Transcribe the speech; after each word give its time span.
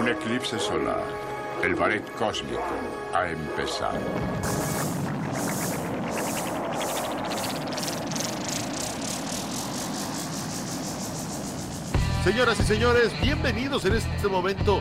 Un 0.00 0.08
eclipse 0.08 0.58
solar. 0.58 1.04
El 1.62 1.74
ballet 1.74 2.02
cósmico 2.12 2.62
ha 3.12 3.28
empezado. 3.28 4.00
Señoras 12.24 12.58
y 12.60 12.62
señores, 12.62 13.12
bienvenidos 13.20 13.84
en 13.84 13.96
este 13.96 14.26
momento. 14.26 14.80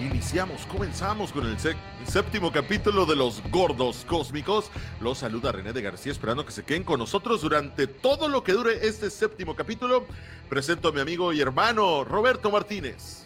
Iniciamos, 0.00 0.64
comenzamos 0.64 1.30
con 1.30 1.46
el 1.46 1.58
séptimo 2.06 2.50
capítulo 2.50 3.04
de 3.04 3.16
Los 3.16 3.42
Gordos 3.50 4.06
Cósmicos. 4.08 4.70
Los 5.02 5.18
saluda 5.18 5.52
René 5.52 5.74
de 5.74 5.82
García, 5.82 6.12
esperando 6.12 6.46
que 6.46 6.52
se 6.52 6.64
queden 6.64 6.84
con 6.84 7.00
nosotros 7.00 7.42
durante 7.42 7.86
todo 7.86 8.28
lo 8.28 8.42
que 8.42 8.52
dure 8.52 8.86
este 8.88 9.10
séptimo 9.10 9.54
capítulo. 9.54 10.06
Presento 10.48 10.88
a 10.88 10.92
mi 10.92 11.00
amigo 11.00 11.34
y 11.34 11.42
hermano 11.42 12.02
Roberto 12.02 12.50
Martínez. 12.50 13.25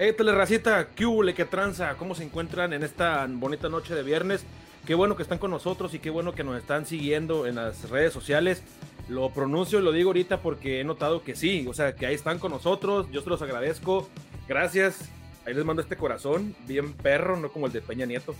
Hey, 0.00 0.12
telerracita, 0.16 0.90
¿qué 0.94 1.06
hubo, 1.06 1.24
qué 1.34 1.44
tranza? 1.44 1.96
¿Cómo 1.96 2.14
se 2.14 2.22
encuentran 2.22 2.72
en 2.72 2.84
esta 2.84 3.26
bonita 3.28 3.68
noche 3.68 3.96
de 3.96 4.04
viernes? 4.04 4.44
Qué 4.86 4.94
bueno 4.94 5.16
que 5.16 5.24
están 5.24 5.38
con 5.38 5.50
nosotros 5.50 5.92
y 5.92 5.98
qué 5.98 6.08
bueno 6.08 6.36
que 6.36 6.44
nos 6.44 6.56
están 6.56 6.86
siguiendo 6.86 7.48
en 7.48 7.56
las 7.56 7.90
redes 7.90 8.12
sociales. 8.12 8.62
Lo 9.08 9.30
pronuncio 9.30 9.80
y 9.80 9.82
lo 9.82 9.90
digo 9.90 10.10
ahorita 10.10 10.40
porque 10.40 10.80
he 10.80 10.84
notado 10.84 11.24
que 11.24 11.34
sí, 11.34 11.66
o 11.68 11.74
sea, 11.74 11.96
que 11.96 12.06
ahí 12.06 12.14
están 12.14 12.38
con 12.38 12.52
nosotros. 12.52 13.10
Yo 13.10 13.22
se 13.22 13.28
los 13.28 13.42
agradezco. 13.42 14.08
Gracias. 14.46 15.08
Ahí 15.44 15.52
les 15.52 15.64
mando 15.64 15.82
este 15.82 15.96
corazón, 15.96 16.54
bien 16.68 16.92
perro, 16.92 17.36
no 17.36 17.50
como 17.50 17.66
el 17.66 17.72
de 17.72 17.80
Peña 17.80 18.06
Nieto. 18.06 18.36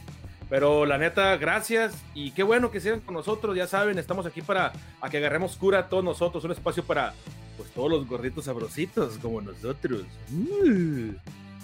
Pero 0.48 0.86
la 0.86 0.96
neta, 0.96 1.36
gracias 1.38 1.92
y 2.14 2.30
qué 2.30 2.44
bueno 2.44 2.70
que 2.70 2.80
sigan 2.80 3.00
con 3.00 3.14
nosotros. 3.14 3.56
Ya 3.56 3.66
saben, 3.66 3.98
estamos 3.98 4.26
aquí 4.26 4.42
para 4.42 4.74
a 5.00 5.10
que 5.10 5.16
agarremos 5.16 5.56
cura 5.56 5.88
todos 5.88 6.04
nosotros, 6.04 6.44
un 6.44 6.52
espacio 6.52 6.84
para 6.84 7.14
pues 7.56 7.68
todos 7.70 7.90
los 7.90 8.06
gorditos 8.06 8.44
sabrositos 8.44 9.18
como 9.18 9.40
nosotros. 9.40 10.04
Uh. 10.32 11.14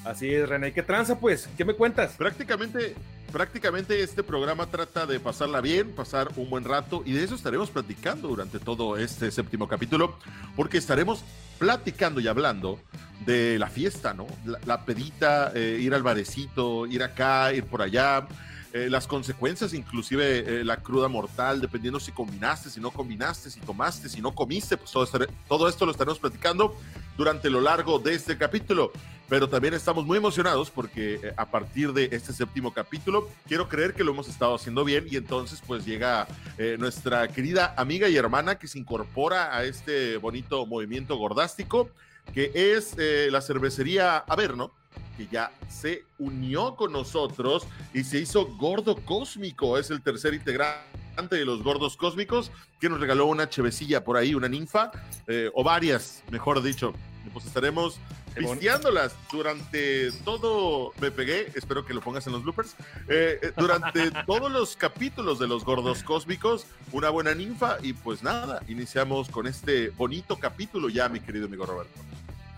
Así 0.04 0.32
es, 0.32 0.48
René. 0.48 0.72
¿Qué 0.72 0.82
tranza, 0.82 1.18
pues? 1.18 1.48
¿Qué 1.56 1.64
me 1.64 1.74
cuentas? 1.74 2.12
Prácticamente, 2.18 2.94
prácticamente 3.32 4.02
este 4.02 4.22
programa 4.22 4.66
trata 4.66 5.06
de 5.06 5.18
pasarla 5.18 5.60
bien, 5.62 5.92
pasar 5.92 6.28
un 6.36 6.50
buen 6.50 6.64
rato 6.64 7.02
y 7.06 7.12
de 7.12 7.24
eso 7.24 7.34
estaremos 7.34 7.70
platicando 7.70 8.28
durante 8.28 8.58
todo 8.58 8.98
este 8.98 9.30
séptimo 9.30 9.66
capítulo, 9.66 10.18
porque 10.56 10.76
estaremos 10.76 11.24
platicando 11.58 12.20
y 12.20 12.28
hablando 12.28 12.78
de 13.24 13.58
la 13.58 13.68
fiesta, 13.68 14.12
¿no? 14.12 14.26
La, 14.44 14.58
la 14.66 14.84
pedita, 14.84 15.52
eh, 15.54 15.78
ir 15.80 15.94
al 15.94 16.02
barecito, 16.02 16.86
ir 16.86 17.02
acá, 17.02 17.54
ir 17.54 17.64
por 17.64 17.80
allá, 17.80 18.26
eh, 18.74 18.88
las 18.90 19.06
consecuencias, 19.06 19.72
inclusive 19.72 20.60
eh, 20.60 20.64
la 20.64 20.76
cruda 20.78 21.08
mortal, 21.08 21.60
dependiendo 21.62 21.98
si 21.98 22.12
combinaste, 22.12 22.68
si 22.68 22.80
no 22.80 22.90
combinaste, 22.90 23.48
si 23.50 23.60
tomaste, 23.60 24.08
si 24.10 24.20
no 24.20 24.34
comiste, 24.34 24.76
pues 24.76 24.90
todo, 24.90 25.04
estaré- 25.06 25.28
todo 25.48 25.66
esto 25.68 25.86
lo 25.86 25.92
estaremos 25.92 26.18
platicando 26.18 26.76
durante 27.16 27.48
lo 27.48 27.60
largo 27.62 27.98
de 28.00 28.14
este 28.14 28.36
capítulo. 28.36 28.92
Pero 29.34 29.48
también 29.48 29.74
estamos 29.74 30.06
muy 30.06 30.16
emocionados 30.16 30.70
porque 30.70 31.14
eh, 31.14 31.34
a 31.36 31.50
partir 31.50 31.92
de 31.92 32.08
este 32.12 32.32
séptimo 32.32 32.72
capítulo, 32.72 33.28
quiero 33.48 33.68
creer 33.68 33.92
que 33.92 34.04
lo 34.04 34.12
hemos 34.12 34.28
estado 34.28 34.54
haciendo 34.54 34.84
bien 34.84 35.08
y 35.10 35.16
entonces 35.16 35.60
pues 35.66 35.84
llega 35.84 36.28
eh, 36.56 36.76
nuestra 36.78 37.26
querida 37.26 37.74
amiga 37.76 38.08
y 38.08 38.16
hermana 38.16 38.60
que 38.60 38.68
se 38.68 38.78
incorpora 38.78 39.56
a 39.56 39.64
este 39.64 40.18
bonito 40.18 40.66
movimiento 40.66 41.16
gordástico, 41.16 41.90
que 42.32 42.52
es 42.54 42.94
eh, 42.96 43.26
la 43.32 43.40
cervecería 43.40 44.18
Averno, 44.18 44.72
que 45.16 45.26
ya 45.26 45.52
se 45.68 46.04
unió 46.18 46.76
con 46.76 46.92
nosotros 46.92 47.66
y 47.92 48.04
se 48.04 48.18
hizo 48.18 48.46
gordo 48.56 48.96
cósmico, 48.96 49.78
es 49.78 49.90
el 49.90 50.02
tercer 50.02 50.34
integrante 50.34 51.36
de 51.36 51.44
los 51.44 51.62
gordos 51.62 51.96
cósmicos, 51.96 52.50
que 52.80 52.88
nos 52.88 53.00
regaló 53.00 53.26
una 53.26 53.48
chevecilla 53.48 54.04
por 54.04 54.16
ahí, 54.16 54.34
una 54.34 54.48
ninfa, 54.48 54.90
eh, 55.26 55.50
o 55.54 55.62
varias, 55.62 56.22
mejor 56.30 56.62
dicho. 56.62 56.92
Pues 57.32 57.46
estaremos 57.46 57.98
pisteándolas 58.34 59.14
durante 59.30 60.10
todo, 60.24 60.92
me 61.00 61.10
pegué, 61.10 61.50
espero 61.54 61.86
que 61.86 61.94
lo 61.94 62.00
pongas 62.00 62.26
en 62.26 62.32
los 62.32 62.42
bloopers, 62.42 62.74
eh, 63.08 63.38
eh, 63.40 63.52
durante 63.56 64.10
todos 64.26 64.50
los 64.50 64.76
capítulos 64.76 65.38
de 65.38 65.46
los 65.46 65.64
gordos 65.64 66.02
cósmicos, 66.02 66.66
una 66.92 67.10
buena 67.10 67.34
ninfa 67.34 67.78
y 67.82 67.92
pues 67.92 68.22
nada, 68.22 68.62
iniciamos 68.68 69.28
con 69.28 69.46
este 69.46 69.90
bonito 69.90 70.36
capítulo 70.38 70.88
ya, 70.88 71.08
mi 71.08 71.20
querido 71.20 71.46
amigo 71.46 71.64
Roberto. 71.64 72.00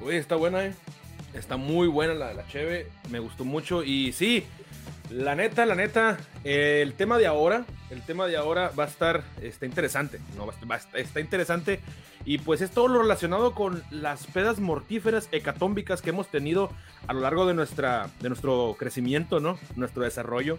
Uy, 0.00 0.16
está 0.16 0.37
buena, 0.37 0.65
eh. 0.65 0.75
Está 1.36 1.56
muy 1.56 1.86
buena 1.86 2.14
la, 2.14 2.34
la 2.34 2.47
cheve. 2.48 2.88
Me 3.10 3.19
gustó 3.19 3.44
mucho. 3.44 3.84
Y 3.84 4.12
sí, 4.12 4.44
la 5.10 5.34
neta, 5.34 5.66
la 5.66 5.74
neta, 5.74 6.19
el 6.42 6.94
tema 6.94 7.19
de 7.19 7.26
ahora, 7.26 7.64
el 7.91 8.02
tema 8.02 8.26
de 8.26 8.36
ahora 8.36 8.72
va 8.78 8.84
a 8.84 8.88
estar, 8.88 9.22
está 9.41 9.66
interesante. 9.66 10.20
No, 10.36 10.47
va 10.47 10.80
está 10.94 11.20
interesante. 11.20 11.80
Y 12.24 12.38
pues 12.38 12.60
es 12.60 12.72
todo 12.72 12.88
lo 12.88 13.02
relacionado 13.02 13.54
con 13.54 13.84
las 13.91 14.26
pedas 14.26 14.58
mortíferas 14.58 15.28
hecatómbicas 15.30 16.02
que 16.02 16.10
hemos 16.10 16.28
tenido 16.28 16.70
a 17.06 17.12
lo 17.12 17.20
largo 17.20 17.47
de, 17.47 17.54
nuestra, 17.54 18.10
de 18.20 18.28
nuestro 18.28 18.74
crecimiento, 18.78 19.38
¿no? 19.38 19.58
Nuestro 19.76 20.03
desarrollo. 20.03 20.58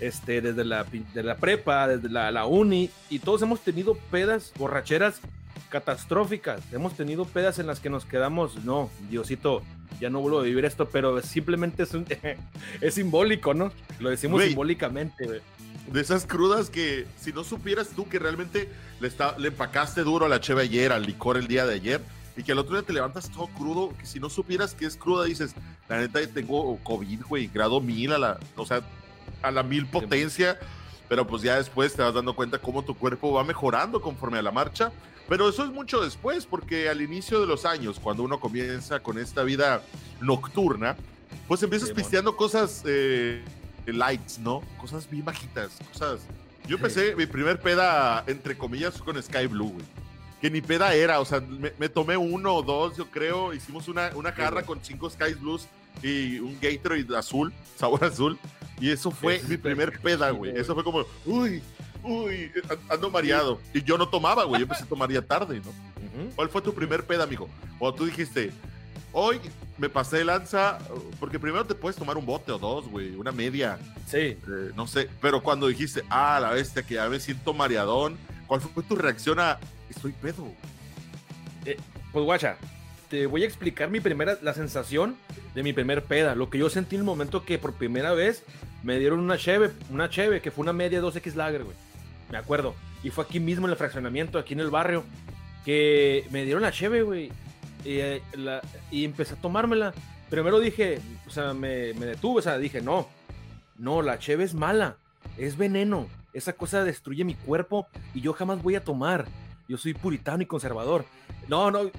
Este, 0.00 0.40
desde 0.40 0.64
la, 0.64 0.84
de 0.84 1.22
la 1.22 1.36
prepa, 1.36 1.86
desde 1.86 2.08
la, 2.08 2.32
la 2.32 2.44
uni, 2.44 2.90
y 3.08 3.20
todos 3.20 3.42
hemos 3.42 3.60
tenido 3.60 3.94
pedas, 4.10 4.52
borracheras 4.58 5.20
catastróficas. 5.68 6.60
Hemos 6.72 6.96
tenido 6.96 7.24
pedas 7.24 7.60
en 7.60 7.68
las 7.68 7.78
que 7.78 7.88
nos 7.88 8.04
quedamos, 8.04 8.64
no, 8.64 8.90
Diosito, 9.10 9.62
ya 10.02 10.10
no 10.10 10.20
vuelvo 10.20 10.40
a 10.40 10.42
vivir 10.42 10.64
esto, 10.64 10.88
pero 10.88 11.22
simplemente 11.22 11.84
es, 11.84 11.94
un, 11.94 12.04
es 12.80 12.94
simbólico, 12.94 13.54
¿no? 13.54 13.70
Lo 14.00 14.10
decimos 14.10 14.42
simbólicamente, 14.42 15.26
güey. 15.26 15.40
De 15.92 16.00
esas 16.00 16.26
crudas 16.26 16.70
que 16.70 17.06
si 17.20 17.32
no 17.32 17.44
supieras 17.44 17.90
tú 17.90 18.08
que 18.08 18.18
realmente 18.18 18.68
le, 19.00 19.06
está, 19.06 19.38
le 19.38 19.48
empacaste 19.48 20.02
duro 20.02 20.26
a 20.26 20.28
la 20.28 20.40
cheve 20.40 20.62
ayer, 20.62 20.90
al 20.90 21.06
licor 21.06 21.36
el 21.36 21.46
día 21.46 21.66
de 21.66 21.74
ayer, 21.74 22.00
y 22.36 22.42
que 22.42 22.50
al 22.50 22.58
otro 22.58 22.74
día 22.74 22.82
te 22.84 22.92
levantas 22.92 23.30
todo 23.30 23.46
crudo, 23.46 23.94
que 23.96 24.06
si 24.06 24.18
no 24.18 24.28
supieras 24.28 24.74
que 24.74 24.86
es 24.86 24.96
cruda, 24.96 25.24
dices, 25.24 25.54
la 25.88 26.00
neta 26.00 26.20
tengo 26.26 26.76
COVID, 26.82 27.22
güey, 27.28 27.46
grado 27.46 27.80
mil 27.80 28.12
a 28.12 28.18
la, 28.18 28.40
o 28.56 28.66
sea, 28.66 28.82
a 29.40 29.50
la 29.52 29.62
mil 29.62 29.86
potencia, 29.86 30.58
pero 31.08 31.28
pues 31.28 31.42
ya 31.42 31.58
después 31.58 31.94
te 31.94 32.02
vas 32.02 32.14
dando 32.14 32.34
cuenta 32.34 32.58
cómo 32.58 32.82
tu 32.82 32.96
cuerpo 32.96 33.32
va 33.32 33.44
mejorando 33.44 34.00
conforme 34.00 34.38
a 34.38 34.42
la 34.42 34.50
marcha. 34.50 34.90
Pero 35.28 35.48
eso 35.48 35.64
es 35.64 35.70
mucho 35.70 36.00
después, 36.02 36.46
porque 36.46 36.88
al 36.88 37.00
inicio 37.00 37.40
de 37.40 37.46
los 37.46 37.64
años, 37.64 37.98
cuando 38.00 38.22
uno 38.22 38.40
comienza 38.40 39.00
con 39.00 39.18
esta 39.18 39.42
vida 39.42 39.82
nocturna, 40.20 40.96
pues 41.48 41.62
empiezas 41.62 41.88
Simón. 41.88 42.02
pisteando 42.02 42.36
cosas 42.36 42.82
eh, 42.86 43.42
lights, 43.86 44.38
¿no? 44.38 44.62
Cosas 44.78 45.08
bien 45.08 45.24
bajitas, 45.24 45.78
cosas. 45.92 46.20
Yo 46.66 46.76
empecé 46.76 47.16
mi 47.16 47.26
primer 47.26 47.60
peda, 47.60 48.24
entre 48.26 48.56
comillas, 48.56 48.98
con 48.98 49.20
Sky 49.20 49.46
Blue, 49.46 49.70
güey. 49.72 49.84
Que 50.40 50.50
ni 50.50 50.60
peda 50.60 50.94
era, 50.94 51.20
o 51.20 51.24
sea, 51.24 51.40
me, 51.40 51.72
me 51.78 51.88
tomé 51.88 52.16
uno 52.16 52.54
o 52.54 52.62
dos, 52.62 52.96
yo 52.96 53.06
creo. 53.10 53.54
Hicimos 53.54 53.88
una, 53.88 54.10
una 54.14 54.32
jarra 54.32 54.50
bueno. 54.50 54.66
con 54.66 54.84
cinco 54.84 55.08
Sky 55.08 55.34
Blues 55.34 55.66
y 56.02 56.38
un 56.40 56.58
Gatorade 56.60 57.16
azul, 57.16 57.52
sabor 57.76 58.04
azul. 58.04 58.38
Y 58.80 58.90
eso 58.90 59.10
fue 59.10 59.40
mi 59.48 59.56
primer 59.56 59.98
peda, 60.02 60.30
güey. 60.30 60.56
Eso 60.56 60.74
fue 60.74 60.82
como, 60.82 61.04
uy, 61.24 61.62
uy, 62.02 62.50
ando 62.88 63.10
mareado. 63.10 63.60
Y 63.72 63.82
yo 63.82 63.98
no 63.98 64.08
tomaba, 64.08 64.44
güey. 64.44 64.60
Yo 64.60 64.64
empecé 64.64 64.84
a 64.84 64.86
tomar 64.86 65.10
ya 65.10 65.22
tarde, 65.22 65.60
¿no? 65.60 65.72
¿Cuál 66.34 66.48
fue 66.48 66.60
tu 66.62 66.74
primer 66.74 67.04
peda, 67.04 67.24
amigo? 67.24 67.48
Cuando 67.78 67.96
tú 67.96 68.04
dijiste, 68.04 68.50
hoy 69.12 69.40
me 69.78 69.88
pasé 69.88 70.18
de 70.18 70.24
lanza, 70.24 70.78
porque 71.18 71.38
primero 71.38 71.64
te 71.64 71.74
puedes 71.74 71.96
tomar 71.96 72.16
un 72.16 72.26
bote 72.26 72.52
o 72.52 72.58
dos, 72.58 72.88
güey, 72.88 73.14
una 73.14 73.32
media, 73.32 73.78
Sí, 74.06 74.18
eh, 74.18 74.38
no 74.76 74.86
sé, 74.86 75.08
pero 75.20 75.42
cuando 75.42 75.68
dijiste, 75.68 76.02
ah, 76.10 76.38
la 76.40 76.50
bestia, 76.50 76.82
que 76.82 76.94
ya 76.94 77.08
me 77.08 77.18
siento 77.18 77.54
mareadón, 77.54 78.18
¿cuál 78.46 78.60
fue 78.60 78.82
tu 78.82 78.94
reacción 78.94 79.40
a, 79.40 79.58
estoy 79.88 80.12
pedo? 80.12 80.52
pues 82.12 82.24
guacha, 82.26 82.58
te 83.08 83.26
voy 83.26 83.42
a 83.42 83.46
explicar 83.46 83.88
mi 83.88 84.00
primera, 84.00 84.36
la 84.42 84.52
sensación 84.52 85.16
de 85.54 85.62
mi 85.62 85.72
primer 85.72 86.04
peda, 86.04 86.34
lo 86.34 86.50
que 86.50 86.58
yo 86.58 86.68
sentí 86.68 86.96
en 86.96 87.00
el 87.00 87.06
momento 87.06 87.44
que 87.44 87.58
por 87.58 87.72
primera 87.72 88.12
vez 88.12 88.42
me 88.82 88.98
dieron 88.98 89.20
una 89.20 89.38
cheve, 89.38 89.70
una 89.90 90.10
cheve, 90.10 90.42
que 90.42 90.50
fue 90.50 90.62
una 90.62 90.72
media 90.72 91.00
2X 91.00 91.34
Lager, 91.34 91.64
güey. 91.64 91.76
Me 92.32 92.38
acuerdo. 92.38 92.74
Y 93.04 93.10
fue 93.10 93.24
aquí 93.24 93.38
mismo 93.38 93.66
en 93.66 93.70
el 93.72 93.76
fraccionamiento, 93.76 94.38
aquí 94.38 94.54
en 94.54 94.60
el 94.60 94.70
barrio, 94.70 95.04
que 95.64 96.26
me 96.30 96.44
dieron 96.44 96.62
la 96.62 96.72
cheve, 96.72 97.02
güey. 97.02 97.26
Y, 97.84 97.98
eh, 97.98 98.22
la- 98.34 98.62
empecé 98.90 99.34
a 99.34 99.40
tomármela. 99.40 99.92
Primero 100.30 100.58
dije, 100.58 100.98
o 101.26 101.30
sea, 101.30 101.52
me, 101.52 101.92
me 101.94 102.06
detuve, 102.06 102.38
o 102.38 102.42
sea, 102.42 102.56
dije, 102.58 102.80
no, 102.80 103.06
no, 103.76 104.00
la 104.02 104.18
cheve 104.18 104.44
es 104.44 104.54
mala, 104.54 104.96
es 105.36 105.56
veneno. 105.56 106.08
Esa 106.32 106.54
cosa 106.54 106.82
destruye 106.84 107.22
mi 107.24 107.34
cuerpo 107.34 107.86
y 108.14 108.22
yo 108.22 108.32
jamás 108.32 108.62
voy 108.62 108.74
a 108.76 108.82
tomar. 108.84 109.26
Yo 109.68 109.76
soy 109.76 109.92
puritano 109.94 110.42
y 110.42 110.46
conservador. 110.46 111.04
No, 111.48 111.70
no, 111.70 111.90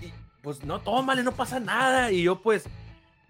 pues 0.41 0.63
no, 0.63 0.79
tómale, 0.81 1.21
no 1.21 1.31
pasa 1.33 1.59
nada. 1.59 2.12
Y 2.12 2.24
yo 2.24 2.41
pues, 2.41 2.63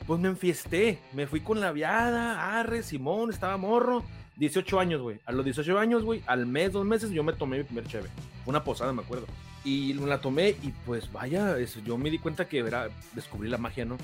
pues 0.07 0.19
me 0.21 0.29
enfiesté. 0.29 0.99
Me 1.11 1.27
fui 1.27 1.41
con 1.41 1.59
la 1.59 1.73
viada, 1.73 2.57
arre, 2.59 2.81
Simón, 2.83 3.29
estaba 3.29 3.57
morro. 3.57 4.03
18 4.37 4.79
años, 4.79 5.01
güey. 5.01 5.19
A 5.25 5.31
los 5.31 5.45
18 5.45 5.77
años, 5.77 6.03
güey, 6.03 6.21
al 6.25 6.45
mes, 6.45 6.71
dos 6.71 6.85
meses, 6.85 7.11
yo 7.11 7.23
me 7.23 7.33
tomé 7.33 7.57
mi 7.57 7.63
primer 7.63 7.85
cheve. 7.87 8.09
Fue 8.43 8.51
una 8.51 8.63
posada, 8.63 8.93
me 8.93 9.01
acuerdo. 9.01 9.27
Y 9.63 9.93
la 9.93 10.19
tomé 10.19 10.49
y 10.49 10.73
pues 10.85 11.11
vaya, 11.11 11.57
eso, 11.57 11.79
yo 11.79 11.97
me 11.97 12.09
di 12.09 12.19
cuenta 12.19 12.47
que 12.47 12.59
era, 12.59 12.89
descubrí 13.13 13.49
la 13.49 13.57
magia, 13.57 13.85
¿no? 13.85 13.97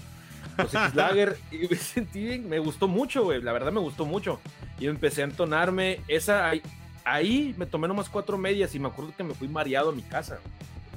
Los 0.58 0.74
X 0.74 0.96
Lager 0.96 1.38
y 1.52 1.68
me 1.68 1.76
sentí 1.76 2.24
bien, 2.24 2.48
me 2.48 2.60
gustó 2.60 2.88
mucho, 2.88 3.24
güey, 3.26 3.42
la 3.42 3.52
verdad 3.52 3.72
me 3.72 3.81
gustó 3.81 4.06
mucho. 4.06 4.40
Y 4.80 4.88
empecé 4.88 5.22
a 5.22 5.26
entonarme, 5.26 6.00
esa, 6.08 6.48
ahí, 6.48 6.62
ahí 7.04 7.54
me 7.58 7.66
tomé 7.66 7.90
nomás 7.90 8.08
cuatro 8.08 8.38
medias 8.38 8.74
y 8.74 8.80
me 8.80 8.88
acuerdo 8.88 9.14
que 9.16 9.24
me 9.24 9.34
fui 9.34 9.50
mareado 9.50 9.90
a 9.90 9.94
mi 9.94 10.02
casa. 10.02 10.40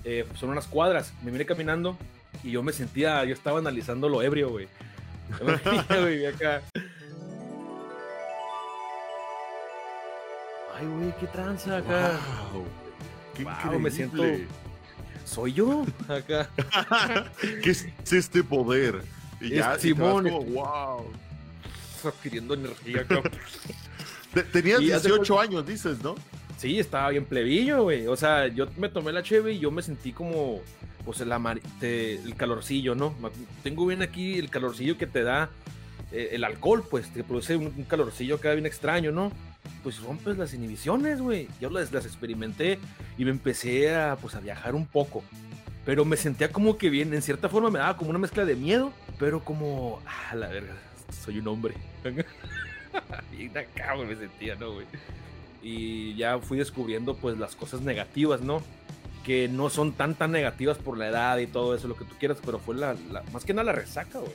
Eh, 0.05 0.27
son 0.35 0.51
unas 0.51 0.69
cuadras, 0.69 1.13
me 1.25 1.33
vine 1.33 1.45
caminando 1.45 1.97
y 2.45 2.53
yo 2.53 2.63
me 2.63 2.73
sentía, 2.73 3.25
yo 3.25 3.33
estaba 3.33 3.59
analizando 3.59 4.09
lo 4.09 4.23
ebrio, 4.23 4.51
güey. 4.51 4.69
güey, 5.89 6.27
acá. 6.27 6.63
Ay, 10.83 10.89
güey, 10.89 11.15
qué 11.21 11.27
tranza 11.29 11.77
acá. 11.79 12.19
Wow, 12.53 12.65
qué 13.37 13.45
Wow, 13.45 13.79
me 13.79 13.91
siento- 13.91 14.17
increíble. 14.17 14.47
Soy 15.25 15.53
yo 15.53 15.87
acá. 16.09 16.51
¿Qué 17.63 17.71
es 17.71 17.87
este 18.13 18.43
poder? 18.43 19.03
Y 19.41 19.53
Es 19.55 19.59
ya, 19.61 19.77
y 19.77 19.81
Simón. 19.81 20.25
como, 20.29 20.43
wow. 20.43 21.07
Adquiriendo 22.05 22.55
energía 22.55 23.03
acá. 23.03 23.23
Te- 24.35 24.43
Tenías 24.43 24.81
Y 24.83 24.91
haz 24.93 25.05
de 25.05 25.11
18 25.11 25.41
años, 25.41 25.65
dices, 25.67 26.03
¿no? 26.03 26.17
Sí, 26.59 26.79
estaba 26.81 27.09
bien 27.11 27.25
plebillo, 27.25 27.85
güey. 27.85 28.07
O 28.09 28.17
sea, 28.17 28.49
yo 28.49 28.67
me 28.77 28.89
tomé 28.89 29.13
la 29.13 29.23
cheve 29.23 29.53
y 29.53 29.59
yo 29.61 29.71
me 29.71 29.83
sentí 29.83 30.13
como, 30.13 30.61
pues, 31.05 31.21
el, 31.21 31.33
te- 31.79 32.15
el 32.17 32.35
calorcillo, 32.35 32.95
¿no? 32.97 33.15
Tengo 33.63 33.87
bien 33.87 34.03
aquí 34.03 34.39
el 34.39 34.51
calorcillo 34.51 34.99
que 34.99 35.07
te 35.07 35.23
da 35.23 35.49
eh, 36.11 36.31
el 36.33 36.43
alcohol, 36.45 36.85
pues, 36.91 37.13
te 37.13 37.23
produce 37.25 37.57
un, 37.57 37.67
un 37.67 37.85
calorcillo 37.85 38.35
acá 38.37 38.53
bien 38.53 38.67
extraño, 38.67 39.13
¿no? 39.13 39.33
Pues 39.83 40.01
rompes 40.01 40.39
las 40.39 40.55
inhibiciones, 40.55 41.21
güey. 41.21 41.49
Yo 41.61 41.71
las, 41.71 41.93
las 41.93 42.07
experimenté 42.07 42.79
y 43.19 43.25
me 43.25 43.31
empecé 43.31 43.95
a, 43.95 44.17
pues, 44.21 44.35
a 44.35 44.41
viajar 44.41 44.75
un 44.75 44.87
poco. 44.87 45.23
Pero 45.85 46.05
me 46.05 46.17
sentía 46.17 46.53
como 46.53 46.79
que 46.79 46.89
bien, 46.91 47.13
en 47.13 47.23
cierta 47.23 47.49
forma 47.49 47.69
me 47.71 47.81
daba 47.81 47.97
como 47.97 48.11
una 48.11 48.19
mezcla 48.21 48.45
de 48.45 48.55
miedo, 48.55 48.93
pero 49.19 49.45
como, 49.45 50.01
ah, 50.07 50.35
la 50.37 50.47
verga, 50.47 50.75
soy 51.25 51.39
un 51.41 51.49
hombre. 51.49 51.75
Bien 53.37 53.57
acá, 53.57 53.95
me 53.97 54.15
sentía, 54.17 54.55
¿no, 54.57 54.75
güey? 54.75 54.87
y 55.65 56.17
ya 56.17 56.41
fui 56.41 56.59
descubriendo 56.59 57.15
pues 57.17 57.39
las 57.39 57.55
cosas 57.55 57.83
negativas, 57.83 58.41
¿no? 58.41 58.63
Que 59.25 59.47
no 59.49 59.71
son 59.71 59.93
tan 59.93 60.17
tan 60.17 60.33
negativas 60.33 60.77
por 60.77 60.99
la 60.99 61.07
edad 61.09 61.39
y 61.39 61.47
todo 61.47 61.77
eso, 61.77 61.87
lo 61.87 61.97
que 61.97 62.05
tú 62.05 62.17
quieras, 62.19 62.39
pero 62.45 62.59
fue 62.59 62.75
la, 62.75 62.95
la- 63.13 63.23
más 63.33 63.45
que 63.45 63.55
nada 63.55 63.67
la 63.67 63.73
resaca, 63.73 64.19
güey. 64.19 64.33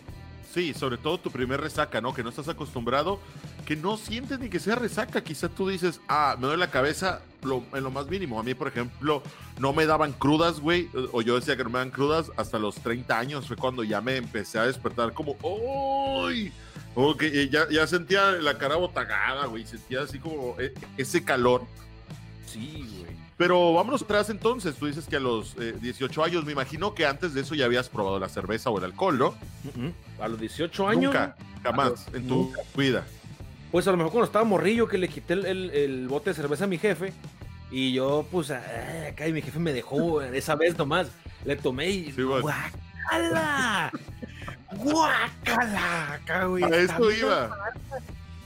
Sí, 0.54 0.74
sobre 0.74 0.98
todo 0.98 1.20
tu 1.20 1.30
primer 1.30 1.60
resaca, 1.62 2.00
¿no? 2.02 2.14
Que 2.14 2.24
no 2.24 2.30
estás 2.30 2.48
acostumbrado, 2.48 3.20
que 3.66 3.76
no 3.76 3.98
sientes 3.98 4.40
ni 4.40 4.50
que 4.50 4.60
sea 4.60 4.76
resaca. 4.76 5.22
Quizá 5.24 5.50
tú 5.50 5.68
dices, 5.68 6.00
ah, 6.08 6.36
me 6.40 6.48
duele 6.48 6.62
la 6.62 6.72
cabeza 6.72 7.22
lo- 7.44 7.64
en 7.74 7.84
lo 7.84 7.92
más 7.92 8.08
mínimo. 8.08 8.40
A 8.40 8.44
mí, 8.44 8.54
por 8.54 8.70
ejemplo, 8.70 9.22
no 9.60 9.74
me 9.74 9.86
daban 9.86 10.14
crudas, 10.14 10.60
güey. 10.60 10.90
O 11.12 11.22
yo 11.22 11.36
decía 11.36 11.58
que 11.58 11.64
no 11.64 11.70
me 11.70 11.80
daban 11.80 11.92
crudas 11.92 12.32
hasta 12.38 12.58
los 12.60 12.76
30 12.76 13.20
años. 13.20 13.46
Fue 13.48 13.58
cuando 13.58 13.84
ya 13.84 14.00
me 14.02 14.16
empecé 14.16 14.58
a 14.58 14.64
despertar 14.66 15.14
como, 15.14 15.36
¡ay! 16.26 16.52
Que 17.20 17.44
eh, 17.44 17.50
ya, 17.50 17.68
ya 17.70 17.86
sentía 17.86 18.32
la 18.32 18.58
cara 18.58 18.76
botagada, 18.78 19.46
güey. 19.46 19.68
Sentía 19.68 20.02
así 20.02 20.18
como 20.18 20.56
eh, 20.60 20.74
ese 20.98 21.24
calor. 21.24 21.66
Sí, 22.48 22.88
güey. 23.00 23.27
Pero 23.38 23.74
vámonos 23.74 24.02
atrás 24.02 24.30
entonces. 24.32 24.76
Tú 24.76 24.88
dices 24.88 25.06
que 25.06 25.18
a 25.18 25.20
los 25.20 25.56
eh, 25.60 25.76
18 25.80 26.24
años, 26.24 26.44
me 26.46 26.52
imagino 26.54 26.94
que 26.96 27.06
antes 27.06 27.34
de 27.36 27.42
eso 27.42 27.54
ya 27.56 27.66
habías 27.66 27.88
probado 27.90 28.20
la 28.20 28.30
cerveza 28.30 28.70
o 28.72 28.78
el 28.80 28.84
alcohol, 28.86 29.18
¿no? 29.20 29.36
A 30.20 30.28
los 30.28 30.40
18 30.40 30.88
años. 30.88 31.14
Nunca, 31.14 31.36
jamás, 31.64 32.08
en 32.14 32.28
tu 32.28 32.36
Nunca. 32.46 32.62
vida. 32.76 33.06
Pues 33.72 33.88
a 33.88 33.92
lo 33.92 33.98
mejor 33.98 34.12
cuando 34.12 34.26
estaba 34.26 34.44
morrillo 34.46 34.88
que 34.88 34.98
le 34.98 35.08
quité 35.08 35.34
el, 35.34 35.46
el- 35.46 35.70
el 35.72 36.08
bote 36.08 36.32
de 36.32 36.36
cerveza 36.36 36.64
a 36.64 36.68
mi 36.68 36.78
jefe 36.78 37.14
y 37.70 37.92
yo 37.94 38.26
pues 38.32 38.50
ah, 38.50 38.64
acá 39.10 39.28
y 39.28 39.34
mi 39.34 39.42
jefe 39.42 39.60
me 39.60 39.74
dejó 39.74 40.22
esa 40.22 40.56
vez 40.56 40.78
nomás. 40.78 41.08
Le 41.46 41.56
tomé 41.58 41.90
y 41.90 42.12
Sí, 42.14 42.24
bueno. 42.24 42.42
¡Guácala! 42.42 43.92
¡Guácala! 44.72 46.14
Acá, 46.14 46.46
güey. 46.46 46.64
A 46.64 46.68
bien 46.70 46.88
iba. 47.20 47.46
amarga. 47.46 47.74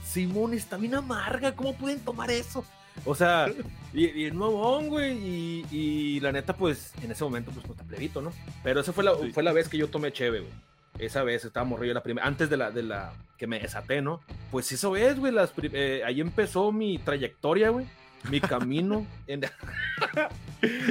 Simón 0.04 0.52
está 0.54 0.76
bien 0.76 0.94
amarga, 0.94 1.54
¿cómo 1.54 1.74
pueden 1.74 2.00
tomar 2.00 2.30
eso? 2.30 2.64
O 3.04 3.14
sea, 3.14 3.46
y, 3.92 4.06
y 4.22 4.24
el 4.26 4.34
nuevón, 4.36 4.88
güey, 4.88 5.12
y, 5.18 5.66
y 5.70 6.20
la 6.20 6.32
neta, 6.32 6.56
pues, 6.56 6.92
en 7.02 7.10
ese 7.10 7.24
momento, 7.24 7.50
pues, 7.52 7.66
puta 7.66 7.82
plebito, 7.84 8.20
¿no? 8.22 8.32
Pero 8.62 8.80
esa 8.80 8.92
fue 8.92 9.04
la, 9.04 9.14
Sí. 9.20 9.32
fue 9.32 9.42
la 9.42 9.52
vez 9.52 9.68
que 9.68 9.76
yo 9.78 9.88
tomé 9.88 10.12
cheve, 10.12 10.40
güey. 10.40 10.52
Esa 10.98 11.22
vez 11.22 11.44
estaba 11.44 11.64
morrillo 11.64 11.94
la 11.94 12.02
primera, 12.02 12.26
antes 12.26 12.50
de 12.50 12.56
la, 12.56 12.70
de 12.70 12.82
la 12.82 13.12
que 13.38 13.46
me 13.46 13.58
desaté, 13.58 14.02
¿no? 14.02 14.20
Pues 14.50 14.70
eso 14.72 14.94
es, 14.96 15.18
güey, 15.18 15.32
las 15.32 15.52
eh, 15.62 16.02
ahí 16.04 16.20
empezó 16.20 16.70
mi 16.70 16.98
trayectoria, 16.98 17.70
güey, 17.70 17.86
mi 18.30 18.40
camino 18.40 19.06
en, 19.26 19.42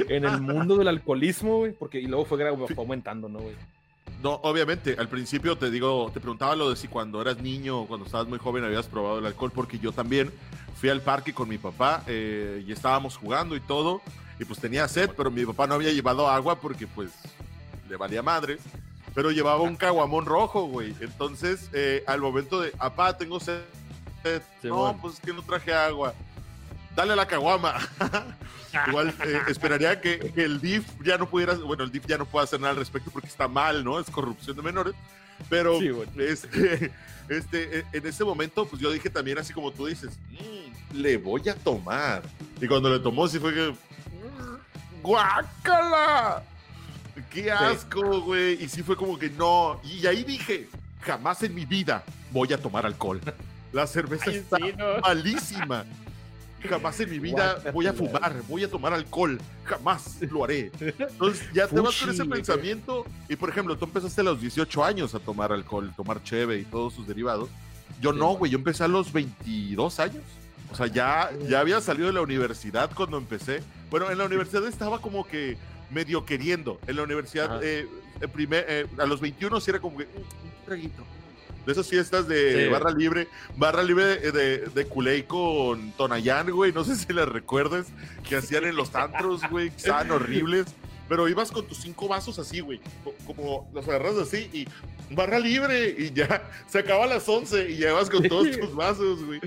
en 0.08 0.24
el 0.24 0.40
mundo 0.40 0.76
del 0.76 0.88
alcoholismo, 0.88 1.58
güey, 1.58 1.72
porque 1.72 2.00
y 2.00 2.06
luego 2.06 2.24
fue, 2.24 2.38
fue 2.66 2.74
aumentando, 2.76 3.28
¿no, 3.28 3.38
güey? 3.40 3.54
No, 4.22 4.34
obviamente, 4.44 4.94
al 4.98 5.08
principio 5.08 5.56
te 5.56 5.70
digo, 5.70 6.10
te 6.14 6.20
preguntaba 6.20 6.54
lo 6.54 6.70
de 6.70 6.76
si 6.76 6.86
cuando 6.88 7.20
eras 7.20 7.38
niño 7.40 7.80
o 7.80 7.86
cuando 7.86 8.06
estabas 8.06 8.28
muy 8.28 8.38
joven 8.38 8.62
habías 8.64 8.86
probado 8.86 9.18
el 9.18 9.26
alcohol, 9.26 9.50
porque 9.52 9.78
yo 9.78 9.90
también 9.92 10.30
fui 10.76 10.88
al 10.88 11.00
parque 11.00 11.32
con 11.32 11.48
mi 11.48 11.58
papá 11.58 12.02
eh, 12.06 12.64
y 12.66 12.72
estábamos 12.72 13.16
jugando 13.16 13.56
y 13.56 13.60
todo, 13.60 14.02
y 14.38 14.44
pues 14.44 14.60
tenía 14.60 14.88
sed, 14.88 15.10
pero 15.16 15.30
mi 15.30 15.44
papá 15.44 15.66
no 15.66 15.74
había 15.74 15.92
llevado 15.92 16.28
agua 16.28 16.60
porque 16.60 16.86
pues 16.86 17.10
le 17.88 17.96
valía 17.96 18.22
madre, 18.22 18.58
pero 19.14 19.30
llevaba 19.30 19.60
un 19.60 19.76
caguamón 19.76 20.26
rojo, 20.26 20.66
güey. 20.66 20.94
Entonces, 21.00 21.68
eh, 21.72 22.02
al 22.06 22.20
momento 22.20 22.60
de, 22.60 22.70
papá, 22.70 23.16
tengo 23.16 23.38
sed, 23.40 23.62
Sí, 24.60 24.68
no, 24.68 24.76
bueno. 24.76 24.98
pues 25.02 25.18
que 25.18 25.32
no 25.32 25.42
traje 25.42 25.74
agua. 25.74 26.14
Dale 26.94 27.16
la 27.16 27.26
caguama. 27.26 27.74
Igual 28.88 29.14
eh, 29.24 29.40
esperaría 29.48 30.00
que, 30.00 30.18
que 30.18 30.44
el 30.44 30.60
DIF 30.60 30.86
ya 31.04 31.18
no 31.18 31.28
pudiera, 31.28 31.54
bueno, 31.54 31.84
el 31.84 31.90
DIF 31.90 32.06
ya 32.06 32.18
no 32.18 32.24
puede 32.24 32.44
hacer 32.44 32.60
nada 32.60 32.70
al 32.70 32.76
respecto 32.78 33.10
porque 33.10 33.26
está 33.26 33.48
mal, 33.48 33.84
¿no? 33.84 33.98
Es 33.98 34.08
corrupción 34.10 34.56
de 34.56 34.62
menores. 34.62 34.94
Pero 35.48 35.78
Sí, 35.78 35.90
este, 36.18 36.90
este, 37.28 37.78
eh, 37.78 37.84
en 37.92 38.06
ese 38.06 38.24
momento, 38.24 38.66
pues 38.66 38.80
yo 38.80 38.90
dije 38.90 39.10
también 39.10 39.38
así 39.38 39.52
como 39.52 39.70
tú 39.70 39.86
dices, 39.86 40.10
"Mm, 40.30 40.96
le 40.96 41.16
voy 41.16 41.48
a 41.48 41.54
tomar. 41.54 42.22
Y 42.60 42.66
cuando 42.66 42.90
le 42.90 42.98
tomó, 43.00 43.26
sí 43.28 43.38
fue 43.38 43.52
que, 43.54 43.70
"Mm, 43.70 45.02
¡guácala! 45.02 46.42
¡Qué 47.30 47.50
asco, 47.50 48.22
güey! 48.22 48.62
Y 48.62 48.68
sí 48.68 48.82
fue 48.82 48.96
como 48.96 49.18
que 49.18 49.28
no. 49.30 49.80
Y 49.84 50.06
ahí 50.06 50.24
dije, 50.24 50.68
jamás 51.00 51.42
en 51.42 51.54
mi 51.54 51.64
vida 51.66 52.02
voy 52.30 52.52
a 52.52 52.58
tomar 52.58 52.86
alcohol. 52.86 53.20
La 53.72 53.86
cerveza 53.86 54.24
Ay, 54.28 54.36
está 54.36 54.56
sí, 54.58 54.72
¿no? 54.76 55.00
malísima. 55.00 55.84
Jamás 56.68 56.98
en 57.00 57.10
mi 57.10 57.18
vida 57.18 57.58
voy 57.72 57.86
a 57.86 57.92
fumar, 57.92 58.42
voy 58.48 58.64
a 58.64 58.70
tomar 58.70 58.92
alcohol. 58.92 59.38
Jamás 59.64 60.18
lo 60.30 60.44
haré. 60.44 60.70
Entonces 60.80 61.46
ya 61.52 61.66
te 61.66 61.80
vas 61.80 61.96
con 62.00 62.10
ese 62.10 62.24
pensamiento. 62.24 63.04
Y 63.28 63.36
por 63.36 63.48
ejemplo, 63.48 63.76
tú 63.76 63.84
empezaste 63.84 64.20
a 64.20 64.24
los 64.24 64.40
18 64.40 64.84
años 64.84 65.14
a 65.14 65.18
tomar 65.18 65.52
alcohol, 65.52 65.92
tomar 65.96 66.22
cheve 66.22 66.58
y 66.58 66.64
todos 66.64 66.94
sus 66.94 67.06
derivados. 67.06 67.48
Yo 68.00 68.12
no, 68.12 68.34
güey. 68.36 68.50
Yo 68.52 68.58
empecé 68.58 68.84
a 68.84 68.88
los 68.88 69.12
22 69.12 69.98
años. 70.00 70.22
O 70.70 70.74
sea, 70.74 70.86
ya, 70.86 71.30
ya 71.48 71.60
había 71.60 71.80
salido 71.80 72.06
de 72.06 72.14
la 72.14 72.22
universidad 72.22 72.90
cuando 72.94 73.18
empecé. 73.18 73.62
Bueno, 73.90 74.10
en 74.10 74.16
la 74.18 74.24
universidad 74.24 74.66
estaba 74.66 75.00
como 75.00 75.26
que 75.26 75.56
medio 75.90 76.24
queriendo. 76.24 76.80
En 76.86 76.96
la 76.96 77.02
universidad, 77.02 77.60
eh, 77.62 77.86
primer, 78.32 78.64
eh, 78.68 78.86
a 78.98 79.04
los 79.04 79.20
21 79.20 79.60
sí 79.60 79.70
era 79.70 79.80
como 79.80 79.98
que 79.98 80.04
"Mm, 80.04 80.08
un 80.16 80.64
traguito. 80.64 81.04
De 81.66 81.72
esas 81.72 81.88
fiestas 81.88 82.26
de 82.28 82.64
Sí. 82.66 82.70
barra 82.72 82.90
libre, 82.90 83.28
barra 83.56 83.82
libre 83.82 84.16
de, 84.16 84.32
de, 84.32 84.58
de 84.68 85.24
con 85.26 85.92
Tonayán, 85.92 86.50
güey. 86.50 86.72
No 86.72 86.84
sé 86.84 86.96
si 86.96 87.12
las 87.12 87.28
recuerdas, 87.28 87.86
que 88.28 88.36
hacían 88.36 88.64
en 88.64 88.76
los 88.76 88.94
antros, 88.94 89.42
güey, 89.50 89.70
que 89.70 89.76
estaban 89.76 90.10
horribles. 90.10 90.66
Pero 91.08 91.28
ibas 91.28 91.50
con 91.52 91.66
tus 91.66 91.78
cinco 91.78 92.08
vasos 92.08 92.38
así, 92.38 92.60
güey. 92.60 92.80
co- 93.04 93.14
Como 93.26 93.70
los 93.74 93.86
agarras 93.86 94.16
así 94.16 94.48
y 94.52 94.66
barra 95.14 95.38
libre 95.38 95.94
y 95.98 96.10
ya 96.12 96.48
se 96.66 96.78
acaba 96.78 97.04
a 97.04 97.06
las 97.06 97.28
11 97.28 97.70
y 97.70 97.76
llevas 97.76 98.08
con 98.08 98.22
todos 98.28 98.50
tus 98.58 98.74
vasos, 98.74 99.22
güey. 99.24 99.40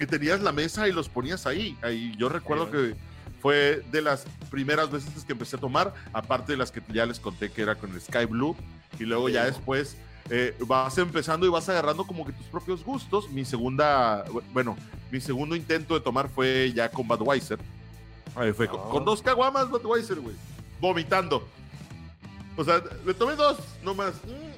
Y 0.00 0.06
tenías 0.06 0.40
la 0.40 0.52
mesa 0.52 0.88
y 0.88 0.92
los 0.92 1.08
ponías 1.10 1.46
ahí. 1.46 1.76
Ahí 1.82 2.14
yo 2.16 2.28
recuerdo 2.30 2.66
Sí, 2.66 2.70
que 2.72 2.94
fue 3.42 3.82
de 3.92 4.00
las 4.02 4.24
primeras 4.50 4.90
veces 4.90 5.10
que 5.24 5.32
empecé 5.32 5.56
a 5.56 5.60
tomar, 5.60 5.92
aparte 6.14 6.52
de 6.52 6.58
las 6.58 6.72
que 6.72 6.80
ya 6.92 7.04
les 7.04 7.20
conté 7.20 7.50
que 7.50 7.60
era 7.62 7.74
con 7.74 7.92
el 7.92 8.00
Sky 8.00 8.24
Blue. 8.24 8.56
Y 8.98 9.04
luego 9.04 9.28
ya 9.28 9.44
después 9.44 9.96
eh, 10.28 10.54
vas 10.66 10.96
empezando 10.98 11.46
y 11.46 11.48
vas 11.48 11.68
agarrando 11.68 12.04
como 12.06 12.24
que 12.26 12.32
tus 12.32 12.46
propios 12.46 12.84
gustos. 12.84 13.30
Mi 13.30 13.44
segunda, 13.44 14.24
bueno, 14.52 14.76
mi 15.10 15.20
segundo 15.20 15.56
intento 15.56 15.94
de 15.94 16.00
tomar 16.00 16.28
fue 16.28 16.72
ya 16.74 16.90
con 16.90 17.06
Budweiser. 17.08 17.58
Ahí 18.36 18.52
fue 18.52 18.68
con, 18.68 18.80
Ah. 18.80 18.88
con 18.90 19.04
dos 19.04 19.22
caguamas 19.22 19.68
Budweiser, 19.70 20.20
güey. 20.20 20.36
Vomitando. 20.80 21.46
O 22.56 22.64
sea, 22.64 22.82
me 23.04 23.14
tomé 23.14 23.36
dos, 23.36 23.58
nomás. 23.82 24.14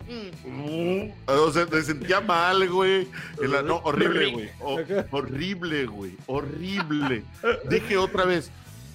Mm, 0.08 0.48
mm. 0.48 1.12
O 1.26 1.52
sea, 1.52 1.66
me 1.66 1.80
sentía 1.82 2.20
mal, 2.20 2.68
güey. 2.68 3.06
La- 3.38 3.62
No, 3.62 3.76
horrible, 3.84 4.30
güey. 4.32 4.50
O- 4.60 4.80
horrible, 5.12 5.86
güey. 5.86 6.16
Horrible. 6.26 7.22
Dije 7.68 7.96
otra 7.98 8.24
vez, 8.24 8.50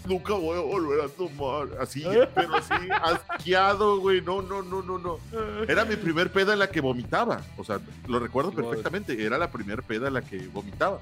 nunca 0.08 0.34
voy 0.34 0.58
a 0.58 0.62
volver 0.62 1.02
a 1.02 1.08
tomar. 1.10 1.68
Así, 1.80 2.04
pero 2.34 2.56
así, 2.56 2.74
asqueado, 3.02 4.00
güey. 4.00 4.22
No, 4.22 4.42
no, 4.42 4.62
no, 4.62 4.82
no, 4.82 4.98
no. 4.98 5.20
Era 5.68 5.86
mi 5.86 5.96
primer 5.96 6.32
peda 6.32 6.54
en 6.54 6.60
la 6.60 6.70
que 6.70 6.82
vomitaba. 6.82 7.42
O 7.58 7.64
sea, 7.64 7.80
lo 8.08 8.20
recuerdo 8.20 8.52
perfectamente. 8.52 9.24
Era 9.24 9.38
la 9.38 9.52
primer 9.52 9.84
peda 9.84 10.08
en 10.08 10.16
la 10.16 10.22
que 10.22 10.48
vomitaba. 10.48 11.00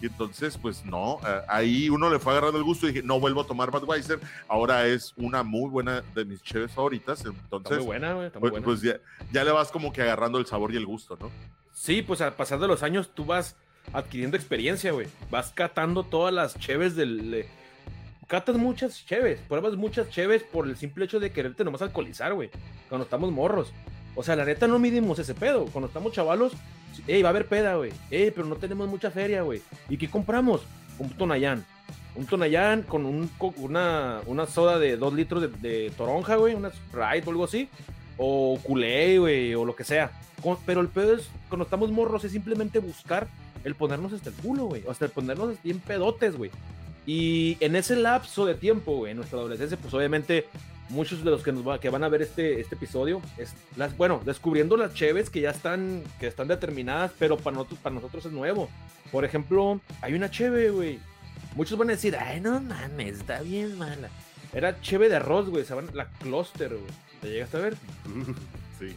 Y 0.00 0.06
entonces, 0.06 0.58
pues 0.58 0.84
no, 0.84 1.20
eh, 1.26 1.40
ahí 1.48 1.88
uno 1.88 2.10
le 2.10 2.18
fue 2.18 2.32
agarrando 2.32 2.58
el 2.58 2.64
gusto 2.64 2.86
y 2.86 2.92
dije, 2.92 3.06
no 3.06 3.18
vuelvo 3.20 3.42
a 3.42 3.46
tomar 3.46 3.70
Budweiser. 3.70 4.20
Ahora 4.48 4.86
es 4.86 5.14
una 5.16 5.42
muy 5.42 5.70
buena 5.70 6.02
de 6.14 6.24
mis 6.24 6.42
cheves 6.42 6.72
favoritas. 6.72 7.20
Está 7.20 7.30
Entonces, 7.30 7.78
muy 7.78 7.86
buena, 7.86 8.12
güey. 8.12 8.30
Pues, 8.30 8.50
buena. 8.50 8.64
pues 8.64 8.82
ya, 8.82 8.98
ya 9.32 9.44
le 9.44 9.52
vas 9.52 9.70
como 9.70 9.92
que 9.92 10.02
agarrando 10.02 10.38
el 10.38 10.46
sabor 10.46 10.72
y 10.72 10.76
el 10.76 10.86
gusto, 10.86 11.16
¿no? 11.20 11.30
Sí, 11.72 12.02
pues 12.02 12.20
al 12.20 12.34
pasar 12.34 12.58
de 12.58 12.66
los 12.68 12.82
años 12.82 13.10
tú 13.14 13.24
vas 13.24 13.56
adquiriendo 13.92 14.36
experiencia, 14.36 14.92
güey. 14.92 15.06
Vas 15.30 15.52
catando 15.52 16.02
todas 16.02 16.32
las 16.32 16.58
cheves 16.58 16.96
del... 16.96 17.46
Catas 18.26 18.56
muchas 18.56 19.06
cheves, 19.06 19.38
pruebas 19.46 19.76
muchas 19.76 20.10
cheves 20.10 20.42
por 20.42 20.66
el 20.66 20.76
simple 20.76 21.04
hecho 21.04 21.20
de 21.20 21.30
quererte 21.30 21.62
nomás 21.62 21.82
alcoholizar, 21.82 22.34
güey. 22.34 22.50
Cuando 22.88 23.04
estamos 23.04 23.30
morros. 23.30 23.72
O 24.16 24.24
sea, 24.24 24.34
la 24.34 24.44
neta 24.44 24.66
no 24.66 24.80
midimos 24.80 25.20
ese 25.20 25.34
pedo. 25.34 25.66
Cuando 25.66 25.86
estamos 25.86 26.12
chavalos, 26.12 26.52
ey, 27.06 27.22
va 27.22 27.28
a 27.28 27.30
haber 27.30 27.46
peda, 27.46 27.76
güey. 27.76 27.92
Ey, 28.10 28.32
pero 28.32 28.48
no 28.48 28.56
tenemos 28.56 28.88
mucha 28.88 29.12
feria, 29.12 29.42
güey. 29.42 29.62
¿Y 29.88 29.96
qué 29.96 30.10
compramos? 30.10 30.62
Un 30.98 31.10
Tonayán. 31.10 31.64
Un 32.16 32.26
Tonayán 32.26 32.82
con 32.82 33.06
un, 33.06 33.30
una, 33.58 34.20
una 34.26 34.46
soda 34.46 34.80
de 34.80 34.96
dos 34.96 35.14
litros 35.14 35.48
de, 35.62 35.92
toronja, 35.96 36.34
güey. 36.34 36.54
Una 36.54 36.70
Sprite 36.70 37.28
o 37.28 37.30
algo 37.30 37.44
así. 37.44 37.68
O 38.16 38.58
culé, 38.60 39.20
güey, 39.20 39.54
o 39.54 39.64
lo 39.64 39.76
que 39.76 39.84
sea. 39.84 40.10
pero 40.64 40.80
el 40.80 40.88
pedo 40.88 41.14
es, 41.14 41.28
cuando 41.48 41.64
estamos 41.64 41.92
morros, 41.92 42.24
es 42.24 42.32
simplemente 42.32 42.80
buscar 42.80 43.28
el 43.62 43.76
ponernos 43.76 44.12
hasta 44.12 44.30
el 44.30 44.34
culo, 44.34 44.64
güey. 44.64 44.82
Hasta 44.88 45.04
el 45.04 45.12
ponernos 45.12 45.62
bien 45.62 45.78
pedotes, 45.78 46.36
güey. 46.36 46.50
Y 47.06 47.56
en 47.60 47.76
ese 47.76 47.96
lapso 47.96 48.44
de 48.46 48.54
tiempo, 48.54 48.96
güey, 48.96 49.12
en 49.12 49.18
nuestra 49.18 49.38
adolescencia, 49.38 49.76
pues 49.76 49.94
obviamente 49.94 50.46
muchos 50.88 51.24
de 51.24 51.30
los 51.30 51.42
que, 51.42 51.52
nos 51.52 51.66
va, 51.66 51.80
que 51.80 51.90
van 51.90 52.04
a 52.04 52.08
ver 52.08 52.22
este, 52.22 52.60
este 52.60 52.74
episodio, 52.74 53.20
es 53.38 53.54
las, 53.76 53.96
bueno, 53.96 54.20
descubriendo 54.24 54.76
las 54.76 54.94
cheves 54.94 55.30
que 55.30 55.40
ya 55.40 55.50
están, 55.50 56.02
que 56.20 56.26
están 56.26 56.48
determinadas, 56.48 57.12
pero 57.18 57.36
para 57.36 57.56
nosotros, 57.56 57.80
para 57.80 57.94
nosotros 57.94 58.26
es 58.26 58.32
nuevo. 58.32 58.68
Por 59.10 59.24
ejemplo, 59.24 59.80
hay 60.00 60.14
una 60.14 60.30
cheve, 60.30 60.70
güey. 60.70 60.98
Muchos 61.54 61.78
van 61.78 61.88
a 61.88 61.92
decir, 61.92 62.16
ay, 62.16 62.40
no 62.40 62.60
mames, 62.60 63.18
está 63.18 63.40
bien 63.40 63.78
mala. 63.78 64.10
Era 64.52 64.80
cheve 64.80 65.08
de 65.08 65.16
arroz, 65.16 65.48
güey, 65.48 65.64
la 65.92 66.06
cluster, 66.20 66.70
güey. 66.70 66.92
¿Te 67.20 67.28
llegaste 67.28 67.56
a 67.56 67.60
ver? 67.60 67.76
Sí. 68.78 68.94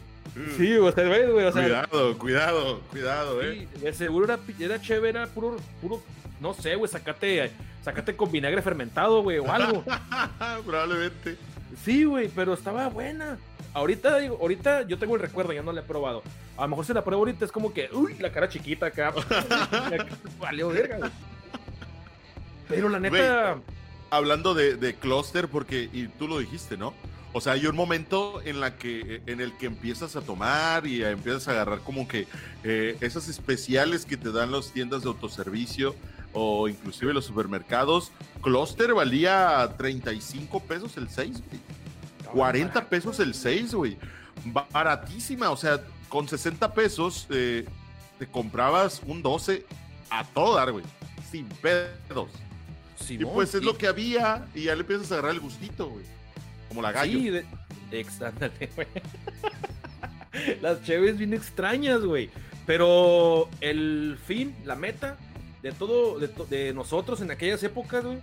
Sí, 0.58 0.76
güey, 0.76 0.92
güey. 0.92 1.46
O 1.46 1.52
sea, 1.52 1.62
cuidado, 1.62 2.18
cuidado, 2.18 2.80
cuidado, 2.90 3.42
eh. 3.42 3.66
Sí, 3.80 3.92
seguro 3.94 4.26
era, 4.26 4.38
era 4.60 4.78
chévere, 4.78 5.18
era 5.18 5.26
puro, 5.26 5.56
puro, 5.80 6.02
no 6.38 6.52
sé, 6.52 6.76
güey, 6.76 6.90
sacate, 6.90 7.50
sacate 7.82 8.16
con 8.16 8.30
vinagre 8.30 8.62
fermentado, 8.62 9.22
güey, 9.22 9.38
o 9.38 9.50
algo. 9.50 9.84
Probablemente. 10.66 11.36
Sí, 11.84 12.04
güey, 12.04 12.28
pero 12.28 12.54
estaba 12.54 12.88
buena. 12.88 13.38
Ahorita, 13.72 14.18
digo, 14.18 14.38
ahorita 14.40 14.82
yo 14.82 14.98
tengo 14.98 15.14
el 15.14 15.22
recuerdo, 15.22 15.52
ya 15.52 15.62
no 15.62 15.72
la 15.72 15.80
he 15.80 15.84
probado. 15.84 16.22
A 16.56 16.62
lo 16.62 16.68
mejor 16.68 16.84
si 16.84 16.92
la 16.92 17.04
pruebo 17.04 17.22
ahorita 17.22 17.44
es 17.44 17.52
como 17.52 17.72
que, 17.72 17.88
uy, 17.92 18.16
la 18.18 18.32
cara 18.32 18.48
chiquita 18.48 18.86
acá. 18.86 19.14
Valió 20.40 20.68
verga, 20.68 20.98
güey. 20.98 21.10
Pero 22.68 22.88
la 22.88 23.00
neta. 23.00 23.58
hablando 24.10 24.54
de, 24.54 24.76
de 24.76 24.94
cluster, 24.94 25.48
porque, 25.48 25.88
y 25.92 26.06
tú 26.06 26.28
lo 26.28 26.38
dijiste, 26.38 26.76
¿no? 26.76 26.94
O 27.32 27.40
sea, 27.40 27.52
hay 27.52 27.66
un 27.66 27.76
momento 27.76 28.40
en, 28.44 28.60
la 28.60 28.76
que, 28.76 29.22
en 29.26 29.40
el 29.40 29.56
que 29.56 29.66
empiezas 29.66 30.16
a 30.16 30.20
tomar 30.20 30.86
y 30.86 31.04
empiezas 31.04 31.46
a 31.46 31.52
agarrar 31.52 31.80
como 31.80 32.08
que 32.08 32.26
eh, 32.64 32.96
esas 33.00 33.28
especiales 33.28 34.04
que 34.04 34.16
te 34.16 34.32
dan 34.32 34.50
las 34.50 34.72
tiendas 34.72 35.02
de 35.02 35.08
autoservicio 35.08 35.94
o 36.32 36.68
inclusive 36.68 37.12
los 37.12 37.24
supermercados. 37.24 38.12
Cluster 38.42 38.94
valía 38.94 39.74
35 39.76 40.60
pesos 40.60 40.96
el 40.96 41.08
6, 41.08 41.42
güey. 41.48 41.60
40 42.32 42.88
pesos 42.88 43.18
el 43.20 43.34
6, 43.34 43.74
güey. 43.74 43.98
Baratísima, 44.72 45.50
o 45.50 45.56
sea, 45.56 45.80
con 46.08 46.28
60 46.28 46.72
pesos 46.72 47.26
eh, 47.30 47.66
te 48.18 48.26
comprabas 48.26 49.02
un 49.06 49.22
12 49.22 49.66
a 50.10 50.24
todo 50.24 50.56
dar, 50.56 50.72
güey. 50.72 50.84
Sin 51.30 51.46
pedos. 51.46 52.30
y 53.08 53.24
pues 53.24 53.54
es 53.54 53.62
lo 53.62 53.76
que 53.76 53.86
había 53.86 54.46
y 54.54 54.64
ya 54.64 54.74
le 54.74 54.80
empiezas 54.80 55.10
a 55.10 55.14
agarrar 55.14 55.34
el 55.34 55.40
gustito, 55.40 55.88
güey. 55.88 56.04
Como 56.68 56.82
la 56.82 56.92
gallo. 56.92 57.18
Sí, 57.18 57.30
güey. 57.30 57.44
Las 60.60 60.82
cheves 60.84 61.18
bien 61.18 61.34
extrañas, 61.34 62.02
güey. 62.02 62.30
Pero 62.66 63.48
el 63.60 64.16
fin, 64.26 64.54
la 64.64 64.76
meta 64.76 65.16
de 65.62 65.72
todo, 65.72 66.18
de, 66.18 66.72
nosotros 66.72 67.20
en 67.20 67.30
aquellas 67.30 67.62
épocas, 67.62 68.04
güey, 68.04 68.18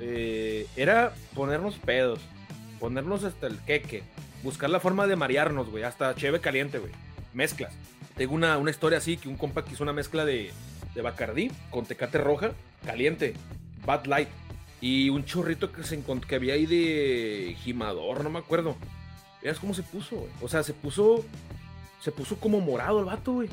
eh, 0.00 0.66
era 0.76 1.14
ponernos 1.34 1.76
pedos, 1.76 2.20
ponernos 2.80 3.24
hasta 3.24 3.46
el 3.46 3.58
queque, 3.58 4.02
buscar 4.42 4.70
la 4.70 4.80
forma 4.80 5.06
de 5.06 5.16
marearnos, 5.16 5.70
güey, 5.70 5.84
hasta 5.84 6.14
cheve 6.14 6.40
caliente, 6.40 6.78
güey. 6.78 6.92
Mezclas. 7.32 7.72
Tengo 8.16 8.34
una, 8.34 8.58
una 8.58 8.70
historia 8.70 8.98
así, 8.98 9.16
que 9.16 9.28
un 9.28 9.36
compa 9.36 9.64
que 9.64 9.72
hizo 9.72 9.82
una 9.82 9.92
mezcla 9.92 10.24
de, 10.24 10.52
de 10.94 11.02
Bacardí 11.02 11.50
con 11.70 11.84
tecate 11.84 12.18
roja, 12.18 12.52
caliente, 12.84 13.34
Bad 13.84 14.06
Light. 14.06 14.28
Y 14.80 15.08
un 15.08 15.24
chorrito 15.24 15.72
que, 15.72 15.82
se 15.82 16.02
que 16.28 16.34
había 16.34 16.54
ahí 16.54 16.66
de 16.66 17.56
gimador, 17.58 18.22
no 18.22 18.30
me 18.30 18.38
acuerdo. 18.38 18.76
Veas 19.42 19.58
cómo 19.58 19.74
se 19.74 19.82
puso, 19.82 20.16
güey. 20.16 20.30
O 20.42 20.48
sea, 20.48 20.62
se 20.62 20.72
puso. 20.72 21.24
Se 22.00 22.12
puso 22.12 22.36
como 22.36 22.60
morado 22.60 22.98
el 22.98 23.06
vato, 23.06 23.32
güey. 23.32 23.48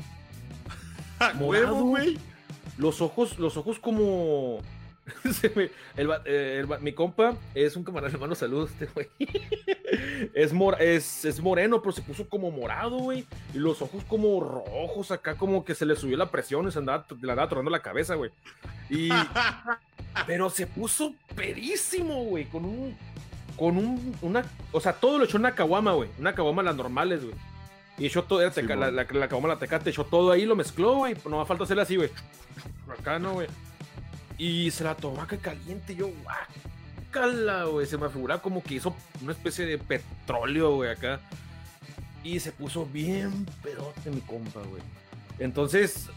morado, 1.34 1.84
güey. 1.84 2.18
Los 2.78 3.00
ojos, 3.00 3.38
los 3.38 3.56
ojos 3.56 3.78
como. 3.78 4.60
Eh, 5.96 6.64
mi 6.80 6.92
compa 6.92 7.36
es 7.56 7.74
un 7.74 7.82
camarada 7.82 8.12
hermano, 8.12 8.36
saludos 8.36 8.70
este 8.70 8.86
güey. 8.86 9.08
es, 10.32 10.52
es, 10.78 11.24
es, 11.24 11.40
moreno, 11.40 11.82
pero 11.82 11.90
se 11.90 12.02
puso 12.02 12.28
como 12.28 12.52
morado, 12.52 12.98
güey. 12.98 13.26
Y 13.52 13.58
los 13.58 13.82
ojos 13.82 14.04
como 14.04 14.38
rojos, 14.40 15.10
acá 15.10 15.34
como 15.34 15.64
que 15.64 15.74
se 15.74 15.86
le 15.86 15.96
subió 15.96 16.16
la 16.16 16.30
presión 16.30 16.68
y 16.68 16.70
se 16.70 16.78
andaba, 16.78 17.04
le 17.20 17.30
andaba 17.32 17.48
tornando 17.48 17.70
la 17.72 17.82
cabeza, 17.82 18.14
güey. 18.14 18.30
Y 18.88 19.08
Pero 20.26 20.50
se 20.50 20.66
puso 20.66 21.14
perísimo, 21.34 22.24
güey, 22.24 22.44
con 22.46 22.64
un. 22.64 22.96
Con 23.56 23.76
un. 23.76 24.16
Una, 24.22 24.44
o 24.72 24.80
sea, 24.80 24.92
todo 24.92 25.18
lo 25.18 25.24
echó 25.24 25.36
en 25.36 25.42
una 25.42 25.54
caguama, 25.54 25.92
güey. 25.92 26.10
Una 26.18 26.34
caguama 26.34 26.62
las 26.62 26.76
normales, 26.76 27.24
güey. 27.24 27.34
Y 28.02 28.06
echó 28.06 28.24
todo, 28.24 28.40
la, 28.40 28.90
la, 28.90 28.90
la, 28.90 29.28
caguama 29.28 29.46
la 29.46 29.60
tecate, 29.60 29.90
echó 29.90 30.02
todo 30.02 30.32
ahí, 30.32 30.44
lo 30.44 30.56
mezcló, 30.56 30.96
güey. 30.96 31.14
No 31.24 31.38
me 31.38 31.46
falta 31.46 31.62
hacerle 31.62 31.84
así, 31.84 31.94
güey. 31.94 32.10
Acá 32.98 33.20
no, 33.20 33.34
güey. 33.34 33.46
Y 34.38 34.72
se 34.72 34.82
la 34.82 34.96
tomó 34.96 35.22
acá 35.22 35.36
caliente, 35.36 35.94
yo, 35.94 36.08
guácala, 36.24 37.66
güey. 37.66 37.86
Se 37.86 37.96
me 37.98 38.08
figura 38.08 38.38
como 38.38 38.60
que 38.60 38.74
hizo 38.74 38.92
una 39.22 39.30
especie 39.30 39.66
de 39.66 39.78
petróleo, 39.78 40.74
güey, 40.74 40.90
acá. 40.90 41.20
Y 42.24 42.40
se 42.40 42.50
puso 42.50 42.86
bien 42.86 43.46
pedote 43.62 44.10
mi 44.10 44.20
compa, 44.22 44.62
güey. 44.62 44.82
Entonces, 45.38 46.08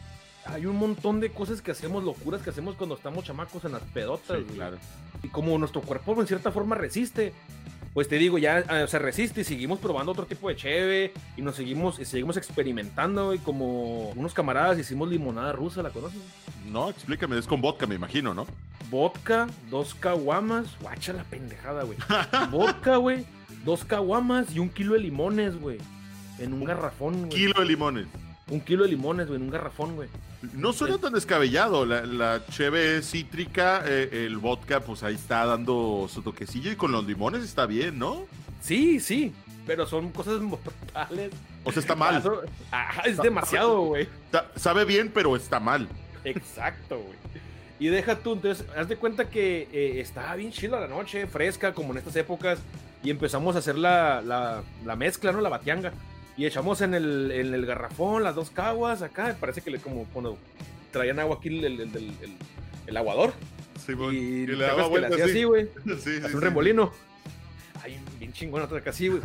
hay 0.45 0.65
un 0.65 0.77
montón 0.77 1.19
de 1.19 1.29
cosas 1.29 1.61
que 1.61 1.69
hacemos, 1.69 2.03
locuras 2.03 2.41
que 2.41 2.49
hacemos 2.49 2.73
cuando 2.77 2.95
estamos 2.95 3.25
chamacos 3.25 3.63
en 3.63 3.73
las 3.73 3.83
pedotas. 3.83 4.39
claro. 4.55 4.77
Y 5.21 5.27
como 5.27 5.55
nuestro 5.59 5.81
cuerpo 5.81 6.19
en 6.19 6.25
cierta 6.25 6.51
forma 6.51 6.73
resiste, 6.73 7.31
pues 7.95 8.09
te 8.09 8.17
digo, 8.17 8.37
ya 8.37 8.61
ah, 8.67 8.87
se 8.87 8.99
resiste 8.99 9.39
y 9.39 9.43
seguimos 9.45 9.79
probando 9.79 10.11
otro 10.11 10.25
tipo 10.25 10.49
de 10.49 10.57
cheve 10.57 11.13
y 11.37 11.41
nos 11.41 11.55
seguimos, 11.55 11.97
y 11.97 12.03
seguimos 12.03 12.35
experimentando 12.35 13.33
y 13.33 13.39
como 13.39 14.09
unos 14.09 14.33
camaradas 14.33 14.77
hicimos 14.77 15.07
limonada 15.07 15.53
rusa, 15.53 15.81
¿la 15.81 15.91
conoces? 15.91 16.19
No, 16.69 16.89
explícame, 16.89 17.37
es 17.39 17.47
con 17.47 17.61
vodka, 17.61 17.87
me 17.87 17.95
imagino, 17.95 18.33
¿no? 18.33 18.47
Vodka, 18.89 19.47
dos 19.69 19.95
caguamas, 19.95 20.77
guacha 20.81 21.13
la 21.13 21.23
pendejada, 21.23 21.83
güey. 21.83 21.97
vodka, 22.51 22.97
güey, 22.97 23.25
dos 23.63 23.85
caguamas 23.85 24.53
y 24.53 24.59
un 24.59 24.67
kilo 24.67 24.95
de 24.95 24.99
limones, 24.99 25.57
güey. 25.57 25.77
En 26.37 26.51
un 26.51 26.65
garrafón, 26.65 27.27
güey. 27.27 27.29
Kilo 27.29 27.61
de 27.61 27.65
limones. 27.65 28.07
Un 28.49 28.59
kilo 28.59 28.83
de 28.83 28.89
limones, 28.89 29.27
güey, 29.27 29.39
en 29.39 29.45
un 29.45 29.51
garrafón, 29.51 29.95
güey. 29.95 30.09
No 30.53 30.73
suena 30.73 30.97
tan 30.97 31.13
descabellado. 31.13 31.85
La, 31.85 32.05
la 32.05 32.45
cheve 32.49 33.01
cítrica, 33.01 33.83
eh, 33.85 34.25
el 34.25 34.37
vodka, 34.37 34.79
pues 34.81 35.03
ahí 35.03 35.15
está 35.15 35.45
dando 35.45 36.07
su 36.11 36.21
toquecillo 36.21 36.71
y 36.71 36.75
con 36.75 36.91
los 36.91 37.05
limones 37.05 37.43
está 37.43 37.65
bien, 37.65 37.99
¿no? 37.99 38.25
Sí, 38.61 38.99
sí, 38.99 39.33
pero 39.65 39.85
son 39.85 40.11
cosas 40.11 40.41
mortales. 40.41 41.31
O 41.63 41.71
sea, 41.71 41.79
está 41.79 41.95
mal. 41.95 42.23
es 43.05 43.17
demasiado, 43.17 43.81
güey. 43.81 44.07
Sabe 44.55 44.85
bien, 44.85 45.11
pero 45.13 45.35
está 45.35 45.59
mal. 45.59 45.87
Exacto, 46.23 46.97
güey. 46.99 47.17
Y 47.77 47.87
deja 47.87 48.15
tú, 48.15 48.33
entonces, 48.33 48.65
haz 48.77 48.87
de 48.87 48.95
cuenta 48.95 49.29
que 49.29 49.67
eh, 49.71 49.99
estaba 49.99 50.35
bien 50.35 50.51
chila 50.51 50.79
la 50.79 50.87
noche, 50.87 51.27
fresca, 51.27 51.73
como 51.73 51.91
en 51.91 51.97
estas 51.97 52.15
épocas, 52.15 52.59
y 53.03 53.09
empezamos 53.09 53.55
a 53.55 53.59
hacer 53.59 53.77
la, 53.77 54.21
la, 54.21 54.63
la 54.85 54.95
mezcla, 54.95 55.33
¿no? 55.33 55.41
La 55.41 55.49
batianga 55.49 55.91
y 56.37 56.45
echamos 56.45 56.81
en 56.81 56.93
el, 56.93 57.31
en 57.31 57.53
el 57.53 57.65
garrafón 57.65 58.23
las 58.23 58.35
dos 58.35 58.49
caguas 58.49 59.01
acá. 59.01 59.35
Parece 59.39 59.61
que 59.61 59.71
le, 59.71 59.79
como 59.79 60.05
cuando 60.05 60.37
traían 60.91 61.19
agua 61.19 61.37
aquí 61.37 61.47
el, 61.49 61.63
el, 61.65 62.13
el, 62.87 62.97
aguador. 62.97 63.33
Sí, 63.85 63.93
y, 64.11 64.15
y 64.15 64.47
le 64.47 64.65
daba 64.65 64.87
vueltas 64.87 65.19
así, 65.21 65.43
güey. 65.43 65.69
Sí, 65.99 66.19
sí, 66.21 66.33
un 66.33 66.41
remolino. 66.41 66.91
Ay, 67.83 67.99
bien 68.19 68.33
chingón, 68.33 68.61
otra 68.61 68.81
así, 68.85 69.07
güey. 69.07 69.21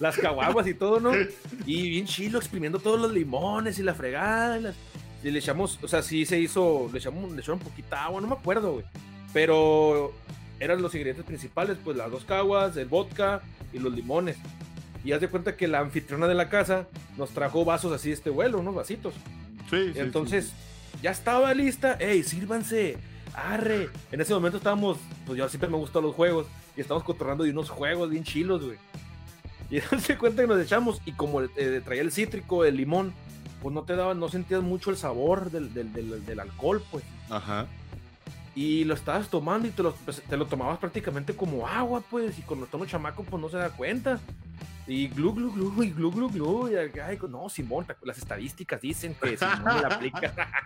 Las 0.00 0.18
caguaguas 0.18 0.66
y 0.66 0.74
todo, 0.74 1.00
¿no? 1.00 1.12
Y 1.66 1.88
bien 1.88 2.06
chilo, 2.06 2.38
exprimiendo 2.38 2.78
todos 2.78 3.00
los 3.00 3.12
limones 3.12 3.78
y 3.78 3.82
la 3.82 3.94
fregada. 3.94 4.74
Y, 5.22 5.30
le 5.30 5.38
echamos, 5.38 5.78
o 5.82 5.88
sea, 5.88 6.02
sí 6.02 6.26
se 6.26 6.38
hizo, 6.38 6.90
le 6.92 6.98
echamos, 6.98 7.32
le 7.32 7.40
echamos 7.40 7.62
un 7.62 7.70
poquita 7.70 8.04
agua, 8.04 8.20
no 8.20 8.26
me 8.26 8.34
acuerdo, 8.34 8.72
güey. 8.74 8.84
Pero 9.32 10.12
eran 10.60 10.82
los 10.82 10.94
ingredientes 10.94 11.24
principales, 11.24 11.78
pues 11.82 11.96
las 11.96 12.10
dos 12.10 12.24
caguas, 12.24 12.76
el 12.76 12.88
vodka 12.88 13.40
y 13.72 13.78
los 13.78 13.92
limones. 13.92 14.36
Y 15.04 15.12
haz 15.12 15.20
de 15.20 15.28
cuenta 15.28 15.56
que 15.56 15.68
la 15.68 15.80
anfitriona 15.80 16.26
de 16.26 16.34
la 16.34 16.48
casa 16.48 16.88
nos 17.18 17.30
trajo 17.30 17.64
vasos 17.64 17.92
así 17.92 18.08
de 18.08 18.14
este 18.14 18.30
vuelo, 18.30 18.58
unos 18.58 18.74
vasitos. 18.74 19.14
Sí, 19.68 19.92
Entonces, 19.96 20.52
ya 21.02 21.10
estaba 21.10 21.52
lista. 21.52 21.96
¡Ey, 22.00 22.22
sírvanse! 22.22 22.96
¡Arre! 23.34 23.90
En 24.12 24.20
ese 24.20 24.32
momento 24.32 24.56
estábamos, 24.56 24.98
pues 25.26 25.38
yo 25.38 25.48
siempre 25.48 25.68
me 25.68 25.76
gustan 25.76 26.02
los 26.02 26.14
juegos. 26.14 26.46
Y 26.76 26.80
estábamos 26.80 27.04
cotorrando 27.04 27.44
de 27.44 27.50
unos 27.50 27.68
juegos 27.68 28.10
bien 28.10 28.24
chilos, 28.24 28.64
güey. 28.64 28.78
Y 29.70 29.80
de 30.08 30.18
cuenta 30.18 30.42
que 30.42 30.48
nos 30.48 30.60
echamos. 30.60 31.02
Y 31.04 31.12
como 31.12 31.42
eh, 31.42 31.82
traía 31.84 32.02
el 32.02 32.10
cítrico, 32.10 32.64
el 32.64 32.76
limón, 32.76 33.12
pues 33.62 33.74
no 33.74 33.82
te 33.82 33.96
daba, 33.96 34.14
no 34.14 34.28
sentías 34.28 34.62
mucho 34.62 34.90
el 34.90 34.96
sabor 34.96 35.50
del, 35.50 35.74
del, 35.74 36.24
del, 36.24 36.40
alcohol, 36.40 36.82
pues. 36.90 37.04
Ajá. 37.28 37.66
Y 38.54 38.84
lo 38.84 38.94
estabas 38.94 39.28
tomando 39.28 39.66
y 39.66 39.70
te 39.72 39.82
lo, 39.82 39.94
pues, 40.04 40.22
te 40.22 40.36
lo 40.36 40.46
tomabas 40.46 40.78
prácticamente 40.78 41.34
como 41.34 41.66
agua, 41.66 42.02
pues. 42.10 42.38
Y 42.38 42.42
cuando 42.42 42.66
estamos 42.66 42.88
chamaco, 42.88 43.24
pues 43.24 43.42
no 43.42 43.48
se 43.48 43.56
da 43.56 43.70
cuenta. 43.70 44.20
Y 44.86 45.08
glu, 45.08 45.32
glu, 45.32 45.50
glu, 45.50 45.82
y 45.82 45.90
glu, 45.90 46.10
glu, 46.10 46.28
glu. 46.28 46.68
Y, 46.70 46.76
ay, 46.76 47.18
no, 47.28 47.48
Simón, 47.48 47.86
las 48.02 48.18
estadísticas 48.18 48.80
dicen 48.80 49.14
que 49.14 49.36
Simón 49.36 49.80
le 49.80 49.86
aplica. 49.94 50.60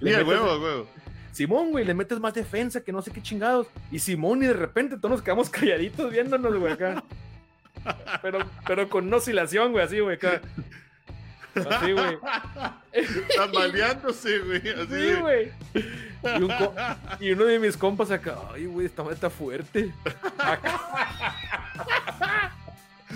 le 0.00 0.10
metes, 0.12 0.26
huevo, 0.26 0.58
huevo. 0.58 0.86
Simón, 1.32 1.70
güey, 1.72 1.84
le 1.84 1.92
metes 1.92 2.20
más 2.20 2.32
defensa 2.32 2.80
que 2.82 2.92
no 2.92 3.02
sé 3.02 3.10
qué 3.10 3.20
chingados. 3.20 3.66
Y 3.90 3.98
Simón, 3.98 4.42
y 4.42 4.46
de 4.46 4.52
repente 4.52 4.96
todos 4.96 5.10
nos 5.10 5.22
quedamos 5.22 5.50
calladitos 5.50 6.12
viéndonos, 6.12 6.56
güey, 6.56 6.72
acá. 6.72 7.02
Pero, 8.22 8.38
pero 8.66 8.88
con 8.88 9.06
una 9.06 9.16
oscilación, 9.16 9.72
güey, 9.72 9.84
así, 9.84 10.00
güey, 10.00 10.16
acá. 10.16 10.40
Así, 11.54 11.92
güey. 11.92 12.18
Tambaleándose, 13.36 14.38
güey. 14.40 14.68
Así, 14.68 14.94
sí, 14.94 15.14
güey. 15.20 15.52
Y, 16.38 16.42
un 16.42 16.52
y, 17.20 17.32
uno 17.32 17.44
de 17.44 17.58
mis 17.58 17.76
compas 17.76 18.10
acá, 18.10 18.38
ay, 18.52 18.66
güey, 18.66 18.86
esta 18.86 19.10
está 19.10 19.30
fuerte. 19.30 19.92
Acá. 20.38 20.80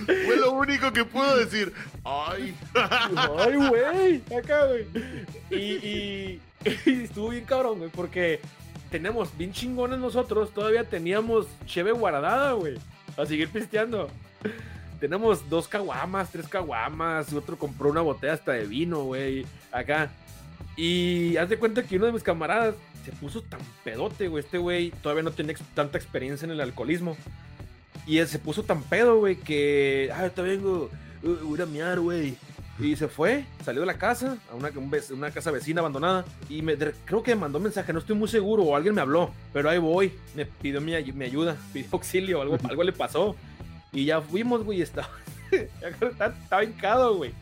Fue 0.06 0.36
lo 0.36 0.52
único 0.52 0.92
que 0.92 1.04
puedo 1.04 1.36
decir. 1.36 1.72
Ay. 2.04 2.54
Ay, 2.74 3.56
güey. 3.56 4.22
Acá, 4.38 4.66
güey. 4.66 4.86
Y, 5.50 5.56
y, 5.56 6.40
y, 6.86 7.04
estuvo 7.04 7.30
bien 7.30 7.44
cabrón, 7.44 7.78
güey, 7.78 7.90
porque 7.90 8.40
tenemos 8.90 9.36
bien 9.36 9.52
chingones 9.52 9.98
nosotros. 9.98 10.52
Todavía 10.52 10.84
teníamos 10.84 11.46
cheve 11.66 11.92
guardada, 11.92 12.52
güey. 12.52 12.78
A 13.16 13.26
seguir 13.26 13.48
pisteando 13.48 14.08
tenemos 15.00 15.48
dos 15.48 15.66
caguamas, 15.66 16.30
tres 16.30 16.46
caguamas, 16.46 17.32
otro 17.32 17.58
compró 17.58 17.90
una 17.90 18.02
botella 18.02 18.34
hasta 18.34 18.52
de 18.52 18.66
vino, 18.66 19.04
güey, 19.04 19.46
acá. 19.72 20.10
Y 20.76 21.36
haz 21.38 21.48
de 21.48 21.58
cuenta 21.58 21.82
que 21.82 21.96
uno 21.96 22.06
de 22.06 22.12
mis 22.12 22.22
camaradas 22.22 22.74
se 23.04 23.12
puso 23.12 23.42
tan 23.42 23.60
pedote, 23.82 24.28
güey. 24.28 24.44
Este 24.44 24.58
güey 24.58 24.90
todavía 25.02 25.24
no 25.24 25.32
tenía 25.32 25.56
tanta 25.74 25.98
experiencia 25.98 26.44
en 26.44 26.52
el 26.52 26.60
alcoholismo. 26.60 27.16
Y 28.06 28.18
él 28.18 28.26
se 28.26 28.38
puso 28.38 28.62
tan 28.62 28.82
pedo, 28.82 29.18
güey, 29.18 29.36
que, 29.36 30.10
ah, 30.14 30.28
te 30.28 30.42
vengo, 30.42 30.90
uh, 31.22 31.46
voy 31.46 31.60
a 31.60 31.66
miar, 31.66 32.00
güey. 32.00 32.36
Y 32.78 32.96
se 32.96 33.08
fue, 33.08 33.44
salió 33.62 33.82
de 33.82 33.86
la 33.86 33.98
casa, 33.98 34.38
a 34.50 34.54
una, 34.54 34.70
una 35.10 35.30
casa 35.30 35.50
vecina 35.50 35.80
abandonada. 35.80 36.24
Y 36.48 36.62
me, 36.62 36.76
creo 36.76 37.22
que 37.22 37.34
me 37.34 37.42
mandó 37.42 37.60
mensaje, 37.60 37.92
no 37.92 37.98
estoy 37.98 38.16
muy 38.16 38.28
seguro, 38.28 38.62
o 38.62 38.74
alguien 38.74 38.94
me 38.94 39.02
habló. 39.02 39.30
Pero 39.52 39.68
ahí 39.68 39.78
voy, 39.78 40.14
me 40.34 40.46
pidió 40.46 40.80
mi, 40.80 40.92
mi 41.12 41.24
ayuda, 41.26 41.56
pidió 41.72 41.88
auxilio, 41.92 42.40
algo, 42.40 42.58
algo 42.68 42.82
le 42.82 42.92
pasó. 42.92 43.36
Y 43.92 44.06
ya 44.06 44.20
fuimos, 44.20 44.64
güey, 44.64 44.80
estaba, 44.80 45.10
estaba 46.44 46.64
hincado, 46.64 47.16
güey. 47.16 47.32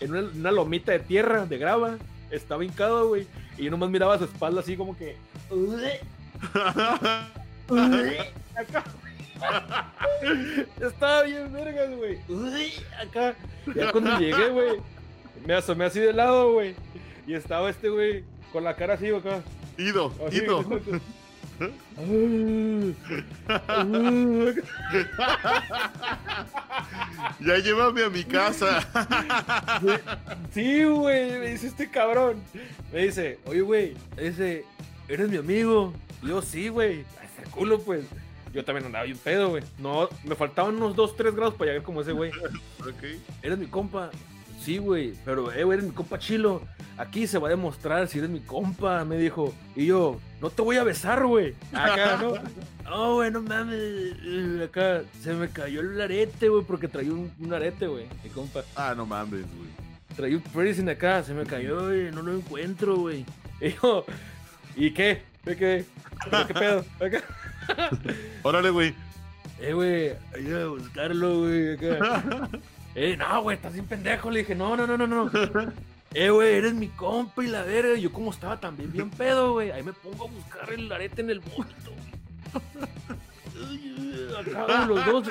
En 0.00 0.14
una, 0.14 0.52
lomita 0.52 0.92
de 0.92 1.00
tierra, 1.00 1.46
de 1.46 1.58
grava. 1.58 1.96
Estaba 2.30 2.64
hincado, 2.64 3.08
güey. 3.08 3.26
Y 3.56 3.64
yo 3.64 3.70
nomás 3.70 3.90
miraba 3.90 4.18
su 4.18 4.24
espalda 4.24 4.60
así 4.60 4.76
como 4.76 4.96
que. 4.96 5.16
estaba 10.80 11.22
bien 11.22 11.52
vergas, 11.52 11.90
güey. 11.96 12.18
Acá. 13.00 13.34
Ya 13.74 13.92
cuando 13.92 14.18
llegué, 14.18 14.48
güey. 14.50 14.80
Me 15.46 15.54
asomé 15.54 15.84
así 15.84 16.00
de 16.00 16.12
lado, 16.12 16.52
güey. 16.52 16.74
Y 17.26 17.34
estaba 17.34 17.70
este, 17.70 17.88
güey, 17.88 18.24
con 18.52 18.64
la 18.64 18.74
cara 18.76 18.94
así, 18.94 19.08
acá. 19.08 19.42
Ido, 19.76 20.12
ido. 20.32 20.64
ya 27.40 27.58
llévame 27.58 28.04
a 28.04 28.10
mi 28.10 28.22
casa. 28.24 28.86
sí, 30.54 30.84
güey, 30.84 31.32
me 31.38 31.50
dice 31.50 31.66
este 31.68 31.90
cabrón. 31.90 32.40
Me 32.92 33.06
dice, 33.06 33.40
oye, 33.44 33.60
güey, 33.62 33.96
dice, 34.16 34.64
¿eres 35.08 35.28
mi 35.28 35.38
amigo? 35.38 35.92
yo, 36.22 36.40
sí, 36.42 36.68
güey. 36.68 37.00
Ese 37.00 37.50
culo, 37.50 37.80
pues. 37.80 38.04
Yo 38.52 38.64
también 38.64 38.86
andaba 38.86 39.04
bien 39.04 39.18
pedo, 39.18 39.50
güey. 39.50 39.62
No, 39.78 40.08
me 40.24 40.34
faltaban 40.34 40.76
unos 40.76 40.96
2, 40.96 41.16
3 41.16 41.34
grados 41.34 41.54
para 41.54 41.70
llegar 41.70 41.84
como 41.84 42.00
ese 42.00 42.12
güey. 42.12 42.30
Ok. 42.80 43.04
Eres 43.42 43.58
mi 43.58 43.66
compa. 43.66 44.10
Sí, 44.60 44.78
güey, 44.78 45.14
pero, 45.24 45.52
eh, 45.52 45.62
eres 45.62 45.84
mi 45.84 45.92
compa 45.92 46.18
chilo. 46.18 46.62
Aquí 46.96 47.26
se 47.26 47.38
va 47.38 47.46
a 47.46 47.50
demostrar 47.50 48.08
si 48.08 48.18
eres 48.18 48.30
mi 48.30 48.40
compa, 48.40 49.04
me 49.04 49.16
dijo. 49.16 49.54
Y 49.76 49.86
yo, 49.86 50.18
no 50.40 50.50
te 50.50 50.62
voy 50.62 50.76
a 50.76 50.84
besar, 50.84 51.24
güey. 51.24 51.54
Acá, 51.72 52.18
¿no? 52.20 52.34
No, 52.88 53.16
güey, 53.16 53.30
no 53.30 53.42
mames. 53.42 54.14
Acá 54.64 55.02
se 55.20 55.34
me 55.34 55.50
cayó 55.50 55.80
el 55.80 56.00
arete, 56.00 56.48
güey, 56.48 56.64
porque 56.64 56.88
traía 56.88 57.12
un, 57.12 57.52
arete, 57.52 57.86
güey, 57.86 58.06
mi 58.24 58.30
compa. 58.30 58.64
Ah, 58.74 58.94
no 58.96 59.04
mames, 59.04 59.42
güey. 59.42 59.68
Traía 60.16 60.36
un 60.36 60.42
piercing 60.42 60.88
acá, 60.88 61.22
se 61.22 61.34
me 61.34 61.44
cayó, 61.44 61.84
güey, 61.84 62.10
no 62.10 62.22
lo 62.22 62.34
encuentro, 62.34 62.96
güey. 62.96 63.26
Y 63.60 63.74
yo, 63.74 64.06
¿y 64.74 64.90
qué? 64.92 65.22
¿Qué, 65.44 65.56
qué? 65.56 65.84
¿Qué 66.46 66.54
pedo? 66.54 66.84
Acá. 66.98 67.22
Órale, 68.42 68.70
güey. 68.70 68.94
Eh, 69.60 69.72
güey, 69.72 70.12
ayúdame 70.34 70.62
a 70.62 70.68
buscarlo, 70.68 71.38
güey, 71.40 71.74
acá. 71.74 72.48
Eh, 72.94 73.16
no, 73.16 73.42
güey, 73.42 73.56
estás 73.56 73.74
bien 73.74 73.86
pendejo. 73.86 74.28
Le 74.28 74.40
dije, 74.40 74.56
no, 74.56 74.76
no, 74.76 74.84
no, 74.84 74.96
no, 74.98 75.06
no. 75.06 75.30
Eh, 76.14 76.30
güey, 76.30 76.54
eres 76.54 76.74
mi 76.74 76.88
compa 76.88 77.44
y 77.44 77.46
la 77.46 77.62
verga. 77.62 77.94
Yo 77.96 78.12
como 78.12 78.32
estaba 78.32 78.58
también 78.58 78.90
bien 78.90 79.08
pedo, 79.08 79.52
güey. 79.52 79.70
Ahí 79.70 79.84
me 79.84 79.92
pongo 79.92 80.24
a 80.24 80.30
buscar 80.30 80.72
el 80.72 80.90
arete 80.90 81.20
en 81.20 81.30
el 81.30 81.38
vómito, 81.38 81.92
Acá 84.36 84.86
los 84.86 85.06
dos. 85.06 85.28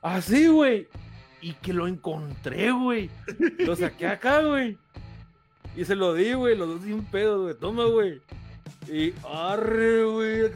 Así, 0.00 0.46
güey. 0.46 0.86
Y 1.40 1.54
que 1.54 1.72
lo 1.72 1.88
encontré, 1.88 2.70
güey. 2.70 3.10
Lo 3.58 3.74
saqué 3.74 4.06
acá, 4.06 4.42
güey. 4.42 4.78
Y 5.76 5.84
se 5.84 5.96
lo 5.96 6.14
di, 6.14 6.34
güey. 6.34 6.56
Los 6.56 6.68
dos 6.68 6.82
sin 6.82 7.04
pedo, 7.04 7.42
güey. 7.44 7.54
Toma, 7.54 7.86
güey. 7.86 8.20
Y 8.90 9.14
arre, 9.28 10.04
güey. 10.12 10.50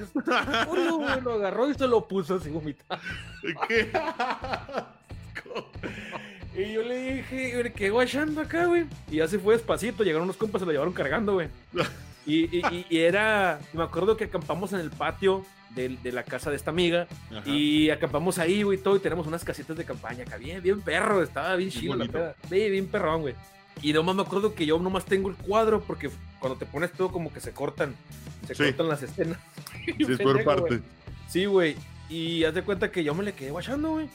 Lo 1.23 1.33
agarró 1.35 1.71
y 1.71 1.75
se 1.75 1.87
lo 1.87 2.07
puso 2.07 2.37
así 2.37 2.51
vomitado. 2.51 3.01
¿Qué? 3.68 3.90
Y 6.55 6.75
yo 6.75 6.83
le 6.83 7.14
dije, 7.14 7.73
¿qué 7.75 7.90
guachando 7.90 8.42
acá, 8.42 8.66
güey? 8.66 8.85
Y 9.11 9.16
ya 9.16 9.29
se 9.29 9.38
fue 9.38 9.55
despacito, 9.55 10.05
llegaron 10.05 10.25
unos 10.25 10.37
compas, 10.37 10.61
se 10.61 10.66
lo 10.66 10.73
llevaron 10.73 10.92
cargando, 10.92 11.35
güey. 11.35 11.49
Y, 12.25 12.62
y, 12.88 12.99
era, 12.99 13.59
me 13.73 13.83
acuerdo 13.83 14.16
que 14.16 14.23
acampamos 14.23 14.73
en 14.73 14.79
el 14.79 14.90
patio 14.90 15.45
de, 15.71 15.88
de 15.88 16.12
la 16.12 16.23
casa 16.23 16.51
de 16.51 16.57
esta 16.57 16.71
amiga 16.71 17.09
y 17.45 17.90
acampamos 17.90 18.38
ahí, 18.38 18.62
güey, 18.62 18.79
todo, 18.79 18.95
y 18.95 19.01
tenemos 19.01 19.27
unas 19.27 19.45
casitas 19.45 19.77
de 19.77 19.85
campaña 19.85 20.23
acá, 20.23 20.37
bien, 20.37 20.62
bien 20.62 20.81
perro, 20.83 21.21
estaba 21.21 21.57
bien 21.57 21.71
chido 21.71 21.97
la 21.97 22.05
peda, 22.05 22.37
bien, 22.49 22.71
bien 22.71 22.87
perrón, 22.87 23.23
güey. 23.23 23.35
Y 23.83 23.92
nomás 23.92 24.14
me 24.14 24.23
acuerdo 24.23 24.55
que 24.55 24.64
yo 24.64 24.79
nomás 24.79 25.05
tengo 25.05 25.31
el 25.31 25.35
cuadro 25.35 25.81
porque 25.81 26.11
cuando 26.42 26.59
te 26.59 26.66
pones 26.66 26.92
todo 26.92 27.11
como 27.11 27.33
que 27.33 27.40
se 27.40 27.52
cortan, 27.52 27.94
se 28.46 28.55
cortan 28.55 28.88
las 28.88 29.02
escenas. 29.02 29.38
Sí, 29.85 30.12
es 30.12 30.18
por 30.18 30.44
parte. 30.44 30.81
Sí, 31.28 31.46
güey. 31.46 31.76
Y 32.09 32.44
haz 32.44 32.55
de 32.55 32.62
cuenta 32.62 32.92
que 32.92 33.02
yo 33.02 33.14
me 33.14 33.24
le 33.24 33.33
quedé 33.33 33.50
guachando, 33.50 33.92
güey. 33.92 34.09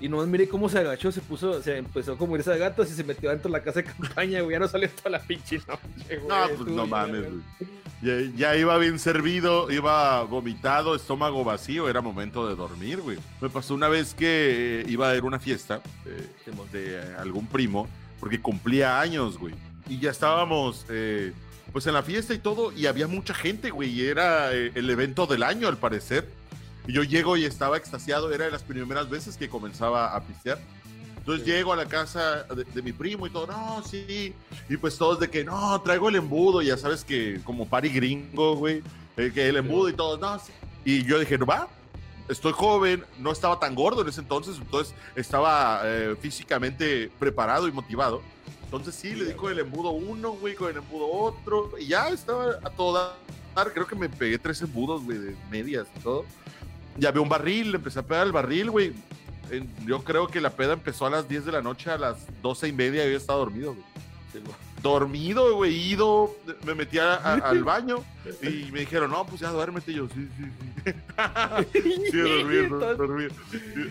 Y 0.00 0.08
nomás 0.08 0.26
miré 0.26 0.48
cómo 0.48 0.68
se 0.68 0.78
agachó, 0.78 1.12
se 1.12 1.20
puso, 1.20 1.62
se 1.62 1.78
empezó 1.78 2.18
como 2.18 2.36
irse 2.36 2.50
de 2.50 2.58
gatos 2.58 2.90
y 2.90 2.94
se 2.94 3.04
metió 3.04 3.30
dentro 3.30 3.50
de 3.50 3.58
la 3.58 3.62
casa 3.62 3.80
de 3.80 3.84
campaña, 3.84 4.40
güey. 4.40 4.54
Ya 4.54 4.58
no 4.58 4.68
salió 4.68 4.90
toda 4.90 5.10
la 5.10 5.20
pinche 5.20 5.58
noche, 5.58 6.18
güey. 6.18 6.26
No, 6.26 6.56
pues 6.56 6.68
no 6.70 6.86
mames, 6.86 7.22
güey. 7.22 8.34
Ya, 8.36 8.54
iba 8.54 8.76
bien 8.76 8.98
servido, 8.98 9.70
iba 9.70 10.22
vomitado, 10.24 10.94
estómago 10.94 11.42
vacío, 11.42 11.88
era 11.88 12.02
momento 12.02 12.46
de 12.46 12.54
dormir, 12.54 13.00
güey. 13.00 13.18
Me 13.40 13.48
pasó 13.48 13.74
una 13.74 13.88
vez 13.88 14.12
que 14.14 14.82
eh, 14.82 14.84
iba 14.88 15.08
a 15.08 15.16
ir 15.16 15.22
a 15.22 15.26
una 15.26 15.38
fiesta 15.38 15.80
eh, 16.04 16.28
de 16.70 17.16
algún 17.16 17.46
primo, 17.46 17.88
porque 18.20 18.42
cumplía 18.42 19.00
años, 19.00 19.38
güey. 19.38 19.54
Y 19.88 20.00
ya 20.00 20.10
estábamos, 20.10 20.84
eh, 20.90 21.32
pues 21.74 21.88
en 21.88 21.94
la 21.94 22.04
fiesta 22.04 22.32
y 22.32 22.38
todo, 22.38 22.70
y 22.70 22.86
había 22.86 23.08
mucha 23.08 23.34
gente, 23.34 23.70
güey. 23.70 23.90
Y 23.90 24.06
era 24.06 24.52
el 24.52 24.88
evento 24.88 25.26
del 25.26 25.42
año, 25.42 25.66
al 25.66 25.76
parecer. 25.76 26.24
Y 26.86 26.92
yo 26.92 27.02
llego 27.02 27.36
y 27.36 27.44
estaba 27.44 27.76
extasiado, 27.76 28.32
era 28.32 28.44
de 28.44 28.52
las 28.52 28.62
primeras 28.62 29.10
veces 29.10 29.36
que 29.36 29.48
comenzaba 29.48 30.14
a 30.14 30.22
pistear. 30.22 30.60
Entonces 31.16 31.44
llego 31.44 31.72
a 31.72 31.76
la 31.76 31.86
casa 31.86 32.44
de, 32.44 32.80
mi 32.80 32.92
primo 32.92 33.26
y 33.26 33.30
todo, 33.30 33.48
no, 33.48 33.82
sí. 33.82 34.32
Y 34.68 34.76
pues 34.76 34.96
todos 34.96 35.18
de 35.18 35.28
que, 35.28 35.42
no, 35.42 35.80
traigo 35.80 36.08
el 36.08 36.14
embudo, 36.14 36.62
ya 36.62 36.76
sabes 36.76 37.02
que 37.02 37.40
como 37.42 37.68
pari 37.68 37.88
gringo, 37.88 38.54
güey, 38.54 38.80
eh, 39.16 39.32
que 39.34 39.48
el 39.48 39.56
embudo 39.56 39.88
y 39.88 39.94
todo, 39.94 40.16
no, 40.16 40.38
sí. 40.38 40.52
Y 40.84 41.02
yo 41.02 41.18
dije, 41.18 41.36
no 41.38 41.46
va, 41.46 41.66
estoy 42.28 42.52
joven, 42.52 43.04
no 43.18 43.32
estaba 43.32 43.58
tan 43.58 43.74
gordo 43.74 44.02
en 44.02 44.08
ese 44.08 44.20
entonces, 44.20 44.58
entonces 44.58 44.94
estaba 45.16 45.80
eh, 45.82 46.14
físicamente 46.20 47.10
preparado 47.18 47.66
y 47.66 47.72
motivado. 47.72 48.22
Entonces 48.76 49.00
sí, 49.00 49.14
le 49.14 49.26
di 49.26 49.32
con 49.34 49.52
el 49.52 49.58
embudo 49.58 49.90
uno, 49.90 50.32
güey, 50.32 50.54
con 50.54 50.70
el 50.70 50.76
embudo 50.78 51.10
otro, 51.10 51.70
y 51.78 51.88
ya 51.88 52.08
estaba 52.08 52.58
a 52.62 52.70
toda 52.70 53.16
creo 53.72 53.86
que 53.86 53.94
me 53.94 54.08
pegué 54.08 54.36
tres 54.36 54.60
embudos, 54.62 55.04
güey, 55.04 55.16
de 55.16 55.36
medias 55.48 55.86
y 55.96 56.00
todo 56.00 56.24
ya 56.96 57.10
vi 57.10 57.18
un 57.20 57.28
barril, 57.28 57.72
le 57.72 57.76
empecé 57.78 57.98
a 58.00 58.02
pegar 58.02 58.26
el 58.26 58.32
barril, 58.32 58.70
güey. 58.70 58.92
Yo 59.84 60.02
creo 60.02 60.26
que 60.26 60.40
la 60.40 60.50
peda 60.50 60.72
empezó 60.72 61.06
a 61.06 61.10
las 61.10 61.28
10 61.28 61.44
de 61.46 61.52
la 61.52 61.62
noche, 61.62 61.90
a 61.90 61.98
las 61.98 62.26
12 62.42 62.68
y 62.68 62.72
media 62.72 63.04
yo 63.06 63.16
estaba 63.16 63.38
dormido, 63.38 63.74
güey. 63.74 63.84
Dormido, 64.82 65.54
güey, 65.54 65.74
ido, 65.74 66.34
me 66.64 66.74
metí 66.74 66.98
al 66.98 67.64
baño 67.64 68.02
y 68.42 68.70
me 68.72 68.80
dijeron, 68.80 69.10
no, 69.10 69.24
pues 69.26 69.40
ya 69.40 69.50
duérmete. 69.50 69.92
yo, 69.92 70.08
sí, 70.08 70.28
sí, 70.36 70.44
sí. 70.44 70.73
sí, 71.72 72.18
dormir, 72.18 72.68
dormir. 72.68 73.32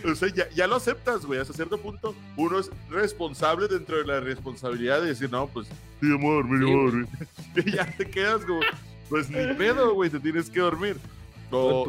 O 0.06 0.16
sea, 0.16 0.30
ya, 0.30 0.50
ya 0.50 0.68
lo 0.68 0.76
aceptas, 0.76 1.26
güey. 1.26 1.40
Hasta 1.40 1.54
cierto 1.54 1.78
punto, 1.78 2.16
uno 2.38 2.60
es 2.60 2.70
responsable 2.90 3.68
dentro 3.68 3.98
de 3.98 4.06
la 4.06 4.20
responsabilidad 4.20 5.02
de 5.02 5.08
decir, 5.08 5.32
no, 5.32 5.48
pues, 5.48 5.68
sí, 5.68 6.10
yo 6.10 6.18
me 6.18 6.26
voy 6.26 6.32
a 6.32 6.36
dormir, 6.36 6.62
yo 6.62 6.68
voy 6.68 6.76
a 6.76 6.84
dormir. 6.84 7.08
y 7.56 7.72
ya 7.72 7.98
te 7.98 8.10
quedas 8.10 8.46
como, 8.46 8.62
pues 9.10 9.30
ni 9.30 9.54
pedo, 9.56 9.94
güey, 9.94 10.10
te 10.10 10.20
tienes 10.20 10.50
que 10.50 10.60
dormir. 10.60 10.98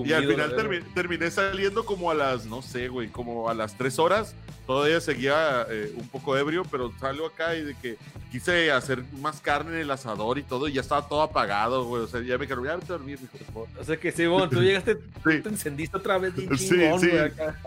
Y 0.05 0.13
al 0.13 0.27
final 0.27 0.55
terminé 0.95 1.31
saliendo 1.31 1.85
como 1.85 2.11
a 2.11 2.15
las, 2.15 2.47
no 2.47 2.63
sé, 2.63 2.89
güey, 2.89 3.09
como 3.09 3.49
a 3.49 3.55
las 3.55 3.77
tres 3.77 3.99
horas. 3.99 4.35
Todavía 4.67 4.99
seguía 5.01 5.67
eh, 5.69 5.93
un 5.95 6.09
poco 6.09 6.39
ebrio, 6.39 6.65
pero 6.71 6.91
salgo 6.99 7.27
acá 7.27 7.55
y 7.55 7.63
de 7.65 7.75
que 7.75 7.99
quise 8.33 8.73
hacer 8.73 9.05
más 9.21 9.41
carne 9.43 9.73
en 9.73 9.81
el 9.81 9.91
asador 9.91 10.39
y 10.39 10.43
todo, 10.43 10.69
y 10.69 10.73
ya 10.73 10.81
estaba 10.81 11.07
todo 11.07 11.21
apagado, 11.21 11.85
güey. 11.85 12.03
O 12.03 12.07
sea, 12.07 12.23
ya 12.23 12.39
me 12.39 12.47
quedé, 12.47 12.65
ya 12.65 12.77
vete 12.77 12.87
a 12.87 12.97
dormir, 12.97 13.19
O 13.55 13.85
sea 13.85 13.99
que 13.99 14.11
sí, 14.11 14.27
bueno, 14.27 14.49
tú 14.49 14.63
llegaste, 14.63 14.97
te 15.23 15.49
encendiste 15.49 15.99
otra 15.99 16.17
vez 16.17 16.35
chingón, 16.35 16.99
sí, 17.01 17.11
sí. 17.11 17.17
Acá. 17.17 17.61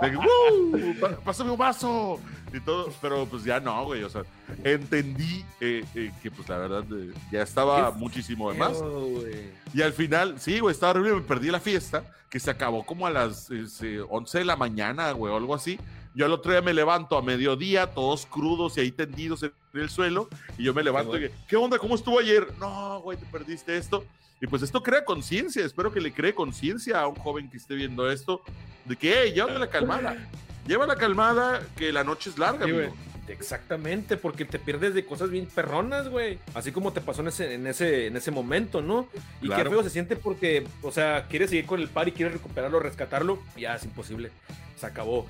¡Pásame 1.24 1.52
un 1.52 1.58
vaso! 1.58 2.20
Y 2.54 2.60
todo, 2.62 2.90
pero 3.02 3.26
pues 3.26 3.44
ya 3.44 3.60
no, 3.60 3.86
güey. 3.86 4.04
O 4.04 4.10
sea, 4.10 4.24
entendí 4.64 5.44
eh, 5.60 5.84
eh, 5.96 6.12
que 6.22 6.32
pues 6.32 6.48
la 6.48 6.58
verdad 6.58 6.84
ya 7.32 7.42
estaba 7.42 7.92
muchísimo 7.92 8.52
de 8.52 8.58
más. 8.58 8.82
Y 9.74 9.82
al 9.82 9.94
final, 9.94 10.40
sí, 10.40 10.60
güey, 10.60 10.74
estaba 10.74 10.92
horrible, 10.92 11.16
me 11.16 11.22
perdí 11.22 11.50
la 11.50 11.60
fiesta, 11.60 12.04
que 12.30 12.40
se 12.40 12.50
acabó 12.50 12.86
como 12.86 13.06
a 13.06 13.12
las 13.12 13.50
11 13.50 14.38
de 14.38 14.46
la 14.46 14.56
mañana, 14.56 15.12
güey, 15.12 15.34
o 15.34 15.38
algo 15.38 15.56
así. 15.56 15.78
Yo 16.16 16.26
al 16.26 16.32
otro 16.32 16.52
día 16.52 16.62
me 16.62 16.74
levanto 16.74 17.16
a 17.16 17.22
mediodía, 17.22 17.94
todos 17.94 18.26
crudos 18.26 18.76
y 18.78 18.82
ahí 18.82 18.92
tendidos 18.92 19.44
en 19.44 19.52
el 19.74 19.90
suelo, 19.90 20.30
y 20.58 20.64
yo 20.64 20.74
me 20.74 20.82
levanto 20.82 21.16
y 21.16 21.22
digo, 21.22 21.34
¿qué 21.48 21.56
onda? 21.56 21.78
¿Cómo 21.78 21.94
estuvo 21.94 22.18
ayer? 22.18 22.48
No, 22.58 23.00
güey, 23.02 23.20
te 23.20 23.26
perdiste 23.28 23.78
esto. 23.78 24.04
Y 24.42 24.48
pues 24.48 24.62
esto 24.64 24.82
crea 24.82 25.06
conciencia, 25.06 25.64
espero 25.64 25.92
que 25.92 26.02
le 26.02 26.12
cree 26.12 26.34
conciencia 26.34 27.02
a 27.02 27.08
un 27.08 27.16
joven 27.16 27.50
que 27.50 27.58
esté 27.58 27.76
viendo 27.76 28.10
esto, 28.10 28.42
de 28.86 28.96
que, 28.96 29.14
hey, 29.16 29.32
llévame 29.34 29.60
la 29.60 29.70
calmada, 29.70 30.28
lleva 30.68 30.86
la 30.86 30.96
calmada, 30.96 31.62
que 31.76 31.92
la 31.92 32.04
noche 32.04 32.30
es 32.30 32.38
larga, 32.38 32.66
amigo. 32.66 32.94
Exactamente, 33.28 34.16
porque 34.16 34.46
te 34.46 34.58
pierdes 34.58 34.94
de 34.94 35.06
cosas 35.06 35.30
bien 35.30 35.48
perronas, 35.48 36.08
güey. 36.08 36.40
Así 36.54 36.72
como 36.72 36.94
te 36.94 37.02
pasó 37.02 37.22
en 37.22 37.28
ese, 37.28 37.54
en 37.56 37.68
ese, 37.68 38.08
en 38.08 38.16
ese 38.16 38.32
momento, 38.32 38.82
¿no? 38.82 39.10
Y 39.42 39.50
qué 39.50 39.66
feo 39.66 39.84
se 39.84 39.90
siente 39.90 40.16
porque, 40.16 40.66
o 40.82 40.92
sea, 40.92 41.26
quieres 41.28 41.50
seguir 41.50 41.66
con 41.66 41.82
el 41.82 41.90
par 41.90 42.08
y 42.08 42.14
quieres 42.14 42.34
recuperarlo, 42.34 42.80
rescatarlo, 42.80 43.40
ya 43.58 43.76
es 43.76 43.84
imposible 43.84 44.32
se 44.78 44.86
acabó. 44.86 45.26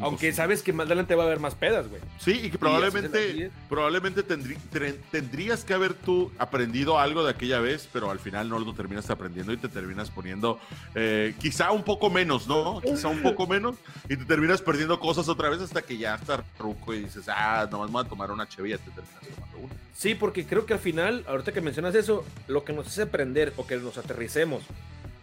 Aunque 0.00 0.32
sabes 0.32 0.62
que 0.62 0.72
más 0.72 0.86
adelante 0.86 1.14
va 1.14 1.24
a 1.24 1.26
haber 1.26 1.40
más 1.40 1.54
pedas, 1.54 1.88
güey. 1.88 2.00
Sí, 2.18 2.40
y 2.44 2.50
que 2.50 2.58
probablemente, 2.58 3.50
probablemente 3.68 4.22
tendrías 4.22 5.64
que 5.64 5.74
haber 5.74 5.94
tú 5.94 6.30
aprendido 6.38 6.98
algo 6.98 7.24
de 7.24 7.30
aquella 7.30 7.60
vez, 7.60 7.88
pero 7.92 8.10
al 8.10 8.18
final 8.18 8.48
no 8.48 8.58
lo 8.58 8.72
terminas 8.72 9.10
aprendiendo 9.10 9.52
y 9.52 9.56
te 9.56 9.68
terminas 9.68 10.10
poniendo 10.10 10.60
eh, 10.94 11.34
quizá 11.40 11.72
un 11.72 11.82
poco 11.82 12.08
menos, 12.08 12.46
¿no? 12.46 12.80
Quizá 12.80 13.08
un 13.08 13.22
poco 13.22 13.46
menos 13.46 13.76
y 14.08 14.16
te 14.16 14.24
terminas 14.24 14.62
perdiendo 14.62 15.00
cosas 15.00 15.28
otra 15.28 15.48
vez 15.48 15.60
hasta 15.60 15.82
que 15.82 15.98
ya 15.98 16.14
estás 16.14 16.40
ruco 16.58 16.94
y 16.94 17.00
dices, 17.00 17.24
ah, 17.28 17.68
nomás 17.70 17.90
voy 17.90 18.04
a 18.04 18.08
tomar 18.08 18.30
una 18.30 18.48
chevilla, 18.48 18.78
te 18.78 18.90
terminas 18.90 19.20
tomando 19.34 19.58
una. 19.58 19.74
Sí, 19.94 20.14
porque 20.14 20.46
creo 20.46 20.66
que 20.66 20.74
al 20.74 20.78
final, 20.78 21.24
ahorita 21.26 21.52
que 21.52 21.60
mencionas 21.60 21.94
eso, 21.94 22.24
lo 22.46 22.64
que 22.64 22.72
nos 22.72 22.86
hace 22.86 23.02
aprender 23.02 23.52
o 23.56 23.66
que 23.66 23.76
nos 23.76 23.98
aterricemos 23.98 24.62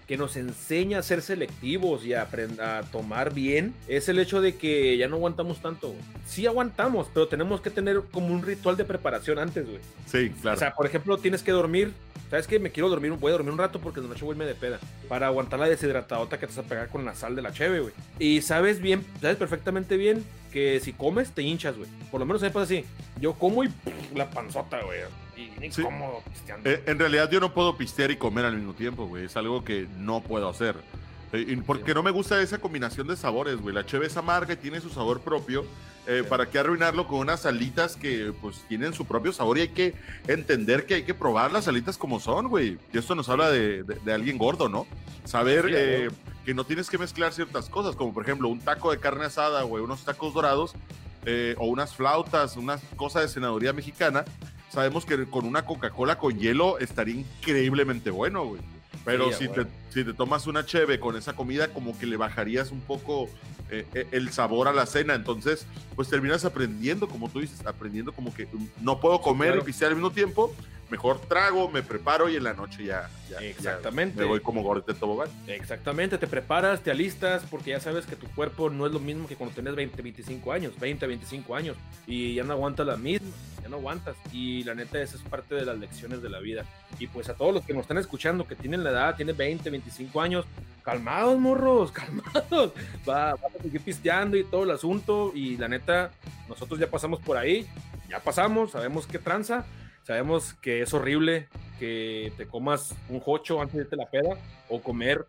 que 0.08 0.17
nos 0.17 0.38
enseña 0.38 1.00
a 1.00 1.04
ser 1.04 1.22
selectivos 1.22 2.06
y 2.06 2.13
a, 2.13 2.28
a 2.62 2.82
tomar 2.84 3.34
bien 3.34 3.74
es 3.89 4.08
el 4.08 4.20
hecho 4.20 4.41
de 4.41 4.56
que 4.56 4.98
ya 4.98 5.08
no 5.10 5.17
aguantamos 5.17 5.62
tanto. 5.62 5.93
Sí 6.26 6.48
aguantamos, 6.48 7.08
pero 7.13 7.28
tenemos 7.28 7.60
que 7.60 7.70
tener 7.70 8.02
como 8.12 8.28
un 8.28 8.41
ritual 8.41 8.78
de 8.78 8.86
preparación 8.86 9.38
antes, 9.38 9.65
güey. 9.67 9.80
Sí, 10.06 10.30
claro. 10.41 10.56
O 10.56 10.60
sea, 10.60 10.74
por 10.74 10.86
ejemplo, 10.86 11.17
tienes 11.17 11.43
que 11.43 11.52
dormir. 11.52 11.91
¿Sabes 12.30 12.48
qué? 12.48 12.60
Me 12.60 12.72
quiero 12.72 12.89
dormir, 12.89 13.12
voy 13.12 13.30
a 13.30 13.34
dormir 13.34 13.52
un 13.52 13.58
rato 13.58 13.80
porque 13.80 14.02
de 14.02 14.08
noche 14.08 14.26
voy 14.26 14.38
de 14.38 14.56
peda. 14.56 14.80
Para 15.08 15.28
aguantar 15.28 15.60
la 15.60 15.67
deshidratadota 15.67 16.38
que 16.38 16.48
te 16.48 16.54
vas 16.56 16.65
a 16.65 16.67
pegar 16.67 16.89
con 16.89 17.06
la 17.06 17.13
sal 17.13 17.36
de 17.36 17.41
la 17.41 17.52
cheve, 17.52 17.80
güey. 17.82 17.93
Y 18.20 18.41
sabes 18.41 18.82
bien, 18.82 19.06
sabes 19.22 19.38
perfectamente 19.38 19.98
bien 19.98 20.26
que 20.52 20.80
si 20.80 20.93
comes 20.93 21.32
te 21.32 21.41
hinchas, 21.41 21.78
güey. 21.78 21.89
Por 22.12 22.20
lo 22.20 22.26
menos 22.26 22.41
se 22.41 22.48
me 22.48 22.54
pasa 22.54 22.63
así. 22.65 22.86
Yo 23.20 23.34
como 23.34 23.63
y 23.63 23.70
la 24.13 24.30
panzota, 24.30 24.82
güey 24.84 25.00
eh, 26.63 26.84
en 26.86 27.00
realidad 27.00 27.30
yo 27.30 27.39
no 27.39 27.54
puedo 27.54 27.78
pistear 27.78 28.12
y 28.12 28.17
comer 28.17 28.45
al 28.45 28.56
mismo 28.56 28.73
tiempo, 28.73 29.06
güey. 29.06 29.26
Es 29.26 29.38
algo 29.38 29.63
que 29.63 29.88
no 29.97 30.21
puedo 30.21 30.50
hacer. 30.50 30.76
Eh, 31.34 31.62
porque 31.65 31.93
no 31.93 32.04
me 32.04 32.12
gusta 32.12 32.41
esa 32.41 32.58
combinación 32.58 33.08
de 33.08 33.15
sabores, 33.15 33.58
güey. 33.58 33.76
La 33.76 33.86
cheve 33.86 34.08
es 34.08 34.17
amarga 34.17 34.54
y 34.54 34.58
tiene 34.58 34.80
su 34.82 34.89
sabor 34.89 35.21
propio. 35.21 35.65
Eh, 36.08 36.23
¿Para 36.28 36.50
qué 36.50 36.58
arruinarlo 36.58 37.06
con 37.06 37.19
unas 37.19 37.41
salitas 37.41 37.97
que 37.97 38.34
pues 38.41 38.63
tienen 38.69 38.93
su 38.93 39.06
propio 39.06 39.34
sabor 39.34 39.58
y 39.58 39.62
hay 39.62 39.67
que 39.69 39.93
entender 40.28 40.86
que 40.86 40.93
hay 40.93 41.04
que 41.04 41.13
probar 41.13 41.52
las 41.52 41.65
salitas 41.65 41.97
como 41.97 42.19
son, 42.19 42.47
güey? 42.47 42.78
Y 42.93 42.97
esto 42.97 43.13
nos 43.13 43.28
habla 43.28 43.52
de, 43.52 43.84
alguien 44.12 44.38
gordo, 44.38 44.69
¿no? 44.69 44.88
Saber 45.26 46.10
que 46.45 46.54
no 46.54 46.63
tienes 46.63 46.89
que 46.89 46.97
mezclar 46.97 47.34
ciertas 47.34 47.67
cosas, 47.67 47.97
como 47.97 48.13
por 48.13 48.23
ejemplo 48.23 48.47
un 48.47 48.62
taco 48.62 48.91
de 48.91 49.02
carne 49.02 49.26
asada, 49.26 49.63
güey, 49.63 49.84
unos 49.84 50.06
tacos 50.06 50.34
dorados 50.34 50.76
o 51.58 51.65
unas 51.65 51.93
flautas, 51.93 52.56
unas 52.56 52.82
cosas 52.95 53.23
de 53.23 53.28
senaduría 53.28 53.73
mexicana 53.73 54.23
sabemos 54.78 55.08
que 55.08 55.26
con 55.26 55.46
una 55.46 55.66
Coca-Cola 55.66 56.20
con 56.20 56.38
hielo 56.38 56.78
estaría 56.78 57.16
increíblemente 57.16 58.12
bueno, 58.12 58.46
güey. 58.46 58.62
Pero 59.04 59.34
si, 59.34 59.48
te, 59.48 59.66
si 59.90 60.04
te 60.04 60.13
tomas 60.13 60.46
una 60.46 60.68
cheve 60.68 61.00
con 61.00 61.16
esa 61.16 61.34
comida, 61.34 61.70
como 61.70 61.98
que 61.98 62.06
le 62.06 62.16
bajarías 62.16 62.72
un 62.72 62.82
poco 62.82 63.28
eh, 63.72 63.88
eh, 63.96 64.08
el 64.12 64.30
sabor 64.30 64.68
a 64.68 64.74
la 64.74 64.86
cena. 64.86 65.16
Entonces, 65.16 65.66
pues 65.96 66.10
terminas 66.10 66.46
aprendiendo, 66.46 67.08
como 67.08 67.28
tú 67.28 67.40
dices, 67.40 67.66
aprendiendo 67.66 68.12
como 68.12 68.32
que 68.36 68.48
no 68.80 69.00
puedo 69.00 69.20
comer 69.20 69.58
y 69.60 69.63
pisar 69.63 69.88
al 69.88 69.96
mismo 69.96 70.12
tiempo 70.12 70.54
mejor 70.89 71.19
trago, 71.21 71.69
me 71.69 71.84
preparo 71.84 72.30
y 72.30 72.36
en 72.36 72.43
la 72.43 72.54
noche 72.54 72.86
ya, 72.86 73.10
Exactamente. 73.41 74.21
me 74.21 74.26
voy 74.26 74.39
como 74.39 74.63
gordete 74.63 74.93
tobogán. 74.93 75.30
Exactamente, 75.47 76.17
te 76.17 76.28
preparas, 76.28 76.82
te 76.82 76.91
alistas, 76.91 77.43
porque 77.50 77.71
ya 77.71 77.80
sabes 77.80 78.06
que 78.06 78.15
tu 78.15 78.28
cuerpo 78.28 78.69
no 78.69 78.86
es 78.86 78.93
lo 78.93 79.00
mismo 79.00 79.28
que 79.28 79.36
cuando 79.36 79.54
tienes 79.54 79.76
20, 79.76 80.02
25 80.02 80.52
años, 80.52 80.80
20, 80.80 81.08
25 81.08 81.56
años, 81.56 81.76
y 82.06 82.36
ya 82.36 82.43
no 82.43 82.54
aguantas 82.54 82.88
la 82.88 82.95
misma, 82.95 83.28
ya 83.62 83.69
no 83.69 83.78
aguantas. 83.78 84.15
Y 84.32 84.63
la 84.63 84.76
neta, 84.76 85.02
esa 85.02 85.17
es 85.17 85.23
parte 85.23 85.56
de 85.56 85.65
las 85.65 85.78
lecciones 85.78 86.21
de 86.21 86.30
la 86.30 86.39
vida. 86.39 86.63
Y 87.00 87.08
pues 87.08 87.28
a 87.30 87.34
todos 87.34 87.54
los 87.54 87.65
que 87.65 87.73
nos 87.73 87.82
están 87.82 87.97
escuchando, 87.97 88.47
que 88.47 88.56
tienen 88.56 88.84
la 88.84 88.91
edad, 88.91 89.15
tienen 89.15 89.36
20, 89.36 89.69
25 89.69 90.21
años, 90.21 90.45
calmados, 90.84 91.38
morros, 91.38 91.91
calmados. 91.93 92.71
Va, 93.08 93.36
va 93.36 93.50
a 93.60 93.62
seguir 93.62 93.82
pisteando 93.82 94.38
y 94.38 94.45
todo 94.45 94.63
el 94.63 94.71
asunto. 94.71 95.34
Y 95.36 95.58
la 95.58 95.67
neta, 95.67 96.12
nosotros 96.47 96.80
ya 96.80 96.89
pasamos 96.89 97.19
por 97.19 97.36
ahí, 97.36 97.67
ya 98.10 98.19
pasamos, 98.21 98.71
sabemos 98.71 99.06
qué 99.06 99.19
tranza 99.19 99.65
Sabemos 100.08 100.54
que 100.62 100.82
es 100.82 100.93
horrible 100.93 101.50
que 101.80 102.32
te 102.38 102.48
comas 102.48 102.96
un 103.10 103.20
jocho 103.20 103.62
antes 103.62 103.76
de 103.76 103.82
irte 103.82 103.98
la 103.98 104.10
peda 104.10 104.38
o 104.70 104.82
comer 104.82 105.28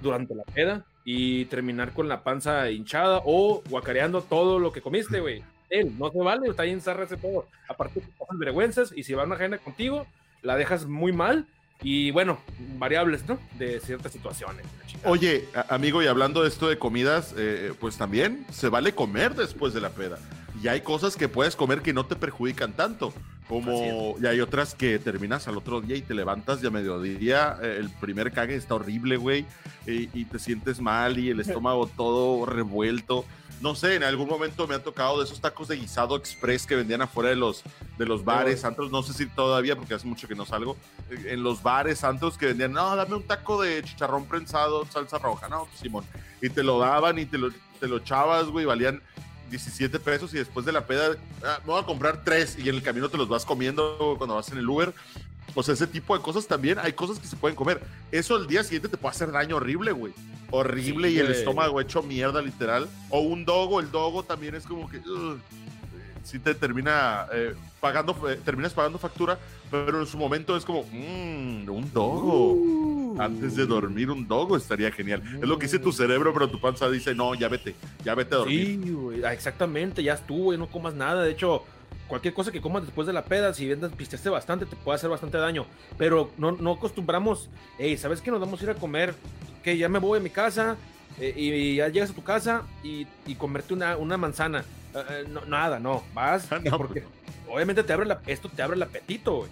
durante 0.00 0.36
la 0.36 0.44
peda 0.44 0.86
y 1.04 1.46
terminar 1.46 1.92
con 1.92 2.08
la 2.08 2.22
panza 2.22 2.70
hinchada 2.70 3.22
o 3.24 3.60
guacareando 3.68 4.22
todo 4.22 4.60
lo 4.60 4.70
que 4.70 4.82
comiste, 4.82 5.18
güey. 5.18 5.42
Él, 5.68 5.98
no 5.98 6.12
se 6.12 6.18
vale, 6.18 6.48
está 6.48 6.62
ahí 6.62 6.70
en 6.70 6.78
ese 6.78 7.16
todo. 7.16 7.48
Aparte, 7.68 8.02
te 8.02 8.06
pasas 8.16 8.38
vergüenzas 8.38 8.92
y 8.94 9.02
si 9.02 9.14
va 9.14 9.24
una 9.24 9.34
ajena 9.34 9.58
contigo, 9.58 10.06
la 10.42 10.54
dejas 10.54 10.86
muy 10.86 11.10
mal 11.10 11.48
y 11.82 12.12
bueno, 12.12 12.38
variables, 12.78 13.26
¿no? 13.26 13.36
De 13.58 13.80
ciertas 13.80 14.12
situaciones. 14.12 14.64
Oye, 15.06 15.48
amigo, 15.68 16.04
y 16.04 16.06
hablando 16.06 16.42
de 16.42 16.50
esto 16.50 16.68
de 16.68 16.78
comidas, 16.78 17.34
eh, 17.36 17.72
pues 17.80 17.98
también 17.98 18.46
se 18.52 18.68
vale 18.68 18.94
comer 18.94 19.34
después 19.34 19.74
de 19.74 19.80
la 19.80 19.90
peda. 19.90 20.20
Y 20.62 20.68
hay 20.68 20.82
cosas 20.82 21.16
que 21.16 21.26
puedes 21.26 21.56
comer 21.56 21.82
que 21.82 21.92
no 21.92 22.06
te 22.06 22.14
perjudican 22.14 22.74
tanto. 22.74 23.12
Como, 23.50 24.14
y 24.22 24.26
hay 24.26 24.40
otras 24.40 24.76
que 24.76 25.00
terminas 25.00 25.48
al 25.48 25.56
otro 25.58 25.80
día 25.80 25.96
y 25.96 26.02
te 26.02 26.14
levantas 26.14 26.62
y 26.62 26.68
a 26.68 26.70
mediodía 26.70 27.58
eh, 27.60 27.78
el 27.80 27.90
primer 27.90 28.30
cague 28.30 28.54
está 28.54 28.76
horrible, 28.76 29.16
güey, 29.16 29.44
y, 29.88 30.24
te 30.26 30.38
sientes 30.38 30.80
mal 30.80 31.18
y 31.18 31.30
el 31.30 31.40
estómago 31.40 31.88
todo 31.88 32.46
revuelto. 32.46 33.24
No 33.60 33.74
sé, 33.74 33.96
en 33.96 34.04
algún 34.04 34.28
momento 34.28 34.68
me 34.68 34.76
ha 34.76 34.84
tocado 34.84 35.18
de 35.18 35.24
esos 35.24 35.40
tacos 35.40 35.66
de 35.66 35.76
guisado 35.76 36.16
express 36.16 36.64
que 36.64 36.76
vendían 36.76 37.02
afuera 37.02 37.30
de 37.30 37.36
los, 37.36 37.64
de 37.98 38.06
los 38.06 38.24
bares, 38.24 38.60
santos, 38.60 38.92
no 38.92 39.02
sé 39.02 39.14
si 39.14 39.26
todavía, 39.26 39.74
porque 39.74 39.94
hace 39.94 40.06
mucho 40.06 40.28
que 40.28 40.36
no 40.36 40.46
salgo, 40.46 40.76
eh, 41.10 41.32
en 41.32 41.42
los 41.42 41.60
bares 41.60 41.98
santos 41.98 42.38
que 42.38 42.46
vendían, 42.46 42.72
no, 42.72 42.94
dame 42.94 43.16
un 43.16 43.24
taco 43.24 43.60
de 43.60 43.82
chicharrón 43.82 44.26
prensado, 44.26 44.86
salsa 44.86 45.18
roja, 45.18 45.48
no, 45.48 45.66
Simón. 45.74 46.04
Y 46.40 46.50
te 46.50 46.62
lo 46.62 46.78
daban 46.78 47.18
y 47.18 47.26
te 47.26 47.36
lo, 47.36 47.50
te 47.80 47.88
lo 47.88 47.96
echabas, 47.96 48.46
güey, 48.46 48.64
valían 48.64 49.02
17 49.50 49.98
pesos 49.98 50.32
y 50.34 50.38
después 50.38 50.64
de 50.64 50.72
la 50.72 50.86
peda, 50.86 51.16
ah, 51.44 51.58
me 51.60 51.72
voy 51.72 51.82
a 51.82 51.86
comprar 51.86 52.22
tres 52.24 52.56
y 52.58 52.68
en 52.68 52.76
el 52.76 52.82
camino 52.82 53.08
te 53.08 53.16
los 53.16 53.28
vas 53.28 53.44
comiendo 53.44 54.14
cuando 54.16 54.36
vas 54.36 54.50
en 54.50 54.58
el 54.58 54.68
Uber. 54.68 54.94
O 55.54 55.62
sea, 55.62 55.74
ese 55.74 55.86
tipo 55.86 56.16
de 56.16 56.22
cosas 56.22 56.46
también, 56.46 56.78
hay 56.78 56.92
cosas 56.92 57.18
que 57.18 57.26
se 57.26 57.36
pueden 57.36 57.56
comer. 57.56 57.82
Eso 58.12 58.36
el 58.36 58.46
día 58.46 58.62
siguiente 58.62 58.88
te 58.88 58.96
puede 58.96 59.14
hacer 59.14 59.32
daño 59.32 59.56
horrible, 59.56 59.92
güey. 59.92 60.12
Horrible 60.50 61.10
y 61.10 61.18
el 61.18 61.30
estómago 61.30 61.80
hecho 61.80 62.02
mierda, 62.02 62.40
literal. 62.40 62.88
O 63.08 63.20
un 63.20 63.44
dogo, 63.44 63.80
el 63.80 63.90
dogo 63.90 64.22
también 64.22 64.54
es 64.54 64.64
como 64.64 64.88
que... 64.88 65.00
si 66.22 66.38
te 66.38 66.54
termina 66.54 67.26
eh, 67.32 67.54
pagando, 67.80 68.16
eh, 68.30 68.40
terminas 68.44 68.72
pagando 68.74 68.98
factura, 68.98 69.38
pero 69.70 70.00
en 70.00 70.06
su 70.06 70.18
momento 70.18 70.56
es 70.56 70.64
como, 70.64 70.84
mmm, 70.84 71.68
un 71.68 71.90
dogo. 71.92 72.52
Uh. 72.52 72.89
Antes 73.20 73.56
de 73.56 73.66
dormir, 73.66 74.10
un 74.10 74.26
dogo 74.26 74.56
estaría 74.56 74.90
genial. 74.90 75.22
Es 75.40 75.48
lo 75.48 75.58
que 75.58 75.66
dice 75.66 75.78
tu 75.78 75.92
cerebro, 75.92 76.32
pero 76.32 76.48
tu 76.48 76.60
panza 76.60 76.88
dice, 76.90 77.14
no, 77.14 77.34
ya 77.34 77.48
vete, 77.48 77.74
ya 78.04 78.14
vete 78.14 78.34
a 78.34 78.38
dormir. 78.38 78.80
Sí, 78.82 78.90
güey, 78.90 79.24
ah, 79.24 79.32
exactamente, 79.32 80.02
ya 80.02 80.14
estuvo, 80.14 80.56
no 80.56 80.68
comas 80.68 80.94
nada. 80.94 81.22
De 81.22 81.32
hecho, 81.32 81.64
cualquier 82.08 82.34
cosa 82.34 82.50
que 82.50 82.60
comas 82.60 82.84
después 82.84 83.06
de 83.06 83.12
la 83.12 83.24
peda, 83.24 83.52
si 83.52 83.68
vendas, 83.68 83.92
pisteaste 83.92 84.30
bastante, 84.30 84.66
te 84.66 84.76
puede 84.76 84.96
hacer 84.96 85.10
bastante 85.10 85.38
daño. 85.38 85.66
Pero 85.98 86.30
no, 86.38 86.52
no 86.52 86.72
acostumbramos, 86.72 87.50
hey, 87.78 87.96
¿sabes 87.96 88.20
qué? 88.20 88.30
Nos 88.30 88.40
vamos 88.40 88.60
a 88.60 88.64
ir 88.64 88.70
a 88.70 88.74
comer, 88.74 89.14
que 89.62 89.76
ya 89.76 89.88
me 89.88 89.98
voy 89.98 90.18
a 90.18 90.22
mi 90.22 90.30
casa, 90.30 90.76
eh, 91.18 91.34
y 91.36 91.76
ya 91.76 91.88
llegas 91.88 92.10
a 92.10 92.14
tu 92.14 92.22
casa 92.22 92.62
y, 92.82 93.06
y 93.26 93.34
comerte 93.34 93.74
una, 93.74 93.96
una 93.96 94.16
manzana. 94.16 94.64
Eh, 94.94 95.24
no, 95.28 95.44
nada, 95.44 95.78
no, 95.78 96.02
vas, 96.14 96.48
porque 96.76 97.04
obviamente 97.48 97.84
te 97.84 97.92
abre 97.92 98.06
la, 98.06 98.20
esto 98.26 98.48
te 98.48 98.62
abre 98.62 98.76
el 98.76 98.82
apetito, 98.82 99.36
güey. 99.36 99.50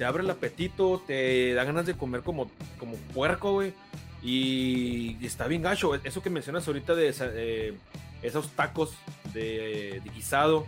Te 0.00 0.06
abre 0.06 0.22
el 0.22 0.30
apetito, 0.30 1.02
te 1.06 1.52
da 1.52 1.62
ganas 1.64 1.84
de 1.84 1.92
comer 1.92 2.22
como, 2.22 2.50
como 2.78 2.96
puerco, 3.12 3.52
güey. 3.52 3.74
Y, 4.22 5.22
está 5.22 5.46
bien 5.46 5.60
gacho. 5.60 5.94
Eso 5.94 6.22
que 6.22 6.30
mencionas 6.30 6.66
ahorita 6.66 6.94
de 6.94 7.14
eh, 7.20 7.74
esos 8.22 8.48
tacos 8.52 8.94
de, 9.34 10.00
de 10.02 10.10
guisado 10.14 10.64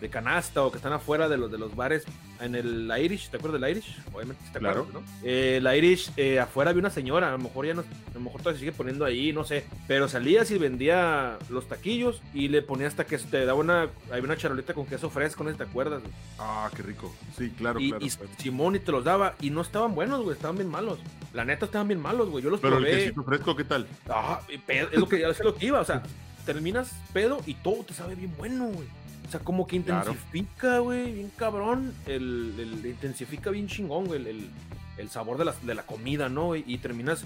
de 0.00 0.08
canasta 0.08 0.62
o 0.62 0.70
que 0.70 0.78
están 0.78 0.92
afuera 0.92 1.28
de 1.28 1.36
los, 1.36 1.50
de 1.50 1.58
los 1.58 1.74
bares 1.76 2.04
en 2.40 2.54
el 2.54 2.90
Irish, 2.98 3.28
¿te 3.28 3.36
acuerdas 3.36 3.60
del 3.60 3.70
Irish? 3.70 3.98
Obviamente 4.12 4.42
te 4.50 4.58
acuerdas, 4.58 4.86
claro. 4.86 4.88
¿no? 4.92 5.02
Eh, 5.22 5.58
el 5.58 5.76
Irish, 5.76 6.10
eh, 6.16 6.40
afuera 6.40 6.70
había 6.70 6.80
una 6.80 6.90
señora, 6.90 7.28
a 7.28 7.32
lo 7.32 7.38
mejor 7.38 7.66
ya 7.66 7.74
no, 7.74 7.82
a 7.82 8.14
lo 8.14 8.20
mejor 8.20 8.40
todavía 8.40 8.58
se 8.58 8.60
sigue 8.60 8.72
poniendo 8.72 9.04
ahí, 9.04 9.32
no 9.32 9.44
sé, 9.44 9.64
pero 9.86 10.08
salías 10.08 10.50
y 10.50 10.58
vendía 10.58 11.38
los 11.50 11.68
taquillos 11.68 12.22
y 12.32 12.48
le 12.48 12.62
ponía 12.62 12.86
hasta 12.86 13.04
que 13.04 13.18
te 13.18 13.44
daba 13.44 13.58
una, 13.58 13.88
había 14.10 14.24
una 14.24 14.36
charolita 14.36 14.72
con 14.72 14.86
queso 14.86 15.10
fresco, 15.10 15.44
¿no? 15.44 15.54
¿Te 15.54 15.64
acuerdas? 15.64 16.02
Ah, 16.38 16.70
qué 16.74 16.82
rico. 16.82 17.14
Sí, 17.36 17.50
claro, 17.50 17.78
y, 17.78 17.90
claro, 17.90 18.04
y 18.04 18.10
Simón 18.42 18.76
y 18.76 18.78
te 18.78 18.92
los 18.92 19.04
daba 19.04 19.34
y 19.40 19.50
no 19.50 19.60
estaban 19.60 19.94
buenos, 19.94 20.22
güey, 20.22 20.34
estaban 20.34 20.56
bien 20.56 20.68
malos. 20.68 20.98
La 21.34 21.44
neta 21.44 21.66
estaban 21.66 21.88
bien 21.88 22.00
malos, 22.00 22.30
güey. 22.30 22.42
Yo 22.42 22.50
los 22.50 22.60
pero 22.60 22.76
probé. 22.76 22.90
el 22.90 22.98
quesito 22.98 23.22
fresco, 23.22 23.54
¿qué 23.54 23.64
tal? 23.64 23.86
Ah, 24.08 24.40
es 24.48 24.92
lo 24.98 25.08
que, 25.08 25.22
es 25.28 25.40
lo 25.40 25.54
que 25.54 25.66
iba, 25.66 25.80
o 25.80 25.84
sea, 25.84 26.02
terminas 26.46 26.92
pedo 27.12 27.40
y 27.46 27.54
todo 27.54 27.84
te 27.84 27.94
sabe 27.94 28.14
bien 28.14 28.34
bueno, 28.36 28.66
güey. 28.66 28.88
O 29.30 29.32
sea, 29.32 29.38
como 29.38 29.64
que 29.64 29.76
intensifica, 29.76 30.80
güey, 30.80 31.12
bien 31.12 31.30
cabrón. 31.36 31.94
El, 32.04 32.52
el, 32.58 32.84
intensifica 32.84 33.50
bien 33.50 33.68
chingón, 33.68 34.06
güey, 34.06 34.26
el, 34.26 34.50
el, 34.98 35.08
sabor 35.08 35.38
de 35.38 35.44
la, 35.44 35.54
de 35.62 35.72
la 35.76 35.84
comida, 35.84 36.28
¿no? 36.28 36.56
Y, 36.56 36.64
y 36.66 36.78
terminas 36.78 37.24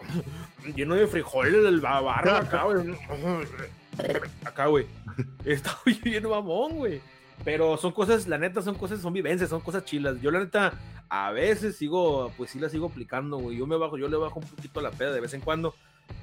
lleno 0.76 0.94
de 0.94 1.06
frijoles 1.06 1.62
del 1.62 1.80
barba 1.80 2.18
acá, 2.38 2.64
güey. 2.64 2.94
Acá, 4.44 4.66
güey. 4.66 4.84
Está 5.46 5.74
bien 6.04 6.28
mamón, 6.28 6.76
güey. 6.76 7.00
Pero 7.46 7.78
son 7.78 7.92
cosas, 7.92 8.26
la 8.26 8.36
neta, 8.36 8.60
son 8.60 8.74
cosas, 8.74 9.00
son 9.00 9.14
vivencias, 9.14 9.48
son 9.48 9.62
cosas 9.62 9.86
chilas. 9.86 10.20
Yo, 10.20 10.30
la 10.30 10.40
neta, 10.40 10.74
a 11.08 11.30
veces 11.30 11.78
sigo, 11.78 12.30
pues 12.36 12.50
sí 12.50 12.60
la 12.60 12.68
sigo 12.68 12.88
aplicando, 12.88 13.38
güey. 13.38 13.56
Yo 13.56 13.66
me 13.66 13.78
bajo, 13.78 13.96
yo 13.96 14.06
le 14.06 14.18
bajo 14.18 14.38
un 14.38 14.46
poquito 14.46 14.80
a 14.80 14.82
la 14.82 14.90
peda 14.90 15.12
de 15.12 15.20
vez 15.20 15.32
en 15.32 15.40
cuando 15.40 15.74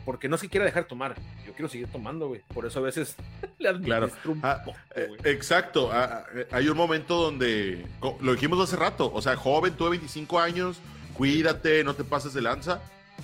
porque 0.05 0.27
no 0.27 0.35
es 0.35 0.41
que 0.41 0.49
quiera 0.49 0.65
dejar 0.65 0.83
de 0.83 0.89
tomar, 0.89 1.15
yo 1.45 1.53
quiero 1.53 1.69
seguir 1.69 1.87
tomando, 1.87 2.27
güey. 2.27 2.41
Por 2.53 2.65
eso 2.65 2.79
a 2.79 2.83
veces 2.83 3.15
le 3.59 3.79
claro. 3.81 4.09
un 4.25 4.39
ah, 4.43 4.61
poco, 4.63 4.77
eh, 4.95 5.09
Exacto. 5.25 5.89
Ah, 5.91 6.25
eh, 6.33 6.47
hay 6.51 6.67
un 6.69 6.77
momento 6.77 7.15
donde, 7.15 7.85
lo 8.21 8.33
dijimos 8.33 8.59
hace 8.59 8.75
rato, 8.75 9.11
o 9.13 9.21
sea, 9.21 9.35
joven, 9.35 9.73
tuve 9.73 9.91
25 9.91 10.39
años, 10.39 10.77
cuídate, 11.13 11.83
no 11.83 11.93
te 11.93 12.03
pases 12.03 12.33
de 12.33 12.41
lanza, 12.41 12.81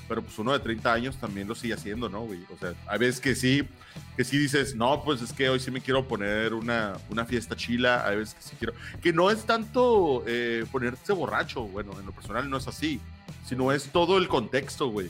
pero 0.07 0.21
pues 0.21 0.37
uno 0.37 0.53
de 0.53 0.59
30 0.59 0.93
años 0.93 1.17
también 1.17 1.47
lo 1.47 1.55
sigue 1.55 1.73
haciendo, 1.73 2.09
¿no, 2.09 2.21
güey? 2.21 2.39
O 2.53 2.57
sea, 2.57 2.73
hay 2.87 2.99
veces 2.99 3.19
que 3.19 3.35
sí, 3.35 3.67
que 4.15 4.23
sí 4.23 4.37
dices, 4.37 4.75
no, 4.75 5.03
pues 5.03 5.21
es 5.21 5.33
que 5.33 5.49
hoy 5.49 5.59
sí 5.59 5.71
me 5.71 5.81
quiero 5.81 6.07
poner 6.07 6.53
una, 6.53 6.97
una 7.09 7.25
fiesta 7.25 7.55
chila, 7.55 8.07
hay 8.07 8.17
veces 8.17 8.35
que 8.35 8.41
sí 8.41 8.55
quiero, 8.57 8.73
que 9.01 9.13
no 9.13 9.31
es 9.31 9.45
tanto 9.45 10.23
eh, 10.27 10.65
ponerse 10.71 11.13
borracho, 11.13 11.63
bueno, 11.63 11.99
en 11.99 12.05
lo 12.05 12.11
personal 12.11 12.49
no 12.49 12.57
es 12.57 12.67
así, 12.67 12.99
sino 13.45 13.71
es 13.71 13.89
todo 13.89 14.17
el 14.17 14.27
contexto, 14.27 14.89
güey. 14.89 15.09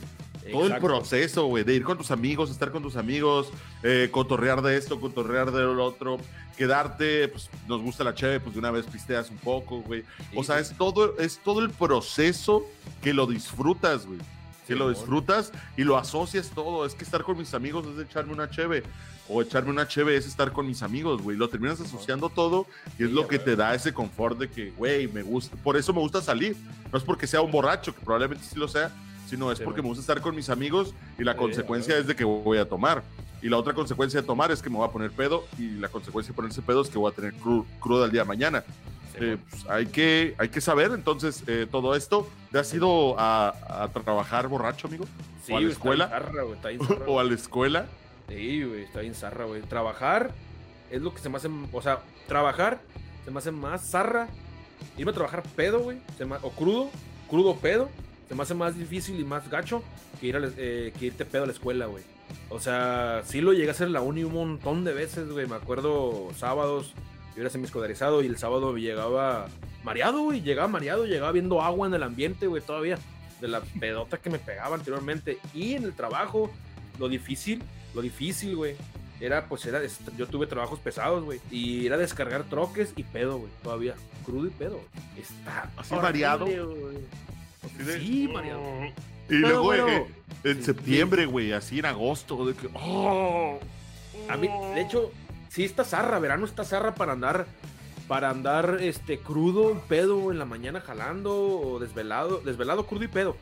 Todo 0.50 0.66
el 0.66 0.80
proceso, 0.80 1.46
güey, 1.46 1.64
de 1.64 1.74
ir 1.74 1.84
con 1.84 1.98
tus 1.98 2.10
amigos, 2.10 2.50
estar 2.50 2.70
con 2.70 2.82
tus 2.82 2.96
amigos, 2.96 3.48
eh, 3.82 4.08
cotorrear 4.10 4.62
de 4.62 4.76
esto, 4.76 5.00
cotorrear 5.00 5.50
de 5.50 5.62
lo 5.62 5.84
otro, 5.84 6.18
quedarte, 6.56 7.28
pues 7.28 7.50
nos 7.68 7.82
gusta 7.82 8.04
la 8.04 8.14
cheve, 8.14 8.40
pues 8.40 8.54
de 8.54 8.58
una 8.58 8.70
vez 8.70 8.86
pisteas 8.86 9.30
un 9.30 9.38
poco, 9.38 9.80
güey. 9.82 10.04
O 10.34 10.42
sea, 10.42 10.58
es 10.58 10.76
todo, 10.76 11.18
es 11.18 11.38
todo 11.38 11.60
el 11.60 11.70
proceso 11.70 12.66
que 13.02 13.12
lo 13.12 13.26
disfrutas, 13.26 14.06
güey. 14.06 14.18
Que 14.66 14.74
lo 14.74 14.88
disfrutas 14.88 15.52
y 15.76 15.84
lo 15.84 15.96
asocias 15.96 16.50
todo. 16.50 16.84
Es 16.84 16.94
que 16.94 17.04
estar 17.04 17.22
con 17.22 17.38
mis 17.38 17.54
amigos 17.54 17.86
es 17.86 18.04
echarme 18.04 18.32
una 18.32 18.50
cheve. 18.50 18.82
O 19.28 19.40
echarme 19.40 19.70
una 19.70 19.86
cheve 19.86 20.16
es 20.16 20.26
estar 20.26 20.52
con 20.52 20.66
mis 20.66 20.82
amigos, 20.82 21.22
güey. 21.22 21.36
Lo 21.36 21.48
terminas 21.48 21.80
asociando 21.80 22.30
todo 22.30 22.66
y 22.98 23.04
es 23.04 23.10
lo 23.10 23.28
que 23.28 23.38
te 23.38 23.54
da 23.54 23.74
ese 23.74 23.94
confort 23.94 24.38
de 24.38 24.48
que, 24.48 24.70
güey, 24.70 25.06
me 25.06 25.22
gusta. 25.22 25.56
Por 25.56 25.76
eso 25.76 25.92
me 25.92 26.00
gusta 26.00 26.20
salir. 26.20 26.56
No 26.90 26.98
es 26.98 27.04
porque 27.04 27.28
sea 27.28 27.42
un 27.42 27.52
borracho, 27.52 27.94
que 27.94 28.00
probablemente 28.00 28.44
sí 28.44 28.58
lo 28.58 28.66
sea, 28.66 28.90
sino 29.26 29.50
es 29.52 29.60
porque 29.60 29.82
me 29.82 29.88
gusta 29.88 30.00
estar 30.00 30.20
con 30.20 30.34
mis 30.34 30.48
amigos 30.48 30.94
y 31.18 31.24
la 31.24 31.36
consecuencia 31.36 31.96
es 31.98 32.06
de 32.06 32.16
que 32.16 32.24
voy 32.24 32.58
a 32.58 32.68
tomar. 32.68 33.02
Y 33.42 33.48
la 33.48 33.58
otra 33.58 33.74
consecuencia 33.74 34.20
de 34.20 34.26
tomar 34.26 34.50
es 34.50 34.62
que 34.62 34.70
me 34.70 34.76
voy 34.76 34.88
a 34.88 34.90
poner 34.90 35.10
pedo 35.10 35.44
y 35.58 35.70
la 35.72 35.88
consecuencia 35.88 36.32
de 36.32 36.36
ponerse 36.36 36.62
pedo 36.62 36.82
es 36.82 36.88
que 36.88 36.98
voy 36.98 37.12
a 37.12 37.14
tener 37.14 37.34
cruda 37.80 38.06
el 38.06 38.10
día 38.10 38.22
de 38.22 38.28
mañana. 38.28 38.64
Eh, 39.18 39.38
pues, 39.48 39.66
hay, 39.68 39.86
que, 39.86 40.34
hay 40.36 40.48
que 40.48 40.60
saber 40.60 40.90
entonces 40.92 41.42
eh, 41.46 41.66
todo 41.70 41.94
esto. 41.94 42.28
¿Te 42.52 42.58
has 42.58 42.72
ido 42.72 43.14
a, 43.18 43.88
trabajar 44.04 44.48
borracho, 44.48 44.88
amigo? 44.88 45.06
Sí, 45.44 45.52
¿O 45.52 45.56
a 45.56 45.60
la 45.60 45.68
escuela? 45.68 46.22
¿O 47.06 47.20
a 47.20 47.24
la 47.24 47.34
escuela? 47.34 47.86
Sí, 48.28 48.64
güey, 48.64 48.82
está 48.82 49.00
bien 49.00 49.14
zarra, 49.14 49.44
güey. 49.44 49.62
Trabajar 49.62 50.32
es 50.90 51.00
lo 51.00 51.14
que 51.14 51.20
se 51.20 51.28
me 51.28 51.36
hace, 51.36 51.48
o 51.72 51.82
sea, 51.82 52.00
trabajar 52.26 52.80
se 53.24 53.30
me 53.30 53.38
hace 53.38 53.50
más 53.50 53.88
zarra. 53.88 54.28
Irme 54.98 55.10
a 55.10 55.14
trabajar 55.14 55.42
pedo, 55.54 55.80
güey, 55.80 55.98
o 56.42 56.50
crudo, 56.50 56.90
crudo 57.28 57.56
pedo, 57.56 57.88
se 58.28 58.34
me 58.34 58.42
hace 58.42 58.54
más 58.54 58.76
difícil 58.76 59.18
y 59.20 59.24
más 59.24 59.48
gacho 59.50 59.82
que, 60.20 60.26
ir 60.26 60.36
a, 60.36 60.40
eh, 60.56 60.92
que 60.98 61.06
irte 61.06 61.24
pedo 61.24 61.44
a 61.44 61.46
la 61.46 61.52
escuela, 61.52 61.86
güey. 61.86 62.02
O 62.48 62.60
sea, 62.60 63.22
sí 63.24 63.40
lo 63.40 63.52
llegué 63.52 63.68
a 63.68 63.72
hacer 63.72 63.90
la 63.90 64.00
uni 64.00 64.24
un 64.24 64.32
montón 64.34 64.84
de 64.84 64.92
veces, 64.92 65.28
güey. 65.30 65.46
Me 65.46 65.56
acuerdo 65.56 66.28
sábados, 66.36 66.92
yo 67.34 67.42
era 67.42 67.50
semi-escolarizado 67.50 68.22
y 68.22 68.26
el 68.26 68.38
sábado 68.38 68.76
llegaba 68.76 69.46
mareado, 69.84 70.22
güey. 70.22 70.42
Llegaba 70.42 70.68
mareado, 70.68 71.06
llegaba 71.06 71.32
viendo 71.32 71.62
agua 71.62 71.86
en 71.86 71.94
el 71.94 72.02
ambiente, 72.02 72.46
güey, 72.46 72.62
todavía. 72.62 72.98
De 73.40 73.48
la 73.48 73.60
pedota 73.60 74.18
que 74.18 74.30
me 74.30 74.38
pegaba 74.38 74.76
anteriormente. 74.76 75.38
Y 75.54 75.74
en 75.74 75.84
el 75.84 75.92
trabajo, 75.92 76.50
lo 76.98 77.08
difícil, 77.08 77.62
lo 77.94 78.02
difícil, 78.02 78.56
güey. 78.56 78.76
Era, 79.20 79.46
pues, 79.48 79.64
era, 79.66 79.80
yo 80.16 80.26
tuve 80.26 80.46
trabajos 80.46 80.78
pesados, 80.78 81.24
güey. 81.24 81.40
Y 81.50 81.86
era 81.86 81.96
descargar 81.96 82.44
troques 82.44 82.92
y 82.96 83.02
pedo, 83.02 83.38
güey. 83.38 83.50
Todavía. 83.62 83.94
Crudo 84.24 84.46
y 84.46 84.50
pedo. 84.50 84.80
Está. 85.16 85.70
Así 85.76 85.94
variado. 85.94 86.46
Sí, 87.98 88.28
Mariano. 88.32 88.92
Y 89.28 89.34
luego 89.34 89.74
eh, 89.74 90.06
en 90.44 90.62
septiembre, 90.62 91.26
güey, 91.26 91.52
así 91.52 91.78
en 91.78 91.86
agosto, 91.86 92.46
de 92.46 92.54
que. 92.54 92.68
¡Oh! 92.74 93.58
A 94.28 94.36
mí, 94.36 94.48
de 94.74 94.80
hecho, 94.80 95.12
sí 95.48 95.64
está 95.64 95.84
zarra, 95.84 96.18
verano 96.18 96.46
está 96.46 96.64
zarra 96.64 96.94
para 96.94 97.12
andar. 97.12 97.46
Para 98.08 98.30
andar 98.30 98.78
este 98.80 99.18
crudo, 99.18 99.82
pedo 99.88 100.30
en 100.30 100.38
la 100.38 100.44
mañana 100.44 100.80
jalando 100.80 101.34
o 101.34 101.80
desvelado, 101.80 102.40
desvelado, 102.40 102.86
crudo 102.86 103.02
y 103.02 103.08
pedo. 103.08 103.36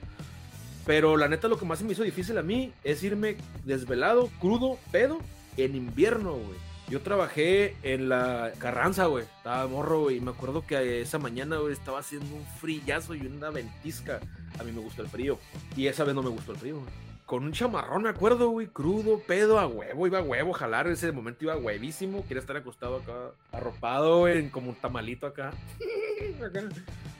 Pero 0.86 1.18
la 1.18 1.28
neta 1.28 1.48
lo 1.48 1.58
que 1.58 1.66
más 1.66 1.78
se 1.78 1.84
me 1.84 1.92
hizo 1.92 2.02
difícil 2.02 2.38
a 2.38 2.42
mí 2.42 2.72
es 2.82 3.02
irme 3.02 3.36
desvelado, 3.64 4.30
crudo, 4.40 4.78
pedo 4.90 5.18
en 5.58 5.74
invierno, 5.74 6.32
güey. 6.32 6.58
Yo 6.88 7.00
trabajé 7.00 7.76
en 7.82 8.10
la 8.10 8.52
Carranza, 8.58 9.06
güey. 9.06 9.24
Estaba 9.24 9.66
morro, 9.66 10.02
güey. 10.02 10.18
Y 10.18 10.20
me 10.20 10.32
acuerdo 10.32 10.66
que 10.66 11.00
esa 11.00 11.18
mañana, 11.18 11.56
güey, 11.56 11.72
estaba 11.72 12.00
haciendo 12.00 12.34
un 12.34 12.44
frillazo 12.60 13.14
y 13.14 13.26
una 13.26 13.50
ventisca. 13.50 14.20
A 14.58 14.64
mí 14.64 14.72
me 14.72 14.80
gustó 14.80 15.02
el 15.02 15.08
frío. 15.08 15.38
Y 15.76 15.86
esa 15.86 16.04
vez 16.04 16.14
no 16.14 16.22
me 16.22 16.28
gustó 16.28 16.52
el 16.52 16.58
frío, 16.58 16.82
Con 17.24 17.44
un 17.44 17.52
chamarrón, 17.52 18.02
me 18.02 18.10
acuerdo, 18.10 18.50
güey, 18.50 18.66
crudo, 18.66 19.18
pedo, 19.26 19.58
a 19.58 19.66
huevo, 19.66 20.06
iba 20.06 20.18
a 20.18 20.22
huevo, 20.22 20.52
jalar, 20.52 20.86
ese 20.88 21.10
momento 21.10 21.44
iba 21.44 21.56
huevísimo, 21.56 22.22
quería 22.28 22.42
estar 22.42 22.56
acostado 22.56 22.96
acá, 22.96 23.32
arropado, 23.50 24.20
güey, 24.20 24.50
como 24.50 24.68
un 24.70 24.76
tamalito 24.76 25.26
acá. 25.26 25.52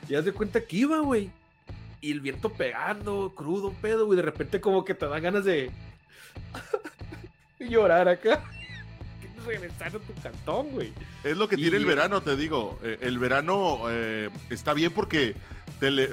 Y 0.07 0.13
haz 0.13 0.25
de 0.25 0.31
cuenta 0.31 0.61
que 0.61 0.77
iba, 0.77 0.99
güey. 0.99 1.31
Y 1.99 2.11
el 2.11 2.21
viento 2.21 2.53
pegando, 2.53 3.33
crudo, 3.35 3.73
pedo, 3.81 4.05
güey, 4.05 4.17
de 4.17 4.21
repente 4.21 4.61
como 4.61 4.85
que 4.85 4.93
te 4.93 5.07
da 5.07 5.19
ganas 5.19 5.43
de 5.45 5.71
llorar 7.59 8.07
acá 8.07 8.43
regresar 9.45 9.87
a 9.87 9.99
tu 9.99 10.13
cantón, 10.21 10.69
güey. 10.71 10.93
Es 11.23 11.37
lo 11.37 11.47
que 11.47 11.55
tiene 11.55 11.77
el 11.77 11.85
verano, 11.85 12.21
te 12.21 12.35
digo. 12.35 12.79
Eh, 12.83 12.97
el 13.01 13.19
verano 13.19 13.81
eh, 13.89 14.29
está 14.49 14.73
bien 14.73 14.91
porque, 14.91 15.35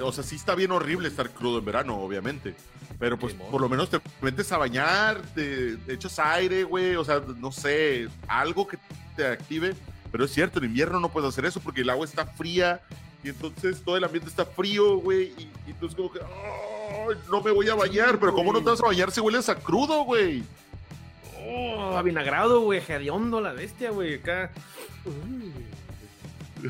o 0.01 0.11
sea, 0.11 0.23
sí 0.23 0.35
está 0.35 0.55
bien 0.55 0.71
horrible 0.71 1.07
estar 1.07 1.29
crudo 1.29 1.59
en 1.59 1.65
verano, 1.65 1.97
obviamente. 1.97 2.55
Pero 2.99 3.17
pues 3.17 3.33
por 3.33 3.59
lo 3.59 3.67
menos 3.67 3.89
te 3.89 3.99
metes 4.21 4.51
a 4.51 4.57
bañar, 4.57 5.21
te, 5.35 5.77
echas 5.87 6.19
aire, 6.19 6.63
güey. 6.63 6.95
O 6.95 7.03
sea, 7.03 7.21
no 7.37 7.51
sé, 7.51 8.07
algo 8.27 8.67
que 8.67 8.77
te 9.15 9.25
active. 9.25 9.75
Pero 10.11 10.25
es 10.25 10.31
cierto, 10.31 10.59
en 10.59 10.65
invierno 10.65 10.99
no 10.99 11.09
puedes 11.09 11.29
hacer 11.29 11.45
eso 11.45 11.59
porque 11.59 11.81
el 11.81 11.89
agua 11.89 12.05
está 12.05 12.25
fría 12.25 12.81
y 13.23 13.29
entonces 13.29 13.81
todo 13.83 13.97
el 13.97 14.03
ambiente 14.03 14.29
está 14.29 14.45
frío, 14.45 14.97
güey. 14.97 15.33
Y, 15.37 15.49
y 15.67 15.71
entonces 15.71 15.95
como 15.95 16.11
que, 16.11 16.19
no 17.29 17.41
me 17.41 17.51
voy 17.51 17.69
a 17.69 17.75
bañar. 17.75 18.19
Pero 18.19 18.33
¿cómo 18.33 18.53
no 18.53 18.59
te 18.59 18.69
vas 18.69 18.81
a 18.81 18.85
bañar 18.85 19.11
si 19.11 19.21
hueles 19.21 19.49
a 19.49 19.55
crudo, 19.55 20.03
güey? 20.03 20.43
Oh, 21.55 22.01
vinagrado, 22.03 22.61
güey, 22.61 22.81
hediondo 22.87 23.39
la 23.41 23.53
bestia, 23.53 23.91
güey, 23.91 24.15
acá. 24.15 24.51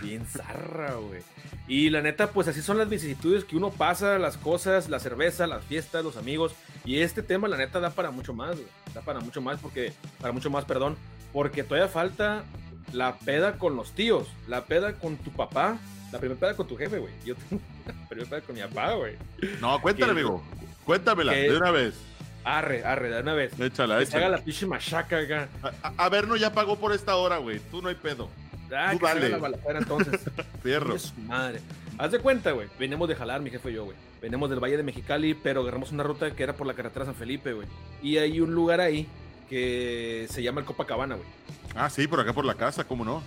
bien 0.01 0.25
zarra, 0.25 0.95
güey. 0.95 1.21
Y 1.67 1.89
la 1.89 2.01
neta, 2.01 2.31
pues 2.31 2.47
así 2.47 2.61
son 2.61 2.77
las 2.77 2.89
vicisitudes 2.89 3.45
que 3.45 3.55
uno 3.55 3.71
pasa, 3.71 4.19
las 4.19 4.37
cosas, 4.37 4.89
la 4.89 4.99
cerveza, 4.99 5.47
las 5.47 5.63
fiestas, 5.63 6.03
los 6.03 6.17
amigos. 6.17 6.53
Y 6.83 6.99
este 6.99 7.23
tema, 7.23 7.47
la 7.47 7.57
neta, 7.57 7.79
da 7.79 7.91
para 7.91 8.11
mucho 8.11 8.33
más, 8.33 8.55
güey. 8.55 8.67
Da 8.93 9.01
para 9.01 9.21
mucho 9.21 9.41
más 9.41 9.59
porque, 9.59 9.93
para 10.19 10.33
mucho 10.33 10.49
más, 10.49 10.65
perdón. 10.65 10.97
Porque 11.31 11.63
todavía 11.63 11.87
falta 11.87 12.43
la 12.91 13.17
peda 13.17 13.57
con 13.57 13.75
los 13.75 13.93
tíos, 13.93 14.27
la 14.47 14.65
peda 14.65 14.93
con 14.93 15.15
tu 15.17 15.31
papá, 15.31 15.77
la 16.11 16.19
primera 16.19 16.39
peda 16.39 16.55
con 16.55 16.67
tu 16.67 16.75
jefe, 16.75 16.99
güey. 16.99 17.13
Yo 17.25 17.35
tengo 17.35 17.61
la 17.87 18.09
primera 18.09 18.29
peda 18.29 18.41
con 18.41 18.55
mi 18.55 18.61
papá, 18.61 18.93
güey. 18.93 19.15
No, 19.61 19.81
cuéntale, 19.81 20.11
amigo. 20.11 20.43
Cuéntamela, 20.85 21.31
de 21.31 21.55
una 21.55 21.71
vez. 21.71 21.95
Arre, 22.43 22.83
arre, 22.83 23.09
de 23.09 23.21
una 23.21 23.33
vez. 23.33 23.57
Échala, 23.59 23.97
que 23.97 24.03
échala. 24.03 24.25
haga 24.27 24.37
la 24.37 24.43
pinche 24.43 24.65
machaca 24.65 25.17
acá. 25.19 25.49
A, 25.97 26.09
ver, 26.09 26.27
no, 26.27 26.35
ya 26.35 26.51
pagó 26.53 26.77
por 26.77 26.91
esta 26.93 27.15
hora, 27.15 27.37
güey. 27.37 27.59
Tú 27.71 27.81
no 27.81 27.89
hay 27.89 27.95
pedo. 27.95 28.29
Ah, 28.75 28.89
Tú 28.91 28.99
que 28.99 29.05
dale. 29.05 29.29
la 29.29 29.49
entonces. 29.77 30.19
Fierro. 30.63 30.97
su 30.97 31.13
madre. 31.21 31.61
Haz 31.97 32.11
de 32.11 32.19
cuenta, 32.19 32.51
güey. 32.51 32.67
Venimos 32.79 33.07
de 33.07 33.15
jalar, 33.15 33.41
mi 33.41 33.49
jefe 33.49 33.71
y 33.71 33.75
yo, 33.75 33.85
güey. 33.85 33.97
Venimos 34.21 34.49
del 34.49 34.59
Valle 34.59 34.77
de 34.77 34.83
Mexicali, 34.83 35.33
pero 35.33 35.61
agarramos 35.61 35.91
una 35.91 36.03
ruta 36.03 36.31
que 36.31 36.43
era 36.43 36.53
por 36.53 36.65
la 36.65 36.73
carretera 36.73 37.05
San 37.05 37.15
Felipe, 37.15 37.53
güey. 37.53 37.67
Y 38.01 38.17
hay 38.17 38.39
un 38.39 38.53
lugar 38.53 38.79
ahí 38.81 39.07
que 39.49 40.27
se 40.29 40.41
llama 40.41 40.61
el 40.61 40.65
Copacabana, 40.65 41.15
güey. 41.15 41.27
Ah, 41.75 41.89
sí, 41.89 42.07
por 42.07 42.19
acá 42.19 42.33
por 42.33 42.45
la 42.45 42.55
casa, 42.55 42.83
¿cómo 42.83 43.05
no? 43.05 43.21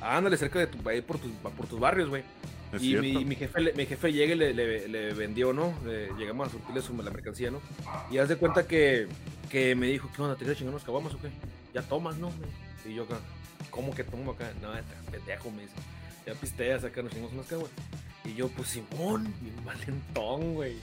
Ándale, 0.00 0.36
cerca 0.36 0.58
de 0.58 0.66
tu, 0.66 0.78
por 0.78 1.18
tus, 1.18 1.30
por 1.32 1.66
tus 1.66 1.80
barrios, 1.80 2.08
güey. 2.08 2.22
Y 2.80 2.94
mi, 3.00 3.24
mi 3.24 3.36
jefe, 3.36 3.72
mi 3.76 3.86
jefe 3.86 4.12
llega 4.12 4.34
y 4.34 4.36
le, 4.38 4.54
le- 4.54 4.88
le 4.88 5.14
vendió, 5.14 5.52
¿no? 5.52 5.72
Le- 5.84 6.12
llegamos 6.18 6.48
a 6.48 6.50
surtirle 6.50 6.82
su, 6.82 6.96
la 7.02 7.10
mercancía, 7.10 7.50
¿no? 7.50 7.60
Y 8.10 8.18
haz 8.18 8.28
de 8.28 8.36
cuenta 8.36 8.66
que, 8.66 9.06
que 9.50 9.74
me 9.74 9.86
dijo, 9.86 10.10
¿qué 10.14 10.22
onda? 10.22 10.34
¿Te 10.34 10.40
quieres 10.40 10.58
chingar 10.58 10.74
unos 10.74 10.84
caguamas 10.84 11.14
o 11.14 11.20
qué? 11.20 11.28
Ya 11.74 11.82
tomas, 11.82 12.16
¿no? 12.18 12.30
Y 12.84 12.94
yo 12.94 13.04
acá, 13.04 13.18
¿cómo 13.70 13.94
que 13.94 14.04
tomo 14.04 14.32
acá? 14.32 14.50
No, 14.62 14.68
pendejo, 15.10 15.50
me 15.50 15.62
dice. 15.62 15.74
Ya 16.26 16.34
pisteas 16.34 16.82
acá, 16.84 17.02
nos 17.02 17.12
chingamos 17.12 17.34
unas 17.34 17.46
caguamas. 17.46 17.72
Y 18.24 18.34
yo, 18.34 18.48
pues 18.48 18.68
Simón, 18.70 19.32
bien 19.40 19.64
valentón, 19.64 20.54
güey. 20.54 20.74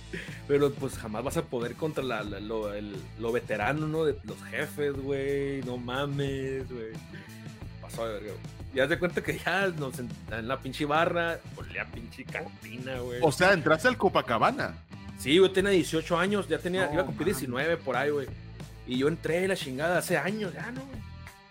Pero 0.48 0.72
pues 0.74 0.98
jamás 0.98 1.24
vas 1.26 1.36
a 1.36 1.43
poder 1.43 1.76
contra 1.76 2.02
la, 2.04 2.24
la- 2.24 2.39
lo, 2.39 2.74
el- 2.74 2.96
lo 3.19 3.32
veterano, 3.34 3.88
¿no? 3.88 4.06
De 4.06 4.15
los 4.24 4.41
jefes, 4.46 4.93
güey. 4.93 5.62
No 5.63 5.76
mames, 5.78 6.69
güey. 6.72 6.91
Pasó 7.95 8.08
de 8.08 8.13
verga, 8.13 8.32
güey. 8.32 8.63
Y 8.73 8.79
haz 8.79 8.89
de 8.89 8.97
cuenta 8.97 9.21
que 9.21 9.38
ya 9.38 9.67
nos 9.67 9.99
en, 9.99 10.10
en 10.32 10.47
la 10.47 10.60
pinche 10.60 10.86
barra, 10.86 11.39
olía 11.56 11.86
pinche 11.86 12.25
cantina, 12.25 12.97
güey. 12.99 13.19
O 13.21 13.32
sea, 13.32 13.53
entraste 13.53 13.88
al 13.88 13.97
Copacabana. 13.97 14.73
Sí, 15.19 15.36
yo 15.36 15.51
tenía 15.51 15.71
18 15.71 16.17
años, 16.17 16.47
ya 16.47 16.58
tenía, 16.58 16.88
No 16.88 16.93
iba 16.93 17.03
a 17.03 17.06
cumplir 17.06 17.27
mames. 17.27 17.39
19 17.39 17.77
por 17.77 17.95
ahí, 17.95 18.10
güey. 18.10 18.27
Y 18.88 18.97
yo 18.97 19.08
entré 19.08 19.47
la 19.47 19.56
chingada 19.56 19.99
hace 19.99 20.17
años, 20.17 20.53
ya, 20.53 20.71
¿no? 20.71 20.82
güey? 20.82 21.03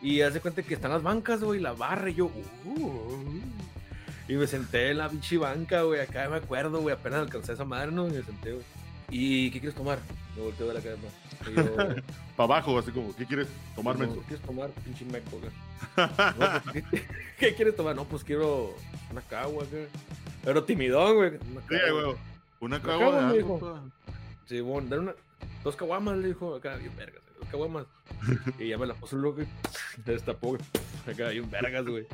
Y 0.03 0.21
haz 0.23 0.35
de 0.35 0.41
cuenta 0.41 0.63
que 0.63 0.75
están 0.75 0.91
las 0.91 1.03
bancas, 1.03 1.41
güey, 1.41 1.61
la 1.61 1.73
barra, 1.73 2.11
y 2.11 2.15
yo, 2.15 2.27
uh, 2.27 3.41
y 4.29 4.35
me 4.35 4.47
senté 4.49 4.91
en 4.91 4.99
la 4.99 5.09
pinche 5.09 5.39
banca, 5.39 5.83
güey, 5.83 6.01
acá 6.01 6.29
me 6.29 6.37
acuerdo, 6.37 6.81
güey, 6.81 6.95
apenas 6.95 7.21
alcancé 7.21 7.53
esa 7.53 7.65
madre, 7.65 7.93
¿no? 7.93 8.09
Y 8.09 8.11
me 8.11 8.23
senté, 8.23 8.53
güey. 8.53 8.65
¿Y 9.15 9.51
qué 9.51 9.61
quieres 9.61 9.75
tomar? 9.77 9.99
Me 10.35 10.43
volteo 10.43 10.69
de 10.69 10.75
la 10.75 10.81
yo, 10.81 10.97
Para 12.37 12.45
abajo, 12.55 12.79
así 12.79 12.91
como, 12.91 13.15
¿qué 13.15 13.27
quieres 13.27 13.47
tomar, 13.77 13.95
no, 13.99 14.07
menso? 14.07 14.21
¿Qué 14.23 14.27
quieres 14.29 14.47
tomar, 14.47 14.71
pinche 14.71 15.05
meco, 15.05 15.39
güey? 15.39 15.53
No, 15.97 16.63
pues, 16.73 16.85
¿qué, 16.91 17.05
qué 17.39 17.55
quieres 17.55 17.77
tomar? 17.77 17.95
No, 17.95 18.05
pues 18.05 18.25
quiero 18.25 18.75
una 19.11 19.21
cagua, 19.21 19.65
güey. 19.71 19.87
Pero 20.43 20.65
timidón, 20.65 21.17
güey. 21.17 21.31
Una 21.31 21.61
Sí, 21.69 21.77
cagua. 21.77 22.03
güey. 22.03 22.17
Una 22.61 23.27
me 23.29 23.37
dijo. 23.37 23.59
pa. 23.61 23.83
Sí, 24.47 24.61
bueno, 24.61 24.89
dar 24.89 24.99
una, 25.01 25.15
dos 25.63 25.77
caguamas, 25.77 26.17
le 26.17 26.29
dijo, 26.29 26.55
acá, 26.55 26.77
bien 26.77 26.97
vergas, 26.97 27.23
güey, 27.23 27.39
dos 27.41 27.49
caguamas. 27.51 27.87
Y 28.59 28.69
ya 28.69 28.79
me 28.79 28.87
la 28.87 28.95
puso 28.95 29.17
loco, 29.17 29.43
se 30.05 30.11
destapó, 30.13 30.49
güey, 30.51 30.61
acá, 31.07 31.29
bien 31.29 31.51
vergas, 31.51 31.85
güey. 31.85 32.07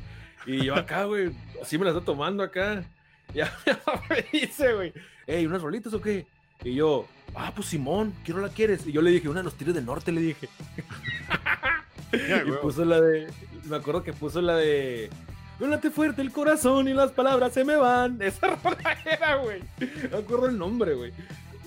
Y 0.47 0.65
yo 0.65 0.75
acá, 0.75 1.05
güey, 1.05 1.31
así 1.63 1.79
me 1.79 1.85
la 1.85 1.93
estoy 1.93 2.05
tomando 2.05 2.43
acá. 2.43 2.85
Ya 3.35 3.55
me 4.09 4.25
dice, 4.33 4.73
güey, 4.75 4.93
ey, 5.27 5.47
¿unas 5.47 5.63
rolitas 5.63 5.93
o 5.95 6.01
qué? 6.01 6.27
Y 6.65 6.75
yo, 6.75 7.07
ah, 7.35 7.53
pues 7.55 7.69
Simón, 7.69 8.13
¿qué 8.25 8.33
no 8.33 8.41
la 8.41 8.49
quieres? 8.49 8.87
Y 8.87 8.93
yo 8.93 9.03
le 9.03 9.11
dije, 9.11 9.29
una 9.29 9.41
de 9.41 9.45
los 9.45 9.55
tiros 9.55 9.75
del 9.75 9.87
norte, 9.87 10.13
le 10.13 10.21
dije. 10.21 10.49
Ya, 12.13 12.43
y 12.47 12.51
puso 12.63 12.85
la 12.85 13.01
de, 13.01 13.29
me 13.65 13.77
acuerdo 13.77 14.03
que 14.03 14.13
puso 14.13 14.41
la 14.41 14.57
de, 14.57 15.11
no 15.59 15.67
late 15.67 15.91
fuerte 15.91 16.23
el 16.23 16.31
corazón 16.31 16.87
y 16.89 16.95
las 16.95 17.11
palabras 17.11 17.53
se 17.53 17.65
me 17.65 17.77
van. 17.77 18.21
Esa 18.23 18.57
rola 18.63 18.99
era, 19.05 19.37
güey. 19.37 19.63
Me 20.11 20.19
acuerdo 20.19 20.47
el 20.47 20.59
nombre, 20.59 20.95
güey. 20.95 21.13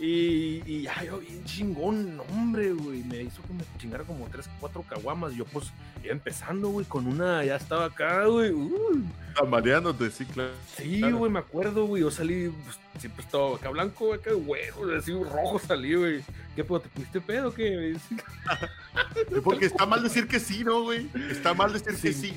Y, 0.03 0.63
y 0.65 0.81
ya, 0.81 1.03
yo 1.03 1.19
bien 1.19 1.43
chingón, 1.45 2.17
nombre, 2.17 2.73
güey. 2.73 3.03
Me 3.03 3.21
hizo 3.21 3.43
que 3.43 3.53
me 3.53 3.63
chingara 3.77 4.03
como 4.03 4.25
tres, 4.29 4.49
cuatro 4.59 4.81
caguamas. 4.81 5.35
Yo, 5.35 5.45
pues, 5.45 5.71
iba 6.03 6.11
empezando, 6.11 6.69
güey, 6.69 6.87
con 6.87 7.05
una, 7.05 7.45
ya 7.45 7.55
estaba 7.55 7.85
acá, 7.85 8.25
güey. 8.25 8.49
Uh, 8.51 9.03
Tambaleándote, 9.35 10.09
sí, 10.09 10.25
claro. 10.25 10.49
sí, 10.75 10.97
Claro. 11.01 11.17
güey, 11.17 11.31
me 11.31 11.37
acuerdo, 11.37 11.85
güey. 11.85 12.01
Yo 12.01 12.09
salí, 12.09 12.49
pues, 12.63 12.79
siempre 12.99 13.23
estaba 13.23 13.55
acá 13.55 13.69
blanco, 13.69 14.11
acá 14.15 14.31
güey, 14.33 14.61
así 14.97 15.11
rojo 15.13 15.59
salí, 15.59 15.93
güey. 15.93 16.23
¿Qué 16.55 16.63
pedo? 16.63 16.79
¿Te 16.79 16.89
pusiste 16.89 17.21
pedo 17.21 17.49
o 17.49 17.53
qué? 17.53 17.95
Porque 19.43 19.67
está 19.67 19.85
mal 19.85 20.01
decir 20.01 20.27
que 20.27 20.39
sí, 20.39 20.63
¿no, 20.63 20.81
güey? 20.81 21.09
Está 21.29 21.53
mal 21.53 21.71
decir 21.73 21.91
que 21.95 22.11
Sí. 22.11 22.29
sí. 22.29 22.33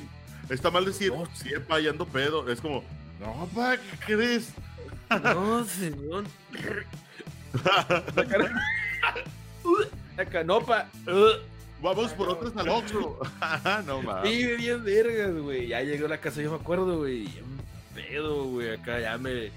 Está 0.49 0.69
mal 0.69 0.85
decir, 0.85 1.11
No. 1.11 1.27
sí, 1.33 1.49
pa, 1.67 1.79
ya 1.79 1.89
ando 1.89 2.05
pedo. 2.05 2.47
Es 2.51 2.61
como, 2.61 2.83
no, 3.19 3.49
pa, 3.55 3.75
¿qué 3.77 4.15
crees? 4.15 4.49
No, 5.09 5.65
señor. 5.65 6.25
La. 7.63 8.03
La 10.17 10.25
canopa. 10.25 10.87
Vamos 11.81 12.13
por 12.13 12.29
otras 12.29 12.55
al 12.57 12.69
Oxxo. 12.69 13.19
no, 13.85 14.01
mames. 14.01 14.31
Sí, 14.31 14.45
bien 14.55 14.83
vergas, 14.83 15.33
güey. 15.33 15.67
Ya 15.67 15.81
llegué 15.81 16.05
a 16.05 16.09
la 16.09 16.17
casa, 16.19 16.41
yo 16.41 16.51
me 16.51 16.57
acuerdo, 16.57 16.99
güey. 16.99 17.27
Pedo, 17.93 18.45
güey. 18.45 18.73
Acá 18.73 18.99
ya 18.99 19.17
me, 19.17 19.51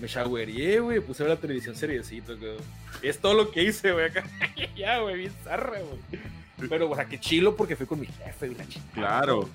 me 0.00 0.06
showereé, 0.06 0.80
güey. 0.80 1.00
Puse 1.00 1.22
a 1.22 1.26
ver 1.26 1.34
la 1.36 1.40
televisión 1.40 1.74
seriecito, 1.74 2.36
güey. 2.38 2.56
Es 3.02 3.18
todo 3.18 3.34
lo 3.34 3.50
que 3.50 3.64
hice, 3.64 3.92
güey. 3.92 4.06
Acá. 4.06 4.24
ya, 4.76 5.00
güey, 5.00 5.16
bien 5.16 5.32
zarra, 5.42 5.80
güey. 5.80 6.22
Pero, 6.68 6.90
o 6.90 6.94
sea, 6.94 7.06
qué 7.06 7.18
chilo 7.18 7.56
porque 7.56 7.74
fui 7.74 7.86
con 7.86 8.00
mi 8.00 8.06
jefe 8.06 8.46
y 8.46 8.54
la 8.54 8.66
chingada. 8.68 8.92
Claro. 8.94 9.48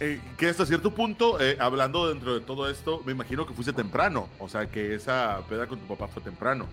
Eh, 0.00 0.20
que 0.36 0.48
hasta 0.48 0.66
cierto 0.66 0.90
punto, 0.90 1.40
eh, 1.40 1.56
hablando 1.60 2.08
dentro 2.08 2.34
de 2.34 2.44
todo 2.44 2.68
esto, 2.68 3.02
me 3.06 3.12
imagino 3.12 3.46
que 3.46 3.54
fuiste 3.54 3.72
temprano. 3.72 4.28
O 4.40 4.48
sea, 4.48 4.66
que 4.66 4.94
esa 4.94 5.40
peda 5.48 5.68
con 5.68 5.78
tu 5.78 5.86
papá 5.86 6.08
fue 6.08 6.22
temprano. 6.22 6.66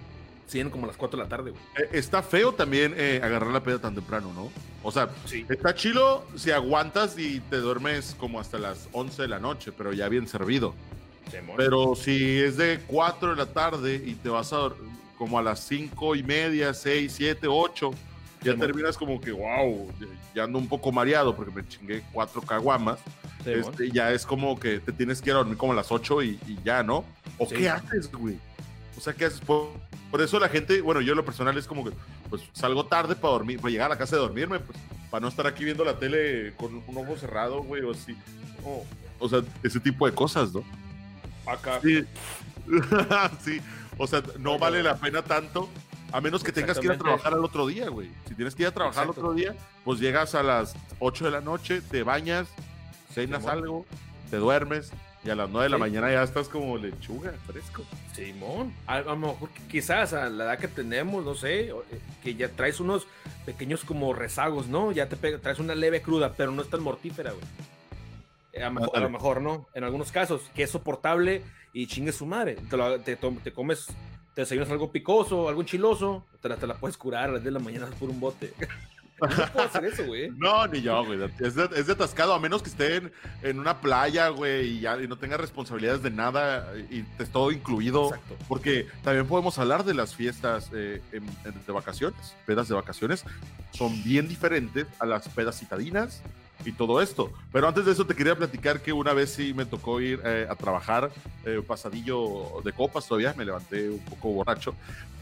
Sí, 0.47 0.63
como 0.65 0.87
las 0.87 0.95
4 0.97 1.17
de 1.17 1.23
la 1.23 1.29
tarde, 1.29 1.51
güey. 1.51 1.61
Eh, 1.77 1.89
está 1.91 2.23
feo 2.23 2.53
también 2.53 2.93
eh, 2.97 3.19
agarrar 3.21 3.51
la 3.51 3.61
peda 3.61 3.79
tan 3.79 3.93
temprano, 3.93 4.31
¿no? 4.33 4.49
O 4.81 4.91
sea, 4.91 5.09
Sí. 5.25 5.45
está 5.49 5.75
chilo 5.75 6.25
si 6.37 6.51
aguantas 6.51 7.19
y 7.19 7.41
te 7.41 7.57
duermes 7.57 8.15
como 8.17 8.39
hasta 8.39 8.57
las 8.57 8.87
11 8.93 9.23
de 9.23 9.27
la 9.27 9.39
noche, 9.39 9.71
pero 9.77 9.91
ya 9.93 10.07
bien 10.07 10.27
servido. 10.27 10.73
Pero 11.57 11.95
si 11.95 12.39
es 12.39 12.55
de 12.55 12.79
4 12.87 13.31
de 13.31 13.35
la 13.35 13.47
tarde 13.47 14.01
y 14.05 14.13
te 14.13 14.29
vas 14.29 14.53
a 14.53 14.69
como 15.17 15.37
a 15.37 15.41
las 15.41 15.59
5 15.61 16.15
y 16.15 16.23
media, 16.23 16.73
6, 16.73 17.11
7, 17.17 17.47
8, 17.49 17.91
ya 18.43 18.55
terminas 18.55 18.97
como 18.97 19.19
que, 19.19 19.31
wow, 19.31 19.91
ya 20.33 20.43
ando 20.43 20.59
un 20.59 20.69
poco 20.69 20.91
mareado 20.93 21.35
porque 21.35 21.51
me 21.51 21.67
chingué 21.67 22.03
cuatro 22.13 22.41
caguamas. 22.41 22.99
Este, 23.45 23.89
ya 23.91 24.11
es 24.11 24.25
como 24.25 24.57
que 24.59 24.79
te 24.79 24.91
tienes 24.93 25.21
que 25.21 25.29
ir 25.31 25.35
a 25.35 25.39
dormir 25.39 25.57
como 25.57 25.73
a 25.73 25.75
las 25.75 25.91
8 25.91 26.21
y, 26.23 26.39
y 26.47 26.57
ya, 26.63 26.83
¿no? 26.83 27.03
¿O 27.37 27.45
Sí. 27.45 27.55
qué 27.55 27.69
haces, 27.69 28.09
güey? 28.11 28.37
O 28.97 29.01
sea, 29.01 29.13
¿qué 29.13 29.25
haces? 29.25 29.41
Por, 30.11 30.21
eso 30.21 30.39
la 30.39 30.49
gente, 30.49 30.81
bueno, 30.81 31.01
yo 31.01 31.13
en 31.13 31.17
lo 31.17 31.25
personal 31.25 31.57
es 31.57 31.67
como 31.67 31.83
que, 31.83 31.91
pues 32.29 32.41
salgo 32.53 32.85
tarde 32.85 33.15
para 33.15 33.33
dormir, 33.33 33.59
para 33.59 33.71
llegar 33.71 33.87
a 33.87 33.95
la 33.95 33.97
casa 33.97 34.15
de 34.15 34.21
dormirme, 34.21 34.59
pues 34.59 34.77
para 35.09 35.21
no 35.21 35.27
estar 35.27 35.47
aquí 35.47 35.63
viendo 35.63 35.83
la 35.83 35.99
tele 35.99 36.53
con 36.57 36.83
un 36.85 36.97
ojo 36.97 37.17
cerrado, 37.17 37.61
güey, 37.63 37.83
o 37.83 37.91
así. 37.91 38.15
O, 38.65 38.85
o 39.19 39.29
sea, 39.29 39.41
ese 39.63 39.79
tipo 39.79 40.05
de 40.05 40.13
cosas, 40.13 40.53
¿no? 40.53 40.63
Acá. 41.45 41.79
Sí. 41.81 42.05
sí. 43.41 43.61
O 43.97 44.07
sea, 44.07 44.21
no 44.39 44.59
vale 44.59 44.83
la 44.83 44.95
pena 44.97 45.21
tanto. 45.21 45.69
A 46.11 46.21
menos 46.21 46.43
que 46.43 46.53
tengas 46.53 46.79
que 46.79 46.85
ir 46.85 46.91
a 46.91 46.97
trabajar 46.97 47.33
al 47.33 47.43
otro 47.43 47.67
día, 47.67 47.89
güey. 47.89 48.09
Si 48.27 48.35
tienes 48.35 48.55
que 48.55 48.63
ir 48.63 48.67
a 48.67 48.73
trabajar 48.73 49.03
al 49.03 49.09
otro 49.09 49.33
día, 49.33 49.55
pues 49.83 49.99
llegas 49.99 50.35
a 50.35 50.43
las 50.43 50.75
8 50.99 51.25
de 51.25 51.31
la 51.31 51.41
noche, 51.41 51.81
te 51.81 52.03
bañas, 52.03 52.47
cenas 53.13 53.45
algo, 53.45 53.85
te 54.29 54.37
duermes 54.37 54.91
y 55.23 55.29
a 55.29 55.35
las 55.35 55.49
9 55.49 55.63
de 55.65 55.69
la 55.69 55.75
Sí. 55.77 55.79
mañana 55.81 56.11
ya 56.11 56.23
estás 56.23 56.47
como 56.47 56.77
lechuga, 56.77 57.33
fresco. 57.45 57.83
Simón, 58.13 58.73
a, 58.85 58.95
a 58.97 59.01
lo 59.01 59.15
mejor 59.17 59.49
quizás 59.69 60.13
a 60.13 60.29
la 60.29 60.45
edad 60.45 60.59
que 60.59 60.67
tenemos, 60.67 61.25
no 61.25 61.35
sé, 61.35 61.69
eh, 61.69 61.73
que 62.23 62.35
ya 62.35 62.49
traes 62.49 62.79
unos 62.79 63.07
pequeños 63.45 63.83
como 63.83 64.13
rezagos, 64.13 64.67
¿no? 64.67 64.91
Ya 64.91 65.09
te 65.09 65.15
pega, 65.17 65.39
traes 65.39 65.59
una 65.59 65.75
leve 65.75 66.01
cruda, 66.01 66.33
pero 66.37 66.51
no 66.51 66.61
es 66.61 66.69
tan 66.69 66.81
mortífera, 66.81 67.31
güey. 67.31 67.43
Eh, 68.53 68.63
A, 68.63 68.69
lo 68.69 68.71
mejor- 68.79 68.89
a 68.97 68.99
lo 68.99 69.05
Ándale. 69.07 69.13
mejor 69.13 69.41
no, 69.41 69.67
en 69.73 69.83
algunos 69.83 70.11
casos, 70.11 70.41
que 70.55 70.63
es 70.63 70.71
soportable 70.71 71.43
y 71.73 71.87
chingue 71.87 72.11
su 72.11 72.25
madre. 72.25 72.55
Te, 72.69 72.77
lo- 72.77 72.99
te, 73.01 73.15
te 73.15 73.51
comes, 73.53 73.87
te 74.33 74.41
desayunas 74.41 74.69
algo 74.71 74.91
picoso, 74.91 75.49
algo 75.49 75.61
enchiloso, 75.61 76.25
te 76.41 76.49
la, 76.49 76.55
te 76.57 76.65
la 76.67 76.75
puedes 76.75 76.97
curar 76.97 77.29
a 77.29 77.33
las 77.33 77.41
10 77.43 77.53
de 77.53 77.59
la 77.59 77.63
mañana 77.63 77.87
por 77.99 78.09
un 78.09 78.19
bote. 78.19 78.53
No 79.19 79.27
puedo 79.51 79.65
hacer 79.67 79.85
eso, 79.85 80.05
güey. 80.05 80.29
No, 80.37 80.67
ni 80.67 80.81
yo, 80.81 81.03
güey. 81.05 81.19
Es 81.39 81.55
de, 81.55 81.69
es 81.75 81.87
de 81.87 81.93
atascado, 81.93 82.33
a 82.33 82.39
menos 82.39 82.61
que 82.61 82.69
esté 82.69 82.97
en, 82.97 83.11
en 83.41 83.59
una 83.59 83.81
playa, 83.81 84.29
güey, 84.29 84.67
y, 84.77 84.79
ya, 84.81 85.01
y 85.01 85.07
no 85.07 85.17
tenga 85.17 85.37
responsabilidades 85.37 86.03
de 86.03 86.11
nada 86.11 86.71
y 86.91 87.01
te 87.01 87.23
es 87.23 87.29
todo 87.31 87.51
incluido. 87.51 88.05
Exacto. 88.09 88.37
Porque 88.47 88.87
también 89.03 89.25
podemos 89.27 89.57
hablar 89.57 89.83
de 89.85 89.93
las 89.95 90.15
fiestas 90.15 90.69
eh, 90.73 91.01
en- 91.11 91.23
en- 91.45 91.65
de 91.65 91.71
vacaciones, 91.73 92.35
pedas 92.45 92.67
de 92.67 92.75
vacaciones. 92.75 93.23
Son 93.71 94.03
bien 94.03 94.27
diferentes 94.27 94.85
a 94.99 95.05
las 95.05 95.27
pedas 95.29 95.57
citadinas 95.59 96.21
y 96.65 96.71
todo 96.71 97.01
esto. 97.01 97.31
Pero 97.51 97.67
antes 97.67 97.85
de 97.85 97.91
eso 97.91 98.05
te 98.05 98.15
quería 98.15 98.35
platicar 98.35 98.81
que 98.81 98.93
una 98.93 99.13
vez 99.13 99.31
sí 99.33 99.53
me 99.53 99.65
tocó 99.65 100.01
ir 100.01 100.21
eh, 100.23 100.47
a 100.49 100.55
trabajar, 100.55 101.11
eh, 101.45 101.61
pasadillo 101.65 102.61
de 102.63 102.73
copas 102.73 103.07
todavía, 103.07 103.33
me 103.37 103.45
levanté 103.45 103.89
un 103.89 103.99
poco 103.99 104.29
borracho. 104.29 104.75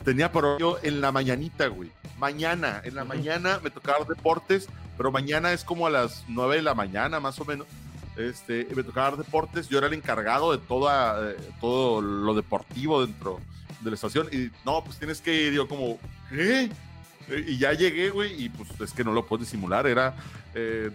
Tenía 0.03 0.31
por 0.31 0.59
yo 0.59 0.77
en 0.83 1.01
la 1.01 1.11
mañanita, 1.11 1.67
güey. 1.67 1.91
Mañana, 2.17 2.81
en 2.83 2.95
la 2.95 3.03
Ujú. 3.03 3.09
mañana 3.09 3.59
me 3.63 3.69
tocaba 3.69 4.05
deportes, 4.05 4.67
pero 4.97 5.11
mañana 5.11 5.51
es 5.51 5.63
como 5.63 5.87
a 5.87 5.89
las 5.89 6.23
9 6.27 6.57
de 6.57 6.61
la 6.61 6.73
mañana 6.75 7.19
más 7.19 7.39
o 7.39 7.45
menos. 7.45 7.67
Este, 8.15 8.67
me 8.73 8.83
tocaba 8.83 9.09
dar 9.11 9.17
deportes, 9.17 9.67
yo 9.67 9.77
era 9.77 9.87
el 9.87 9.93
encargado 9.93 10.51
de 10.53 10.57
toda, 10.59 11.31
eh, 11.31 11.35
todo 11.59 12.01
lo 12.01 12.33
deportivo 12.33 13.05
dentro 13.05 13.41
de 13.81 13.89
la 13.91 13.95
estación 13.95 14.27
y 14.31 14.49
no, 14.65 14.83
pues 14.85 14.97
tienes 14.97 15.19
que 15.19 15.47
ir, 15.47 15.53
yo 15.53 15.67
como, 15.67 15.99
¿qué? 16.29 16.69
Y 17.45 17.57
ya 17.57 17.73
llegué, 17.73 18.11
güey, 18.11 18.45
y 18.45 18.49
pues 18.49 18.69
es 18.79 18.93
que 18.93 19.03
no 19.03 19.11
lo 19.11 19.25
puedo 19.25 19.43
disimular, 19.43 19.85
era, 19.85 20.15
eh, 20.53 20.91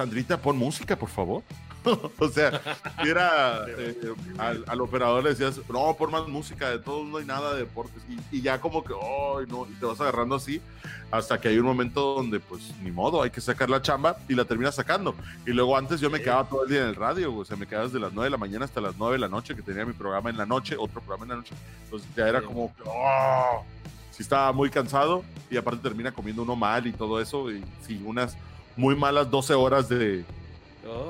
Sandrita, 0.00 0.40
pon 0.40 0.56
música, 0.56 0.96
por 0.96 1.10
favor. 1.10 1.42
o 2.18 2.28
sea, 2.28 2.58
era 3.04 3.66
eh, 3.68 4.14
al, 4.38 4.64
al, 4.66 4.80
operador 4.80 5.22
le 5.22 5.30
decías, 5.30 5.60
no, 5.68 5.94
por 5.94 6.10
más 6.10 6.26
música, 6.26 6.70
de 6.70 6.78
todos 6.78 7.06
no 7.06 7.18
hay 7.18 7.26
nada 7.26 7.52
de 7.52 7.60
deportes. 7.60 8.02
Y, 8.08 8.38
y 8.38 8.40
ya 8.40 8.62
como 8.62 8.82
que, 8.82 8.94
ay, 8.94 9.44
no, 9.46 9.66
y 9.66 9.74
te 9.74 9.84
vas 9.84 10.00
agarrando 10.00 10.36
así 10.36 10.62
hasta 11.10 11.38
que 11.38 11.48
hay 11.48 11.58
un 11.58 11.66
momento 11.66 12.14
donde, 12.14 12.40
pues, 12.40 12.72
ni 12.82 12.90
modo, 12.90 13.22
hay 13.22 13.30
que 13.30 13.42
sacar 13.42 13.68
la 13.68 13.82
chamba 13.82 14.16
y 14.26 14.34
la 14.34 14.46
terminas 14.46 14.76
sacando. 14.76 15.14
Y 15.46 15.50
luego 15.50 15.76
antes 15.76 16.00
yo 16.00 16.08
me 16.08 16.22
quedaba 16.22 16.44
todo 16.48 16.64
el 16.64 16.70
día 16.70 16.80
en 16.80 16.88
el 16.88 16.96
radio, 16.96 17.34
o 17.34 17.44
sea, 17.44 17.58
me 17.58 17.66
quedaba 17.66 17.84
desde 17.84 18.00
las 18.00 18.14
9 18.14 18.24
de 18.24 18.30
la 18.30 18.38
mañana 18.38 18.64
hasta 18.64 18.80
las 18.80 18.96
9 18.96 19.16
de 19.16 19.18
la 19.18 19.28
noche, 19.28 19.54
que 19.54 19.60
tenía 19.60 19.84
mi 19.84 19.92
programa 19.92 20.30
en 20.30 20.38
la 20.38 20.46
noche, 20.46 20.76
otro 20.78 21.02
programa 21.02 21.24
en 21.24 21.28
la 21.28 21.36
noche. 21.36 21.54
Entonces 21.84 22.08
ya 22.16 22.26
era 22.26 22.40
como, 22.40 22.72
oh, 22.86 23.64
sí 24.10 24.22
estaba 24.22 24.50
muy 24.52 24.70
cansado 24.70 25.24
y 25.50 25.58
aparte 25.58 25.82
termina 25.82 26.10
comiendo 26.10 26.42
uno 26.42 26.56
mal 26.56 26.86
y 26.86 26.92
todo 26.92 27.20
eso. 27.20 27.50
Y 27.50 27.62
sí, 27.86 28.00
unas 28.02 28.34
muy 28.80 28.96
malas 28.96 29.30
12 29.30 29.54
horas 29.54 29.88
de, 29.88 30.24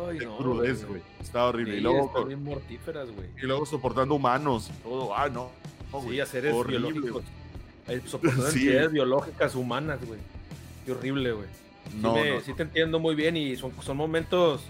Ay, 0.09 0.19
no, 0.19 0.37
crudez, 0.39 0.85
güey. 0.87 1.01
Está 1.21 1.47
horrible. 1.47 1.73
Sí, 1.75 1.79
y, 1.79 1.81
luego, 1.83 2.07
están 2.07 2.27
bien 2.29 2.43
mortíferas, 2.45 3.11
güey. 3.11 3.29
y 3.41 3.47
luego 3.47 3.65
soportando 3.65 4.15
humanos, 4.17 4.71
todo. 4.83 5.15
Ah, 5.17 5.29
no. 5.29 5.51
no, 5.93 6.03
Sí, 6.03 6.21
haceres 6.21 6.53
horrible, 6.55 6.91
biológicos. 6.93 7.25
Eh, 7.89 8.01
Soportando 8.07 8.47
Sí. 8.51 8.61
entidades 8.67 8.93
biológicas 8.93 9.55
humanas, 9.55 10.05
güey. 10.05 10.21
Qué 10.85 10.93
horrible, 10.93 11.33
güey. 11.33 11.47
Sí, 11.91 11.99
No, 12.01 12.15
me- 12.15 12.31
no, 12.31 12.41
sí 12.41 12.53
te 12.55 12.63
entiendo 12.65 12.99
muy 12.99 13.15
bien 13.15 13.37
y 13.37 13.57
son, 13.57 13.73
son 13.83 13.97
momentos 13.97 14.63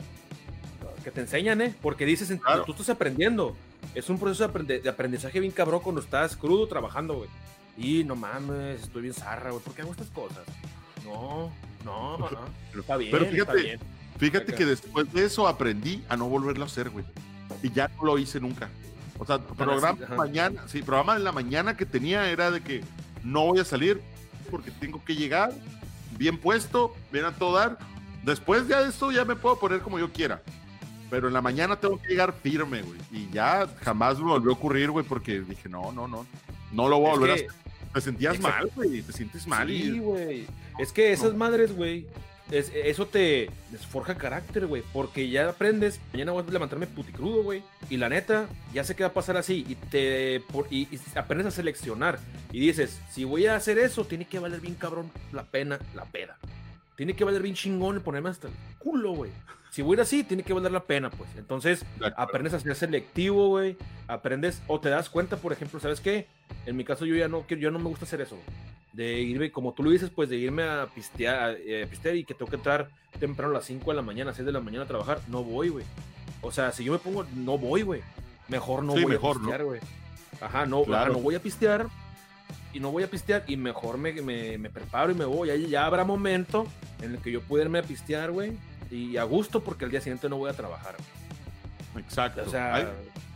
que 1.03 1.11
te 1.11 1.22
enseñan, 1.22 1.61
¿eh? 1.62 1.74
Porque 1.80 2.05
dices, 2.05 2.30
Claro. 2.40 2.64
tú 2.64 2.72
estás 2.72 2.90
aprendiendo. 2.90 3.57
Es 3.94 4.11
un 4.11 4.18
proceso 4.18 4.46
de, 4.46 4.53
aprende- 4.53 4.80
de 4.82 4.88
aprendizaje 4.90 5.40
bien 5.40 5.53
cabrón 5.53 5.80
cuando 5.80 6.03
estás 6.03 6.36
crudo 6.36 6.66
trabajando, 6.68 7.14
güey. 7.14 7.30
Y 7.78 8.05
no 8.05 8.14
mames, 8.16 8.82
estoy 8.82 9.03
bien 9.03 9.14
zarra, 9.14 9.51
güey. 9.51 9.62
¿Por 9.64 9.72
qué 9.74 9.80
hago 9.82 9.92
estas 9.92 10.11
cosas? 10.11 10.44
No, 11.05 11.51
no, 11.84 12.14
ajá. 12.26 12.36
está 12.78 12.96
bien, 12.96 13.10
Pero 13.10 13.24
está 13.24 13.32
fíjate, 13.36 13.62
bien. 13.62 13.80
Fíjate 14.18 14.54
que 14.54 14.66
después 14.66 15.12
de 15.12 15.24
eso 15.24 15.48
aprendí 15.48 16.04
a 16.08 16.16
no 16.16 16.28
volverlo 16.28 16.64
a 16.64 16.66
hacer, 16.66 16.90
güey. 16.90 17.04
Y 17.62 17.70
ya 17.70 17.88
no 17.96 18.04
lo 18.04 18.18
hice 18.18 18.38
nunca. 18.40 18.68
O 19.18 19.24
sea, 19.26 19.38
programa 19.38 19.96
sí, 19.96 20.04
ajá. 20.04 20.14
mañana, 20.16 20.62
sí, 20.66 20.82
programa 20.82 21.16
en 21.16 21.24
la 21.24 21.32
mañana 21.32 21.76
que 21.76 21.86
tenía 21.86 22.28
era 22.30 22.50
de 22.50 22.60
que 22.62 22.82
no 23.22 23.46
voy 23.46 23.60
a 23.60 23.64
salir 23.64 24.00
porque 24.50 24.70
tengo 24.70 25.02
que 25.04 25.14
llegar 25.14 25.52
bien 26.18 26.38
puesto, 26.38 26.94
bien 27.12 27.24
a 27.24 27.32
todo 27.32 27.56
dar. 27.56 27.78
Después 28.22 28.68
de 28.68 28.88
esto 28.88 29.10
ya 29.10 29.24
me 29.24 29.36
puedo 29.36 29.58
poner 29.58 29.80
como 29.80 29.98
yo 29.98 30.12
quiera. 30.12 30.42
Pero 31.08 31.28
en 31.28 31.34
la 31.34 31.42
mañana 31.42 31.76
tengo 31.76 32.00
que 32.00 32.08
llegar 32.08 32.32
firme, 32.42 32.82
güey. 32.82 32.98
Y 33.10 33.30
ya 33.30 33.66
jamás 33.82 34.18
me 34.18 34.24
volvió 34.26 34.50
a 34.50 34.54
ocurrir, 34.54 34.90
güey, 34.90 35.04
porque 35.04 35.40
dije, 35.40 35.68
no, 35.68 35.90
no, 35.92 36.06
no. 36.06 36.26
No 36.72 36.88
lo 36.88 36.98
voy 36.98 37.08
a 37.08 37.12
Es 37.12 37.18
volver 37.18 37.34
que- 37.36 37.42
a 37.42 37.46
hacer. 37.48 37.59
Te 37.95 38.01
sentías 38.01 38.36
Exacto. 38.36 38.66
mal, 38.66 38.70
güey. 38.74 39.03
Te 39.03 39.12
sientes 39.12 39.47
mal. 39.47 39.68
Sí, 39.68 39.74
y 39.74 39.99
güey. 39.99 40.47
Es 40.78 40.93
que 40.93 41.12
esas 41.12 41.32
No. 41.32 41.38
madres, 41.38 41.74
güey, 41.74 42.07
es- 42.51 42.70
eso 42.74 43.07
te 43.07 43.51
forja 43.91 44.16
carácter, 44.16 44.66
güey. 44.66 44.82
Porque 44.93 45.28
ya 45.28 45.49
aprendes, 45.49 46.01
mañana 46.12 46.32
voy 46.32 46.45
a 46.47 46.51
levantarme 46.51 46.86
puticrudo, 46.86 47.43
güey. 47.43 47.62
Y 47.88 47.97
la 47.97 48.09
neta, 48.09 48.49
ya 48.72 48.84
sé 48.84 48.95
qué 48.97 49.03
va 49.03 49.09
a 49.11 49.12
pasar 49.12 49.36
así. 49.36 49.64
Y 49.68 49.74
te 49.74 50.41
por- 50.53 50.66
y, 50.70 50.82
y 50.91 51.01
aprendes 51.16 51.49
a 51.49 51.51
seleccionar. 51.51 52.18
Y 52.53 52.61
dices, 52.61 53.01
si 53.11 53.24
voy 53.24 53.47
a 53.47 53.57
hacer 53.57 53.78
eso, 53.78 54.05
tiene 54.05 54.24
que 54.26 54.38
valer 54.38 54.61
bien 54.61 54.74
cabrón 54.74 55.11
la 55.32 55.45
pena, 55.45 55.78
la 55.95 56.05
peda. 56.05 56.38
Tiene 56.97 57.14
que 57.16 57.24
valer 57.24 57.43
bien 57.43 57.55
chingón 57.55 57.97
el 57.97 58.03
ponerme 58.03 58.28
hasta 58.30 58.49
el 58.49 58.55
culo, 58.78 59.12
güey. 59.12 59.30
Si 59.70 59.82
voy 59.82 59.92
a 59.92 59.94
ir 59.96 60.00
así, 60.00 60.24
tiene 60.24 60.42
que 60.42 60.52
valer 60.52 60.72
la 60.72 60.82
pena, 60.84 61.10
pues. 61.10 61.30
Entonces, 61.36 61.84
aprendes 62.16 62.52
a 62.54 62.60
ser 62.60 62.74
selectivo, 62.74 63.48
güey. 63.48 63.76
Aprendes, 64.08 64.60
o 64.66 64.80
te 64.80 64.88
das 64.88 65.08
cuenta, 65.08 65.36
por 65.36 65.52
ejemplo, 65.52 65.78
¿sabes 65.78 66.00
qué? 66.00 66.26
En 66.66 66.76
mi 66.76 66.84
caso, 66.84 67.06
yo 67.06 67.14
ya 67.14 67.28
no, 67.28 67.46
yo 67.46 67.70
no 67.70 67.78
me 67.78 67.84
gusta 67.88 68.04
hacer 68.04 68.20
eso. 68.20 68.36
De 68.92 69.20
irme, 69.20 69.52
como 69.52 69.72
tú 69.72 69.84
lo 69.84 69.90
dices, 69.90 70.10
pues 70.10 70.28
de 70.28 70.36
irme 70.36 70.64
a 70.64 70.88
pistear, 70.92 71.56
eh, 71.64 71.84
a 71.84 71.86
pistear 71.86 72.16
y 72.16 72.24
que 72.24 72.34
tengo 72.34 72.50
que 72.50 72.56
entrar 72.56 72.88
temprano 73.20 73.52
a 73.52 73.58
las 73.58 73.64
5 73.66 73.88
de 73.92 73.96
la 73.96 74.02
mañana, 74.02 74.34
6 74.34 74.44
de 74.44 74.52
la 74.52 74.60
mañana 74.60 74.84
a 74.84 74.88
trabajar. 74.88 75.20
No 75.28 75.44
voy, 75.44 75.68
güey. 75.68 75.84
O 76.42 76.50
sea, 76.50 76.72
si 76.72 76.82
yo 76.82 76.92
me 76.92 76.98
pongo, 76.98 77.24
no 77.36 77.56
voy, 77.56 77.82
güey. 77.82 78.00
Mejor 78.48 78.82
no 78.82 78.94
Sí, 78.94 79.02
voy 79.04 79.12
mejor, 79.12 79.36
a 79.36 79.38
¿no? 79.38 79.40
pistear, 79.46 79.64
güey. 79.64 79.80
Ajá, 80.40 80.66
no, 80.66 80.82
Claro. 80.82 81.02
ajá, 81.04 81.12
no 81.12 81.18
voy 81.20 81.36
a 81.36 81.40
pistear. 81.40 81.86
Y 82.72 82.80
no 82.80 82.90
voy 82.90 83.02
a 83.04 83.10
pistear 83.10 83.44
y 83.46 83.56
mejor 83.56 83.98
me, 83.98 84.12
me, 84.22 84.58
me 84.58 84.70
preparo 84.70 85.12
y 85.12 85.14
me 85.14 85.24
voy. 85.24 85.50
Ahí 85.50 85.68
ya 85.68 85.86
habrá 85.86 86.02
momento 86.04 86.66
en 87.00 87.12
el 87.14 87.18
que 87.18 87.30
yo 87.30 87.40
pueda 87.42 87.64
irme 87.64 87.78
a 87.78 87.82
pistear, 87.82 88.32
güey. 88.32 88.52
Y 88.91 89.16
a 89.16 89.24
gusto 89.24 89.62
porque 89.62 89.84
al 89.84 89.91
día 89.91 90.01
siguiente 90.01 90.28
no 90.28 90.36
voy 90.36 90.51
a 90.51 90.55
trabajar. 90.55 90.97
güey. 91.93 92.05
Exacto. 92.05 92.43
O 92.47 92.51
sea, 92.51 92.74
Ay, 92.74 92.88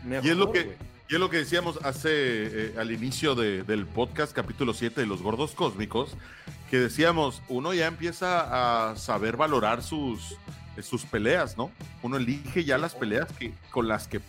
mejor, 0.05 0.27
y 0.27 0.31
es 0.31 0.37
lo 0.37 0.53
que- 0.53 0.63
güey. 0.65 0.77
Y 1.09 1.15
es 1.15 1.21
lo 1.21 1.29
que 1.29 1.37
decíamos 1.37 1.79
hace 1.85 2.09
eh, 2.13 2.75
al 2.79 2.91
inicio 2.91 3.35
de- 3.35 3.63
del 3.63 3.85
podcast, 3.87 4.33
capítulo 4.33 4.73
7 4.73 5.03
de 5.03 5.07
los 5.07 5.21
gordos 5.23 5.53
cósmicos, 5.53 6.17
que 6.71 6.79
decíamos, 6.79 7.43
uno 7.49 7.75
ya 7.75 7.87
empieza 7.87 8.91
a 8.91 8.97
saber 8.97 9.37
valorar 9.37 9.83
sus, 9.83 10.37
sus 10.83 11.05
peleas, 11.05 11.59
¿no? 11.59 11.71
Uno 12.03 12.17
elige 12.17 12.65
ya 12.65 12.79
las 12.79 12.95
peleas 12.95 13.31
que, 13.39 13.53
con 13.71 13.87
las 13.87 14.09
que 14.09 14.21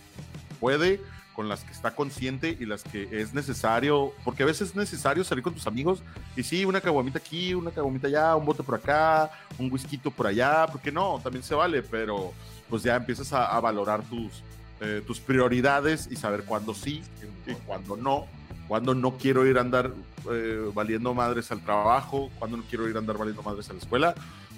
puede, 0.60 1.00
con 1.36 1.50
las 1.50 1.64
que 1.64 1.72
está 1.72 1.94
consciente 1.96 2.58
y 2.60 2.66
las 2.66 2.84
que 2.84 3.08
es 3.12 3.34
necesario, 3.34 4.14
porque 4.24 4.44
a 4.44 4.46
veces 4.46 4.70
es 4.70 4.76
necesario 4.76 5.24
salir 5.24 5.44
con 5.44 5.54
tus 5.54 5.68
amigos 5.68 6.02
y 6.36 6.44
sí, 6.44 6.66
una 6.66 6.82
caguamita 6.82 7.20
aquí, 7.20 7.54
una 7.54 7.72
caguamita 7.72 8.08
allá, 8.08 8.36
un 8.36 8.46
bote 8.46 8.64
por 8.64 8.76
acá, 8.76 9.30
un 9.58 9.72
whisky 9.72 9.98
por 9.98 10.28
allá, 10.28 10.66
porque 10.72 10.92
no, 10.92 11.20
también 11.24 11.44
se 11.44 11.56
vale, 11.56 11.84
pero 11.84 12.34
pues 12.70 12.84
ya 12.84 12.96
empiezas 12.96 13.32
a, 13.34 13.56
a 13.56 13.60
valorar 13.60 14.04
tus, 14.04 14.44
eh, 14.82 15.04
tus 15.06 15.20
prioridades 15.20 16.08
y 16.10 16.16
saber 16.16 16.44
cuándo 16.44 16.74
sí 16.74 17.04
y 17.46 17.54
cuándo 17.66 17.98
no, 17.98 18.26
cuándo 18.68 18.96
no 18.96 19.18
quiero 19.18 19.46
ir 19.46 19.58
a 19.58 19.62
andar 19.62 19.92
eh, 20.32 20.70
valiendo 20.74 21.14
madres 21.14 21.52
al 21.52 21.62
trabajo, 21.62 22.30
cuándo 22.40 22.58
no 22.58 22.64
quiero 22.70 22.88
ir 22.90 22.96
a 22.96 23.00
andar 23.00 23.18
valiendo 23.18 23.44
madres 23.44 23.70
a 23.70 23.74
la 23.74 23.80
escuela 23.80 24.16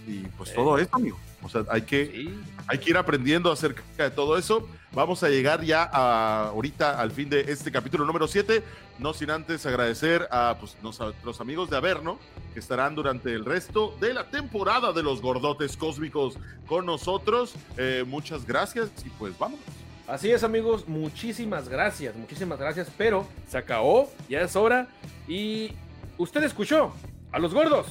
y 0.07 0.19
pues 0.37 0.49
Sí. 0.49 0.55
todo 0.55 0.77
esto, 0.77 0.95
amigo. 0.95 1.17
O 1.43 1.49
sea, 1.49 1.63
hay 1.69 1.83
que, 1.83 2.05
Sí. 2.07 2.39
hay 2.67 2.79
que 2.79 2.89
ir 2.89 2.97
aprendiendo 2.97 3.51
acerca 3.51 3.83
de 3.97 4.09
todo 4.11 4.37
eso. 4.37 4.67
Vamos 4.93 5.21
a 5.23 5.29
llegar 5.29 5.63
ya 5.63 5.83
a, 5.91 6.47
ahorita 6.47 6.99
al 6.99 7.11
fin 7.11 7.29
de 7.29 7.41
este 7.41 7.71
capítulo 7.71 8.05
número 8.05 8.27
7, 8.27 8.63
no 8.97 9.13
sin 9.13 9.29
antes 9.29 9.65
agradecer 9.65 10.27
a 10.31 10.57
pues, 10.59 10.75
los 11.23 11.39
amigos 11.41 11.69
de 11.69 11.77
Averno 11.77 12.17
que 12.53 12.59
estarán 12.59 12.95
durante 12.95 13.31
el 13.33 13.45
resto 13.45 13.95
de 13.99 14.13
la 14.13 14.29
temporada 14.31 14.93
de 14.93 15.03
los 15.03 15.21
gordotes 15.21 15.77
cósmicos 15.77 16.37
con 16.67 16.85
nosotros. 16.85 17.53
Eh, 17.77 18.03
muchas 18.07 18.47
gracias 18.47 18.89
y 19.05 19.09
pues 19.09 19.37
vamos. 19.37 19.59
Así 20.07 20.31
es, 20.31 20.43
amigos, 20.45 20.87
muchísimas 20.87 21.67
gracias, 21.67 22.15
muchísimas 22.15 22.57
gracias, 22.57 22.87
pero 22.97 23.27
se 23.47 23.57
acabó, 23.57 24.09
ya 24.29 24.39
es 24.39 24.55
hora 24.55 24.87
y 25.27 25.73
usted 26.17 26.41
escuchó 26.43 26.93
a 27.31 27.39
los 27.39 27.53
gordos 27.53 27.87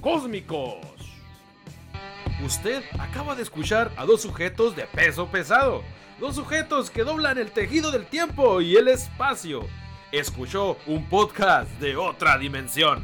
cósmicos. 0.00 0.76
Usted 2.44 2.82
acaba 2.98 3.34
de 3.34 3.42
escuchar 3.42 3.90
a 3.96 4.04
dos 4.04 4.20
sujetos 4.20 4.76
de 4.76 4.84
peso 4.84 5.26
pesado, 5.28 5.82
dos 6.20 6.36
sujetos 6.36 6.90
que 6.90 7.02
doblan 7.02 7.38
el 7.38 7.50
tejido 7.50 7.90
del 7.90 8.04
tiempo 8.04 8.60
y 8.60 8.76
el 8.76 8.88
espacio. 8.88 9.66
Escuchó 10.12 10.76
un 10.86 11.08
podcast 11.08 11.70
de 11.80 11.96
otra 11.96 12.36
dimensión. 12.36 13.02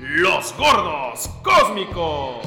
Los 0.00 0.52
gordos 0.56 1.30
cósmicos. 1.44 2.44